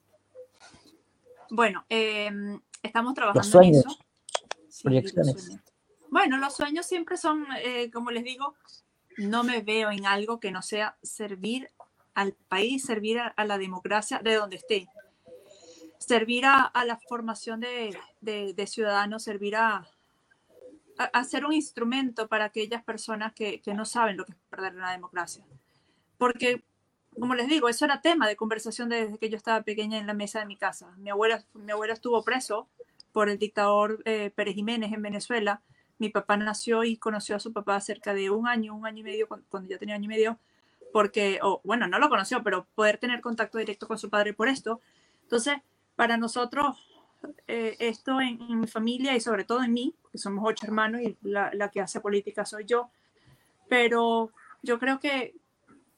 [1.50, 2.30] Bueno, eh,
[2.84, 4.00] estamos trabajando Los sueños, en eso.
[4.70, 5.34] Sí, proyecciones.
[5.34, 5.64] los sueños.
[6.10, 8.56] Bueno, los sueños siempre son, eh, como les digo,
[9.18, 11.70] no me veo en algo que no sea servir
[12.14, 14.88] al país, servir a, a la democracia de donde esté,
[16.00, 19.88] servir a, a la formación de, de- de ciudadanos, servir a,
[20.98, 24.38] a, a ser un instrumento para aquellas personas que, que no saben lo que es
[24.50, 25.46] perder una democracia.
[26.18, 26.64] Porque,
[27.20, 30.14] como les digo, eso era tema de conversación desde que yo estaba pequeña en la
[30.14, 30.94] mesa de mi casa.
[30.98, 32.68] Mi abuela, mi abuela estuvo preso
[33.12, 35.62] por el dictador eh, Pérez Jiménez en Venezuela.
[35.98, 39.04] Mi papá nació y conoció a su papá cerca de un año, un año y
[39.04, 40.38] medio, cuando, cuando yo tenía año y medio,
[40.94, 44.48] porque, o bueno, no lo conoció, pero poder tener contacto directo con su padre por
[44.48, 44.80] esto.
[45.24, 45.58] Entonces,
[45.96, 46.78] para nosotros,
[47.48, 51.02] eh, esto en, en mi familia y sobre todo en mí, que somos ocho hermanos
[51.02, 52.90] y la, la que hace política soy yo,
[53.68, 54.32] pero
[54.62, 55.34] yo creo que,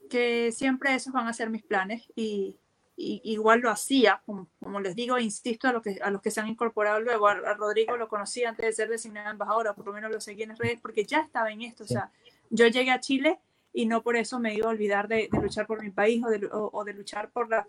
[0.10, 2.57] que siempre esos van a ser mis planes y,
[2.98, 6.31] y igual lo hacía, como, como les digo, insisto a, lo que, a los que
[6.31, 9.86] se han incorporado luego, a, a Rodrigo lo conocí antes de ser designada embajadora, por
[9.86, 11.94] lo menos lo seguí en las redes porque ya estaba en esto, Sí.
[11.94, 12.11] o sea,
[12.49, 13.40] yo llegué a Chile
[13.72, 16.30] y no por eso me iba a olvidar de, de luchar por mi país o
[16.30, 17.65] de, o, o de luchar por la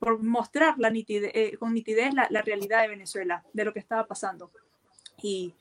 [0.00, 3.78] por mostrar la nitidez, eh, con nitidez la, la realidad de Venezuela, de lo que
[3.78, 4.50] estaba pasando.
[5.22, 5.54] Y,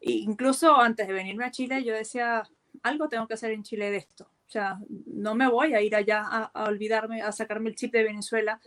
[0.00, 2.48] y incluso antes de venirme a Chile, yo decía,
[2.82, 4.30] algo tengo que hacer en Chile de esto.
[4.46, 8.04] O sea, no me voy a ir allá a, olvidarme, a sacarme el chip de
[8.04, 8.60] Venezuela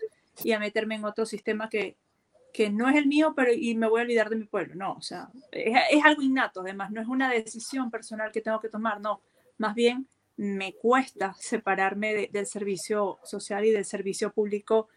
[0.43, 1.95] y a meterme en otro sistema que,
[2.53, 4.75] que no es el mío, pero y me voy a olvidar de mi pueblo.
[4.75, 8.69] No, o sea, es, algo innato, además, no es una decisión personal que tengo que
[8.69, 9.21] tomar, no.
[9.57, 14.89] Más bien, me cuesta separarme de- del servicio social y del servicio público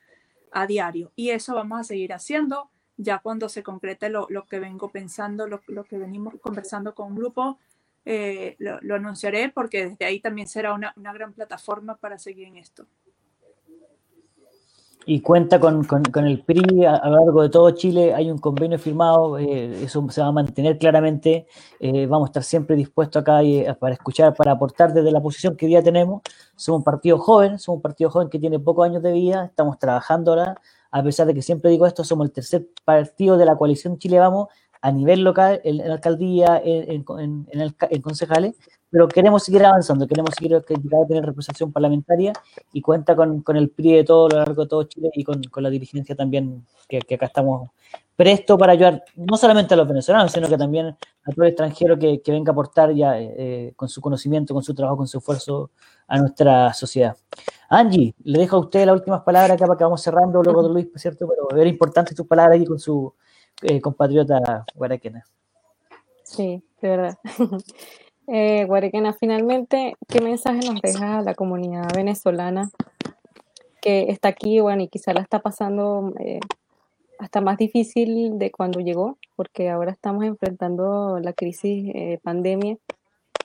[0.52, 1.12] a diario.
[1.16, 2.70] Y eso vamos a seguir haciendo.
[2.98, 7.08] ya cuando se concrete lo, lo que vengo pensando, lo, lo, que venimos conversando con
[7.08, 7.58] un grupo,
[8.04, 12.48] eh, lo, lo, anunciaré porque desde ahí también será una, una, gran plataforma para seguir
[12.48, 12.86] en esto.
[15.04, 18.30] Y cuenta con, con, con el PRI a, a, lo largo de todo Chile, hay
[18.30, 21.46] un convenio firmado, eh, eso se va a mantener claramente,
[21.80, 25.20] eh, vamos a estar siempre dispuestos acá y, eh, para escuchar, para aportar desde la
[25.20, 26.22] posición que día tenemos.
[26.54, 29.78] Somos un partido joven, somos un partido joven que tiene pocos años de vida, estamos
[29.78, 30.60] trabajando ahora,
[30.92, 34.20] a pesar de que siempre digo esto, somos el tercer partido de la coalición Chile
[34.20, 34.48] Vamos
[34.82, 38.56] a nivel local, en, en alcaldía, en, en, en, concejales,
[38.90, 42.32] pero queremos seguir avanzando, queremos seguir a tener representación parlamentaria
[42.72, 45.40] y cuenta con, con, el PRI de todo lo largo de todo Chile y con,
[45.44, 47.70] con la dirigencia también, que, que, acá estamos
[48.16, 51.96] presto para ayudar no solamente a los venezolanos, sino que también a todo el extranjero
[51.96, 55.18] que, que venga a aportar ya eh, con su conocimiento, con su trabajo, con su
[55.18, 55.70] esfuerzo
[56.08, 57.16] a nuestra sociedad.
[57.68, 60.68] Angie, le dejo a usted las últimas palabras acá para que vamos cerrando, luego de
[60.70, 61.28] Luis, ¿cierto?
[61.28, 63.14] Pero era importante sus palabras aquí con su
[63.62, 65.24] eh, compatriota Guaraquena.
[66.24, 67.18] Sí, de verdad.
[68.26, 72.70] eh, Guaraquena, finalmente, ¿qué mensaje nos deja a la comunidad venezolana
[73.80, 76.40] que está aquí, bueno, y quizá la está pasando eh,
[77.18, 82.78] hasta más difícil de cuando llegó, porque ahora estamos enfrentando la crisis pandemia?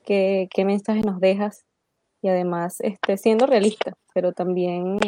[0.05, 1.65] ¿Qué, ¿Qué mensaje nos dejas?
[2.21, 4.99] Y además, este, siendo realista, pero también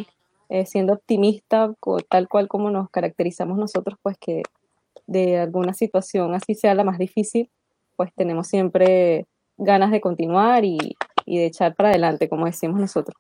[0.65, 1.72] siendo optimista,
[2.10, 4.41] tal cual como nos caracterizamos nosotros, pues que
[5.10, 7.49] de alguna situación, así sea la más difícil,
[7.95, 9.26] pues tenemos siempre
[9.57, 10.77] ganas de continuar y,
[11.26, 13.18] y de echar para adelante, como decimos nosotros.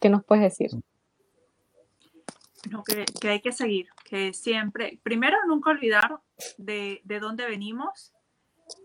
[0.00, 0.70] ¿Qué nos puedes decir?
[2.70, 6.20] No, que, que, hay que seguir, que siempre, primero nunca olvidar
[6.56, 8.12] de, de dónde venimos,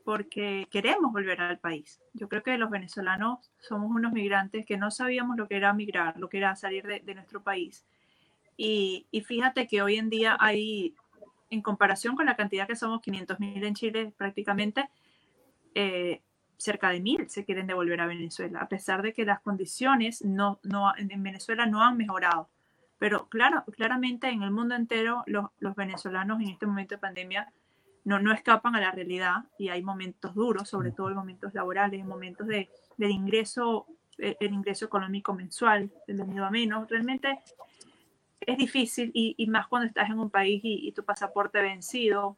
[0.03, 2.01] porque queremos volver al país.
[2.13, 6.17] Yo creo que los venezolanos somos unos migrantes que no sabíamos lo que era migrar,
[6.17, 7.85] lo que era salir de, de nuestro país.
[8.55, 10.95] Y, y, fíjate que hoy en día hay
[11.53, 14.89] en comparación con la cantidad que somos, 500.000 en Chile prácticamente,
[15.75, 16.21] eh,
[16.57, 20.59] cerca de 1.000 se quieren devolver a Venezuela, a pesar de que las condiciones no,
[20.63, 22.49] no, en Venezuela no han mejorado.
[22.99, 27.51] Pero claro, claramente en el mundo entero los, los venezolanos en este momento de pandemia
[28.05, 31.99] no, no escapan a la realidad y hay momentos duros, sobre todo en momentos laborales,
[31.99, 36.89] en momentos de, del ingreso, el, ingreso económico mensual, el venido a menos.
[36.89, 37.39] Realmente
[38.47, 42.37] es difícil y, y, más cuando estás en un país y, y, tu pasaporte vencido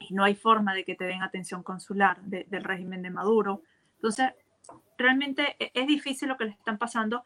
[0.00, 3.62] y no hay forma de que te den atención consular de, del régimen de Maduro.
[3.96, 4.32] Entonces,
[4.98, 7.22] realmente e, es difícil lo que les están pasando.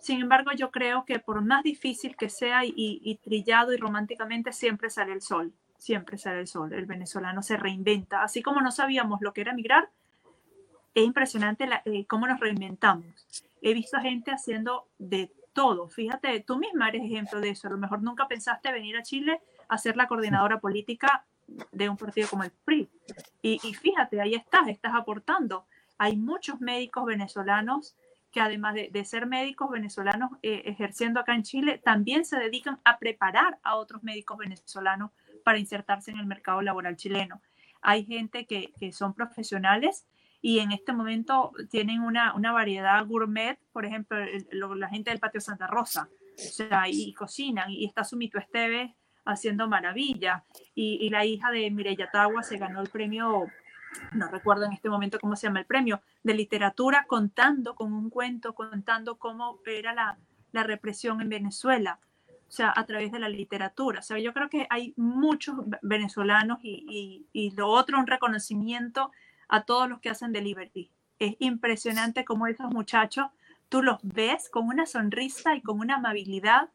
[0.00, 4.52] Sin embargo, yo creo que por más difícil que sea y, y trillado y románticamente,
[4.52, 6.72] siempre sale el sol, siempre sale el sol.
[6.72, 8.22] El venezolano se reinventa.
[8.22, 9.90] Así como no sabíamos lo que era migrar,
[10.94, 13.44] es impresionante la, eh, cómo nos reinventamos.
[13.62, 15.88] He visto gente haciendo de todo.
[15.88, 17.66] Fíjate, tú misma eres ejemplo de eso.
[17.66, 21.26] A lo mejor nunca pensaste venir a Chile a ser la coordinadora política
[21.72, 22.88] de un partido como el PRI.
[23.42, 25.66] Y, y fíjate, ahí estás, estás aportando.
[25.98, 27.96] Hay muchos médicos venezolanos
[28.30, 32.78] que además de, de ser médicos venezolanos eh, ejerciendo acá en Chile, también se dedican
[32.84, 35.10] a preparar a otros médicos venezolanos
[35.42, 37.42] para insertarse en el mercado laboral chileno.
[37.82, 40.06] Hay gente que, que son profesionales
[40.40, 45.10] y en este momento tienen una, una variedad gourmet, por ejemplo, el, el, la gente
[45.10, 48.92] del Patio Santa Rosa, o sea, y, y cocinan, y está Sumito Esteves
[49.24, 50.44] haciendo maravilla,
[50.74, 53.46] y, y, la hija de Mireya Tagua se ganó el premio,
[54.12, 58.08] no recuerdo en este momento cómo se llama el premio, de literatura, contando con un
[58.08, 60.18] cuento, contando cómo era la,
[60.52, 63.98] la represión en Venezuela, o sea, a través de la literatura.
[63.98, 69.10] O sea, yo creo que hay muchos venezolanos y, y, y lo otro, un reconocimiento
[69.48, 70.90] a todos los que hacen delivery.
[71.18, 73.26] Es impresionante cómo esos muchachos,
[73.68, 76.70] tú los ves con una sonrisa y con una amabilidad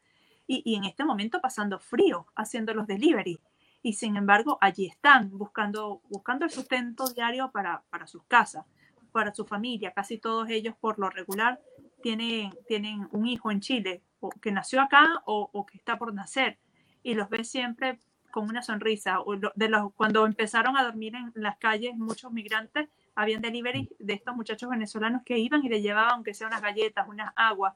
[0.45, 3.40] y, y, en este momento pasando frío haciendo los delivery.
[3.82, 8.66] Y sin embargo, allí están buscando, buscando el sustento diario para, para sus casas,
[9.12, 9.91] para su familia.
[9.91, 11.62] Casi todos ellos, por lo regular,
[12.02, 16.14] tienen, tienen un hijo en Chile, o que nació acá o, o que está por
[16.14, 16.58] nacer.
[17.04, 18.00] Y los ves siempre
[18.34, 19.19] con una sonrisa.
[19.53, 24.35] De los, cuando empezaron a dormir en las calles, muchos migrantes, habían delivery de estos
[24.35, 27.76] muchachos venezolanos que iban y le llevaban, aunque sea unas galletas, unas aguas,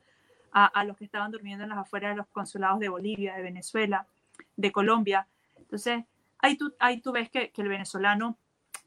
[0.52, 3.44] a, a, los que estaban durmiendo en las afueras de los consulados de Bolivia, de
[3.44, 4.08] Venezuela,
[4.56, 5.28] de Colombia.
[5.58, 6.06] Entonces,
[6.40, 8.36] ahí tú, ahí tú ves que, que el venezolano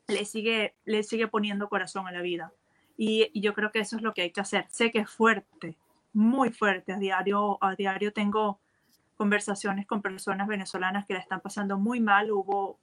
[0.09, 2.53] le sigue, le sigue poniendo corazón a la vida.
[2.97, 4.67] Y, y, yo creo que eso es lo que hay que hacer.
[4.71, 5.77] Sé que es fuerte,
[6.13, 6.93] muy fuerte.
[6.93, 8.59] A diario, a diario tengo
[9.21, 12.31] conversaciones con personas venezolanas que la están pasando muy mal.
[12.31, 12.81] Hubo,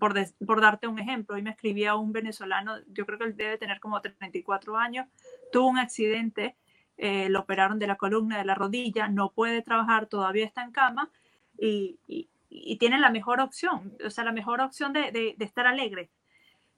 [0.00, 3.36] por, de, por darte un ejemplo, hoy me escribía un venezolano, yo creo que él
[3.36, 5.06] debe tener como 34 años,
[5.52, 6.56] tuvo un accidente,
[6.96, 10.72] eh, lo operaron de la columna, de la rodilla, no puede trabajar, todavía está en
[10.72, 11.08] cama
[11.56, 15.68] y, y, y tienen la mejor opción, o sea, la mejor opción de, de, estar
[15.68, 16.10] alegre.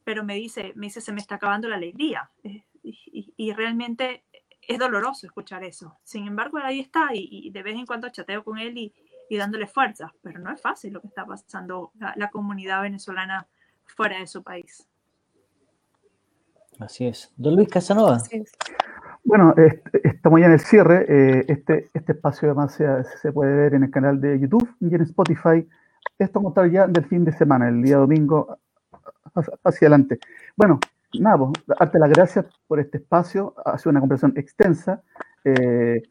[0.05, 2.30] Pero me dice, me dice, se me está acabando la alegría.
[2.44, 4.24] Eh, y, y, realmente
[4.69, 5.99] es doloroso escuchar eso.
[6.05, 8.95] Sin embargo, ahí está y, de vez en cuando chateo con él y,
[9.36, 10.12] dándole fuerza.
[10.23, 13.47] Pero no es fácil lo que está pasando la, la comunidad venezolana
[13.85, 14.86] fuera de su país.
[16.78, 17.32] Así es.
[17.36, 18.19] Don Luis Casanova.
[19.24, 19.55] Bueno,
[20.05, 21.07] estamos ya en el cierre.
[21.09, 22.78] Eh, este, este espacio además
[23.20, 25.66] se, puede ver en el canal de YouTube y en Spotify.
[26.19, 28.59] Esto contar ya del fin de semana, el día domingo
[29.35, 30.19] hacia adelante.
[30.57, 30.78] Bueno,
[31.14, 33.55] nada, pues, darte las gracias por este espacio.
[33.64, 35.02] Ha sido una conversación extensa.
[35.44, 36.02] Eh,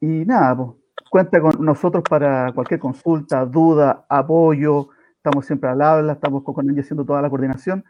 [0.00, 0.70] y nada, pues,
[1.10, 4.88] cuenta con nosotros para cualquier consulta, duda, apoyo.
[5.16, 7.84] Estamos siempre al habla, estamos con ella haciendo toda la coordinación.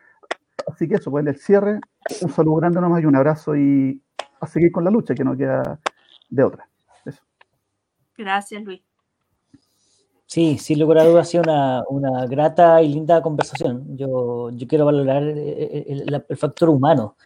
[0.66, 1.80] Así que eso, pues el cierre,
[2.22, 4.02] un saludo grande nomás y un abrazo y
[4.40, 5.78] a seguir con la lucha, que no queda
[6.28, 6.66] de otra.
[8.16, 8.89] Gracias, Luis.
[10.30, 13.96] Sí, sin lugar a dudas ha sido una, una, grata y linda conversación.
[13.96, 17.16] Yo, yo quiero valorar el, factor humano,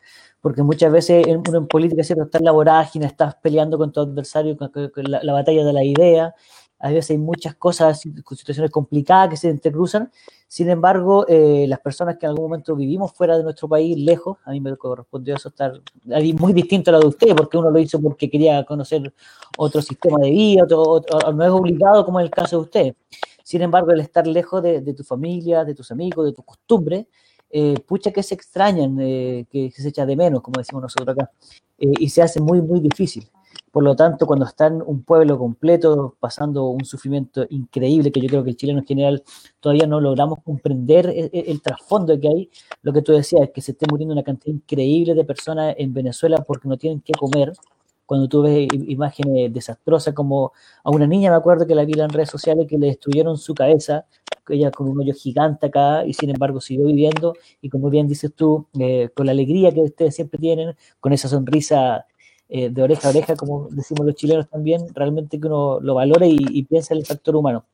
[0.40, 4.00] porque muchas veces en, en política siempre estás en la vorágine, estás peleando con tu
[4.00, 4.70] adversario, con,
[5.04, 6.34] la, la, batalla de la idea,
[6.84, 10.12] a veces hay muchas cosas, situaciones complicadas que se intercruzan.
[10.46, 14.36] Sin embargo, eh, las personas que en algún momento vivimos fuera de nuestro país, lejos,
[14.44, 15.80] a mí me correspondió eso estar
[16.38, 19.14] muy distinto a lo de usted, porque uno lo hizo porque quería conocer
[19.56, 22.94] otro sistema de vida, otro, no es obligado como en el caso de usted.
[23.42, 27.06] Sin embargo, el estar lejos de, tu familia, de tus amigos, de tus costumbres,
[27.48, 31.30] eh, pucha que se extrañan, eh, que, se echa de menos, como decimos nosotros acá,
[31.78, 33.26] y se hace muy, muy difícil.
[33.70, 38.28] Por lo tanto, cuando está en un pueblo completo pasando un sufrimiento increíble, que yo
[38.28, 39.22] creo que el chileno en general
[39.60, 42.50] todavía no logramos comprender el, el, trasfondo que hay,
[42.82, 46.44] lo que tú decías que se esté muriendo una cantidad increíble de personas en Venezuela
[46.46, 47.52] porque no tienen qué comer.
[48.06, 50.52] Cuando tú ves imágenes desastrosas como
[50.82, 53.54] a una niña, me acuerdo que la vi en redes sociales, que le destruyeron su
[53.54, 54.06] cabeza,
[54.48, 58.32] ella con un hoyo gigante acá, y sin embargo siguió viviendo, y como bien dices
[58.34, 62.06] tú, eh, con la alegría que ustedes siempre tienen, con esa sonrisa
[62.48, 66.28] eh, de oreja a oreja, como decimos los chilenos también, realmente que uno lo valore
[66.28, 67.64] y, piensa en el factor humano.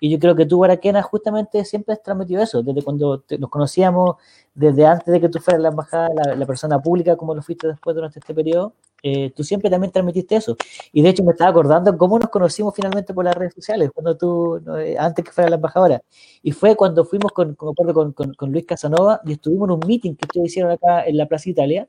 [0.00, 4.16] Y yo creo que tú, Baraquena, justamente siempre has transmitido eso, desde cuando nos conocíamos,
[4.54, 7.96] desde antes de que tú fueras la embajada, la, persona pública, como lo fuiste después
[7.96, 10.56] durante este periodo, eh, tú siempre también transmitiste eso.
[10.92, 14.16] Y de hecho me estaba acordando cómo nos conocimos finalmente por las redes sociales, cuando
[14.16, 16.02] tú, eh, antes que fuera la embajadora.
[16.42, 20.14] Y fue cuando fuimos con, con, con, con Luis Casanova y estuvimos en un meeting
[20.16, 21.88] que ustedes hicieron acá en la Plaza Italia,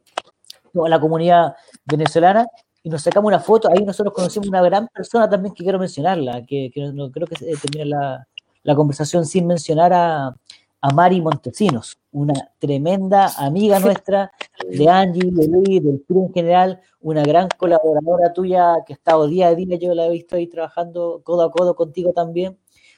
[0.74, 1.56] toda la comunidad
[1.86, 2.48] venezolana,
[2.84, 3.70] y nos sacamos una foto.
[3.70, 7.58] Ahí nosotros conocimos una gran persona también que quiero mencionarla, que, no, creo que se
[7.58, 8.28] termine la,
[8.64, 10.28] la, conversación sin mencionar a,
[10.82, 14.32] a, Mari Montesinos, una tremenda amiga nuestra
[14.70, 19.28] de Angie, de Luis, del club en general, una gran colaboradora tuya que ha estado
[19.28, 22.58] día a día, yo la he visto ahí trabajando codo a codo contigo también.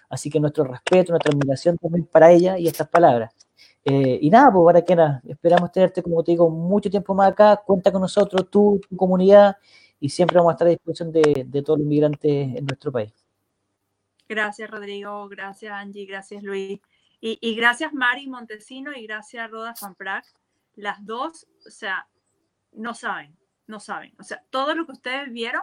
[0.09, 3.33] Así que nuestro respeto, nuestra admiración también para ella y estas palabras.
[3.83, 7.57] Eh, y nada, pues Baraquena, esperamos tenerte, como te digo, mucho tiempo más acá.
[7.65, 9.57] Cuenta con nosotros, tú, tu comunidad,
[9.99, 13.11] y siempre vamos a estar a disposición de, de todos los inmigrantes en nuestro país.
[14.29, 15.27] Gracias, Rodrigo.
[15.29, 16.05] Gracias, Angie.
[16.05, 16.79] Gracias, Luis.
[17.19, 20.25] Y, y gracias, Mari Montesino, y gracias, Roda Fanprac.
[20.75, 22.07] Las dos, o sea,
[22.71, 23.35] no saben,
[23.67, 24.13] no saben.
[24.19, 25.61] O sea, todo lo que ustedes vieron,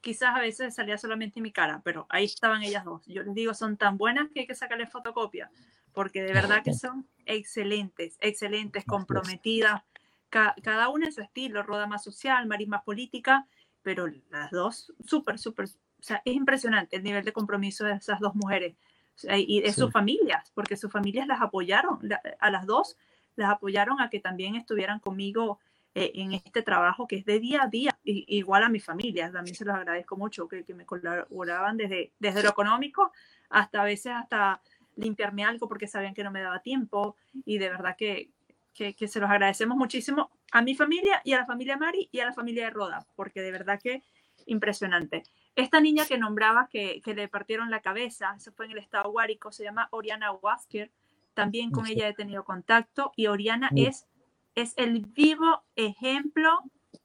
[0.00, 3.04] quizás a veces salía solamente en mi cara, pero ahí estaban ellas dos.
[3.06, 5.50] Yo les digo, son tan buenas que hay que sacarle fotocopia
[5.92, 9.82] porque de verdad que son excelentes, excelentes, comprometidas,
[10.28, 13.46] cada una en su estilo, Roda más social, Maris más política,
[13.82, 18.20] pero las dos súper, súper, o sea, es impresionante el nivel de compromiso de esas
[18.20, 18.76] dos mujeres
[19.22, 21.98] y de sus familias, porque sus familias las apoyaron,
[22.38, 22.96] a las dos
[23.36, 25.58] las apoyaron a que también estuvieran conmigo
[25.94, 29.56] eh, en este trabajo que es de día a día, igual a mi familia, también
[29.56, 33.12] se los agradezco mucho, que, que me colaboraban desde, desde lo económico
[33.48, 34.62] hasta a veces hasta
[34.96, 38.30] limpiarme algo porque sabían que no me daba tiempo y de verdad que,
[38.74, 42.26] que, se los agradecemos muchísimo a mi familia y a la familia Mari y a
[42.26, 44.02] la familia de Roda, porque de verdad que
[44.46, 45.22] impresionante.
[45.54, 49.10] Esta niña que nombraba que, que le partieron la cabeza, eso fue en el estado
[49.10, 50.90] Guárico, se llama Oriana Wasker,
[51.34, 54.06] también con ella he tenido contacto y Oriana es,
[54.54, 56.58] es el vivo ejemplo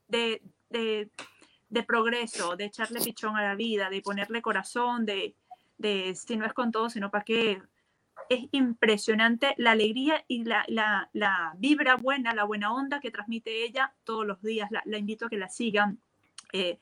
[0.08, 1.10] de, de,
[1.70, 5.36] de progreso, de echarle pichón a la vida, de ponerle corazón, de,
[5.78, 7.62] de si no es con todo, sino para qué
[8.30, 13.94] es impresionante la alegría y la, la, vibra buena, la buena onda que transmite ella
[14.04, 14.70] todos los días.
[14.72, 16.00] La, invito a que la sigan.
[16.54, 16.80] Eh,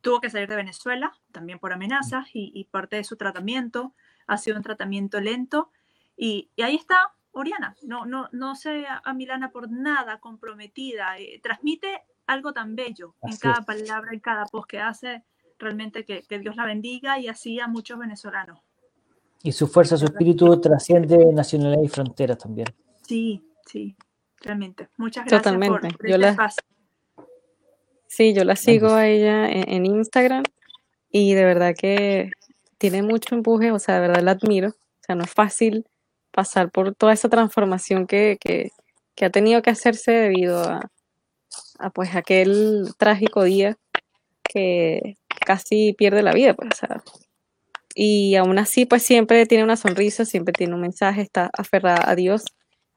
[0.00, 3.94] tuvo que salir de Venezuela, también por amenazas, y, parte de su tratamiento
[4.26, 5.70] ha sido un tratamiento lento.
[6.16, 12.02] Y, ahí está Oriana, no, no, no se a Milana por nada comprometida, eh, transmite
[12.26, 15.24] algo tan bello en cada palabra, en cada post que hace,
[15.58, 18.63] realmente que, que Dios la bendiga y así a muchos venezolanos.
[19.44, 22.66] Y su fuerza, su espíritu trasciende nacionalidad y fronteras también.
[23.06, 23.94] Sí, sí,
[24.40, 24.88] realmente.
[24.96, 25.80] Muchas gracias Totalmente.
[25.90, 26.62] por, por Yo este la- espacio.
[28.08, 29.02] Sí, yo la sigo Gracias.
[29.02, 30.44] a ella en, en Instagram
[31.10, 32.30] y de verdad que
[32.78, 34.68] tiene mucho empuje, o sea, de verdad la admiro.
[34.70, 35.84] O sea, no es fácil
[36.30, 38.70] pasar por toda esa transformación que, que,
[39.14, 40.80] que ha tenido que hacerse debido a,
[41.78, 43.76] a, pues aquel trágico día
[44.42, 47.02] que casi pierde la vida, pues, o sea,
[47.94, 52.14] y aún así, pues siempre tiene una sonrisa, siempre tiene un mensaje, está aferrada a
[52.14, 52.44] Dios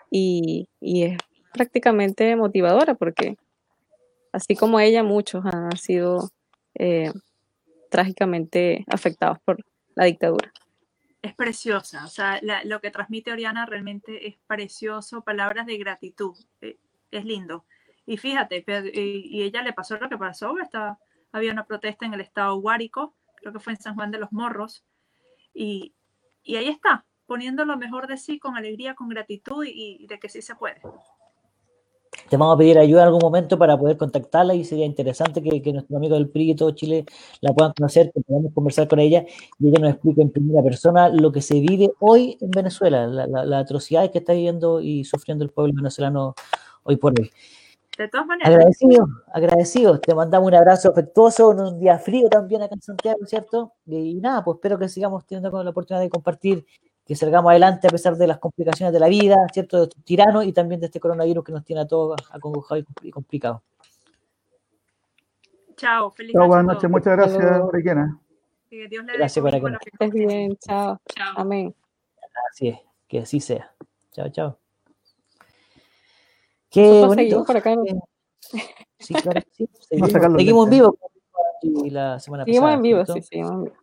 [0.09, 1.17] y, y es
[1.53, 3.37] prácticamente motivadora porque
[4.31, 6.29] así como ella, muchos han sido
[6.75, 7.11] eh,
[7.89, 9.57] trágicamente afectados por
[9.95, 10.51] la dictadura.
[11.21, 16.77] Es preciosa, o sea, lo que transmite Oriana realmente es precioso, palabras de gratitud, eh,
[17.11, 17.65] es lindo.
[18.05, 18.63] Y fíjate,
[18.93, 20.99] y, y ella le pasó lo que pasó, estaba,
[21.31, 24.31] había una protesta en el estado Guárico, creo que fue en San Juan de los
[24.31, 24.83] Morros,
[25.53, 25.93] y,
[26.43, 30.19] y ahí está, poniendo lo mejor de sí con alegría, con gratitud y, y de
[30.19, 30.81] que sí se puede.
[32.29, 35.61] Te vamos a pedir ayuda en algún momento para poder contactarla y sería interesante que,
[35.61, 37.05] que nuestros amigos del PRI y todo Chile
[37.41, 39.25] la puedan conocer, que podamos conversar con ella
[39.59, 43.27] y ella nos explique en primera persona lo que se vive hoy en Venezuela, la,
[43.27, 46.33] la, la atrocidad que está viviendo y sufriendo el pueblo venezolano
[46.83, 47.31] hoy por hoy.
[47.97, 49.99] De todas maneras, Agradecido, agradecido.
[49.99, 53.73] Te mandamos un abrazo afectuoso en un día frío también acá en Santiago, ¿cierto?
[53.87, 56.63] Y, nada, pues espero que sigamos teniendo con la oportunidad de compartir,
[57.03, 59.77] que salgamos adelante a pesar de las complicaciones de la vida, ¿cierto?
[59.77, 63.09] De estos tiranos y también de este coronavirus que nos tiene a todos acongojados y
[63.09, 63.61] complicados.
[65.75, 66.89] chao, feliz Chao, buenas noches.
[66.89, 67.61] Muchas gracias.
[67.61, 68.19] Oriana.
[68.69, 71.01] Que Dios le dé Gracias, lo que Estés bien, chao.
[71.15, 71.33] Chao.
[71.37, 71.73] Amén.
[72.51, 73.73] Así es, que así sea.
[74.11, 74.66] Chao, chao.
[76.81, 77.15] Qué bonito.
[77.15, 77.75] seguimos por acá.
[77.75, 77.83] ¿no?
[78.99, 79.69] Sí, claro, sí.
[79.91, 80.79] Vamos a Seguimos, seguimos en lentes.
[80.79, 80.97] vivo
[81.61, 82.75] como la semana Seguimos pasada.
[82.75, 83.13] en vivo, ¿cierto?
[83.13, 83.75] sí, seguimos en vivo.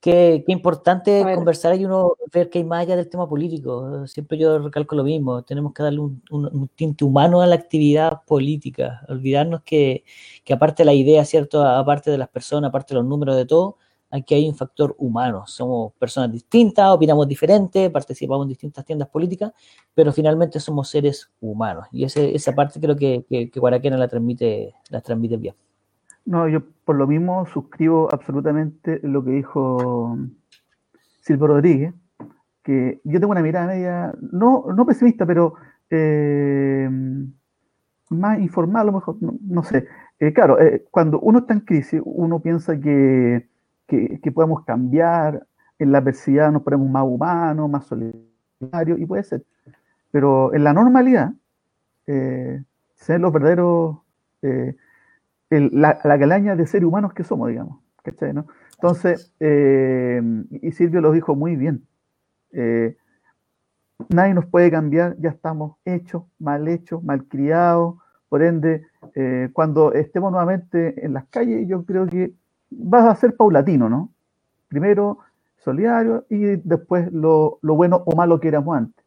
[0.00, 4.06] Qué, qué importante conversar y uno ver que hay más allá del tema político.
[4.06, 5.42] Siempre yo recalco lo mismo.
[5.42, 9.02] Tenemos que darle un, un- un tinte humano a la actividad política.
[9.08, 10.04] Olvidarnos que,
[10.44, 11.64] que aparte de la idea, ¿cierto?
[11.64, 13.76] Aparte de las personas, aparte de los números de todo,
[14.10, 15.44] aquí hay un factor humano.
[15.46, 19.52] Somos personas distintas, opinamos diferente, participamos en distintas tiendas políticas,
[19.94, 21.86] pero finalmente somos seres humanos.
[21.92, 25.54] Y ese, esa parte creo que, que, que Guaraquena la transmite, la transmite bien.
[26.24, 30.18] No, yo por lo mismo suscribo absolutamente lo que dijo
[31.22, 31.94] Silvio Rodríguez,
[32.62, 35.54] que yo tengo una mirada media, no, no pesimista, pero
[35.88, 36.88] eh,
[38.10, 39.86] más informal a lo mejor, no, no sé.
[40.20, 43.48] Eh, claro, eh, cuando uno está en crisis, uno piensa que,
[43.88, 45.44] que, que podemos cambiar,
[45.80, 49.44] en la adversidad nos ponemos más humanos, más solidarios, y puede ser.
[50.12, 51.32] Pero en la normalidad,
[52.06, 52.62] eh,
[52.94, 53.98] ser los verdaderos...
[54.42, 54.76] eh,
[55.50, 57.80] el- la, la calaña de seres humanos que somos, digamos.
[58.02, 58.46] ¿cachai, no?
[58.74, 61.86] Entonces, eh, y Silvio lo dijo muy bien.
[62.52, 62.96] eh,
[64.08, 67.96] nadie nos puede cambiar, ya estamos hechos, mal hechos, mal criados.
[68.28, 68.86] Por ende,
[69.52, 72.34] cuando estemos nuevamente en las calles, yo creo que
[72.72, 74.10] va a ser paulatino, ¿no?
[74.68, 75.18] Primero
[75.56, 79.04] solidario y después lo, lo bueno o malo que éramos antes.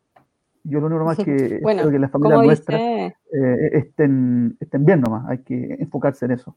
[0.63, 3.13] Yo lo único más que Bueno, espero que las familias nuestras eh,
[3.73, 6.55] estén, estén bien nomás, hay que enfocarse en eso.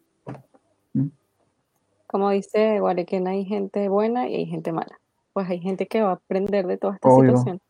[2.06, 5.01] como dice Guarequena, hay gente buena y hay gente mala.
[5.32, 7.31] Pues hay gente que va a aprender de toda esta Obvio.
[7.31, 7.60] situación.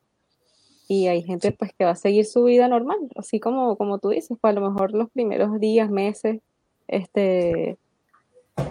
[0.89, 4.11] Y hay gente pues que va a seguir su vida normal, así como, como tú
[4.11, 6.43] dices, pues a lo mejor los primeros días, meses,
[6.89, 7.79] este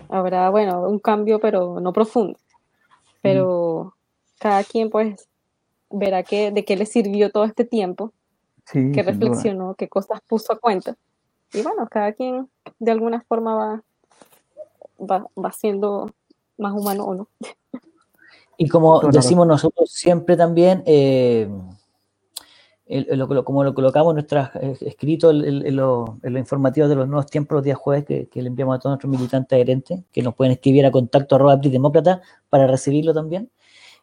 [0.09, 2.37] habrá, bueno, un cambio, pero no profundo.
[3.21, 3.95] Pero
[4.39, 5.27] cada quien pues
[5.89, 8.11] verá que, de qué le sirvió todo este tiempo,
[8.65, 9.11] Sí, qué duda.
[9.11, 10.95] reflexionó, qué cosas puso a cuenta.
[11.53, 12.49] Y bueno, cada quien
[12.79, 13.83] de alguna forma va,
[14.99, 16.11] va, va siendo
[16.57, 17.27] más humano o no.
[18.57, 21.49] Y como decimos nosotros siempre también, eh,
[23.43, 24.49] como lo colocamos en nuestros
[24.81, 28.05] escritos, en, en, en lo- en lo informativo de los nuevos tiempos, los días jueves,
[28.05, 31.35] que, que le enviamos a todos nuestros militantes adherentes, que nos pueden escribir a contacto
[31.35, 33.49] arroba demócrata para recibirlo también.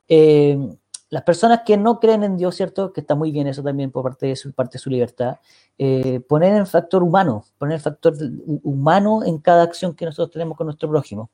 [0.08, 0.58] Eh,
[1.10, 2.92] las personas que no creen en Dios, ¿cierto?
[2.92, 5.36] Que está muy bien eso también por parte de su, parte de su libertad.
[5.82, 10.30] eh, poner el factor humano, poner el factor hu- humano en cada acción que nosotros
[10.32, 11.30] tenemos con nuestro prójimo.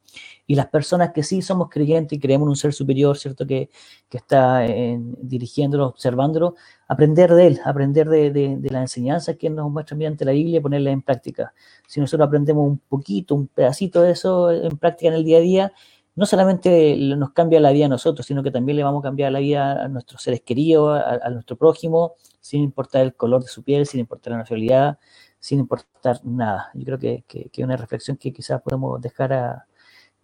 [0.47, 3.47] Y las personas que sí somos creyentes y creemos en un ser superior, ¿cierto?
[3.47, 3.69] Que,
[4.09, 6.55] que está en- dirigiéndolo, observándolo,
[6.89, 10.59] aprender de él, aprender de, de, de las enseñanzas que nos muestra mediante la Biblia
[10.59, 11.53] y ponerlas en práctica.
[11.89, 15.41] Si nosotros aprendemos un poquito, un pedacito de eso en práctica en el día a
[15.41, 15.73] día,
[16.17, 19.33] no solamente nos cambia la vida a nosotros, sino que también le vamos a cambiar
[19.33, 23.49] la vida a nuestros seres queridos, a, a nuestro prójimo, sin importar el color de
[23.49, 24.99] su piel, sin importar la nacionalidad,
[25.39, 26.71] sin importar nada.
[26.75, 29.67] Yo creo que, que, que es una reflexión que quizás podemos dejar a,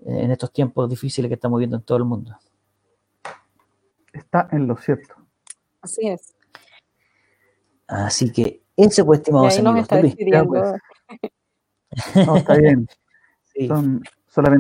[0.05, 2.37] en estos tiempos difíciles que estamos viendo en todo el mundo.
[4.13, 5.15] está en lo cierto.
[5.81, 6.35] Así es.
[7.87, 9.83] Así que ese pues, estimados amigos.
[9.83, 12.27] está Luis, pues.
[12.27, 12.89] No, está bien.
[13.45, 13.69] sí.
[13.69, 14.55] Son, son las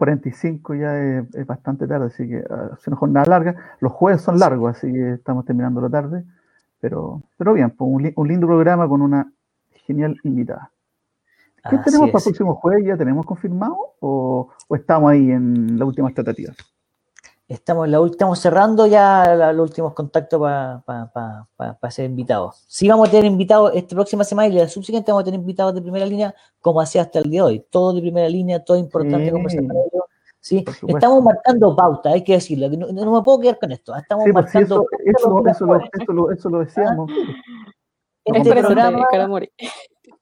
[0.00, 3.56] 22.45, ya es, es bastante tarde, así que ah, es una jornada larga.
[3.80, 6.24] Los jueves son largos, así que estamos terminando la tarde.
[6.80, 9.30] Pero, pero bien, pues un, un lindo programa con una
[9.86, 10.70] genial invitada.
[11.68, 12.86] ¿Qué Así tenemos para el próximo jueves?
[12.86, 13.76] ¿Ya tenemos confirmado?
[14.00, 16.56] ¿O, o estamos ahí en las últimas tratativas?
[17.50, 22.64] Estamos, en la, estamos cerrando ya la- los últimos contactos para ser invitados.
[22.68, 25.74] Sí vamos a tener invitados esta próxima semana y la subsiguiente vamos a tener invitados
[25.74, 27.66] de primera línea, como hacía hasta el día de hoy.
[27.68, 29.30] Todo de primera línea, todo importante Sí.
[29.32, 30.04] conversar con ellos.
[30.38, 30.96] Sí, Por supuesto.
[30.98, 32.68] estamos marcando pauta, hay que decirlo.
[32.70, 33.96] No, no me puedo quedar con esto.
[33.96, 35.90] Estamos Sí, pues sí, marcando eso, lo- eso, lo, jueves.
[36.00, 37.10] eso, lo, eso lo decíamos.
[38.24, 39.50] Este Expresate, programa Calamori.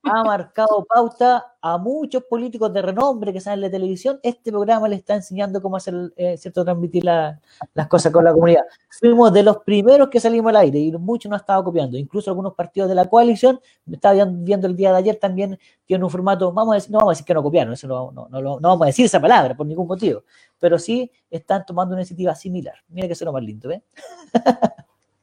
[0.04, 4.18] ha marcado pauta a muchos políticos de renombre que salen de televisión.
[4.22, 7.40] Este programa le está enseñando cómo hacer, eh, cierto, transmitir la-
[7.74, 8.62] las cosas con la comunidad.
[9.00, 11.98] Fuimos de los primeros que salimos al aire y muchos nos estaban copiando.
[11.98, 16.04] Incluso algunos partidos de la coalición, me estaba viendo- el día de ayer también, tienen
[16.04, 18.28] un formato, vamos a decir, no vamos a decir que no copiaron, eso no, no,
[18.30, 20.22] no, vamos a decir esa palabra por ningún motivo,
[20.58, 22.74] pero sí están tomando una iniciativa similar.
[22.88, 23.82] Mira que es lo más lindo, ¿ves?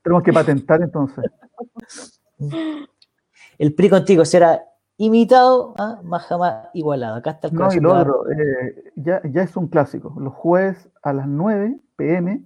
[0.03, 1.25] Tenemos que patentar entonces.
[3.57, 4.63] El PRI contigo será
[4.97, 5.99] imitado, ¿ah?
[6.03, 7.15] más jamás igualado.
[7.15, 10.13] Acá está el No, y lo de otro, eh, ya, ya es un clásico.
[10.19, 12.43] Los jueves a las 9 pm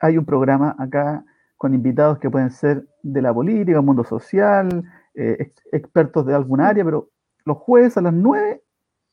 [0.00, 1.24] hay un programa acá
[1.56, 6.68] con invitados que pueden ser de la política, mundo social, eh, ex- expertos de alguna
[6.68, 7.08] área, pero
[7.44, 8.62] los jueves a las 9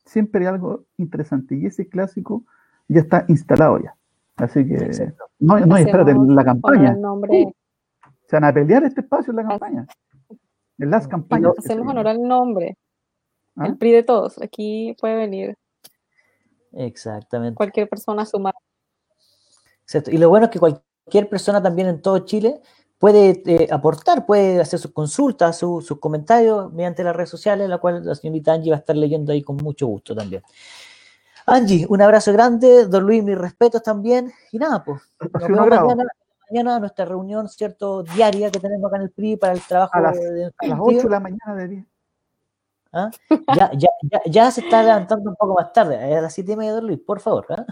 [0.04, 2.44] siempre hay algo interesante y ese clásico
[2.88, 3.94] ya está instalado ya.
[4.36, 5.24] Así que Exacto.
[5.38, 6.96] no, no espérate, la campaña.
[8.26, 9.86] Se van a pelear este espacio en la campaña.
[10.78, 11.52] En las campañas.
[11.60, 12.76] se hacemos honor al nombre,
[13.56, 13.66] ¿Ah?
[13.66, 14.40] el PRI de todos.
[14.42, 15.56] Aquí puede venir
[16.72, 17.56] Exactamente.
[17.56, 18.54] cualquier persona a sumar.
[19.82, 20.10] Exacto.
[20.10, 22.60] Y lo bueno es que cualquier persona también en todo Chile
[22.98, 27.78] puede eh, aportar, puede hacer sus consultas, su- sus comentarios mediante las redes sociales, la
[27.78, 30.42] cual la señorita Angie va a estar leyendo ahí con mucho gusto también.
[31.46, 34.32] Angie, un abrazo grande, don Luis, mis respetos también.
[34.50, 36.04] Y nada, pues, nos vemos mañana,
[36.54, 38.02] mañana nuestra reunión, ¿cierto?
[38.04, 40.78] Diaria que tenemos acá en el PRI para el trabajo A las- de- A las
[40.80, 41.86] 8 de la mañana de día.
[42.92, 43.10] ¿ah?
[43.56, 46.56] ya, ya, ya, ya se está levantando un poco más tarde, a las siete y
[46.56, 47.44] media, don Luis, por favor.
[47.50, 47.66] ¿ah?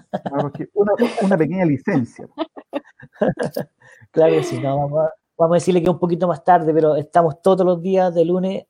[0.75, 0.93] Una,
[1.23, 2.29] una pequeña licencia.
[4.11, 6.97] Claro que sí, no, vamos, a, vamos a decirle que un poquito más tarde, pero
[6.97, 8.67] estamos todos los días de lunes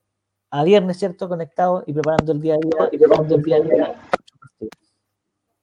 [0.51, 1.29] a viernes, ¿cierto?
[1.29, 2.89] Conectados y preparando el día a día.
[2.93, 3.95] Y preparando el día a día.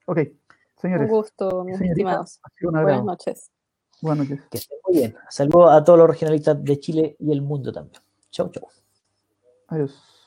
[0.05, 0.39] Ok, Un
[0.75, 2.39] señores, gusto, mis señorita, estimados.
[2.43, 3.51] ha sido un Buenas noches.
[4.01, 4.45] Buenas noches.
[4.49, 5.15] Que estén muy bien.
[5.29, 8.01] Saludos a todos los regionalistas de Chile y el mundo también.
[8.31, 8.67] Chau, chau.
[9.67, 10.18] Adiós.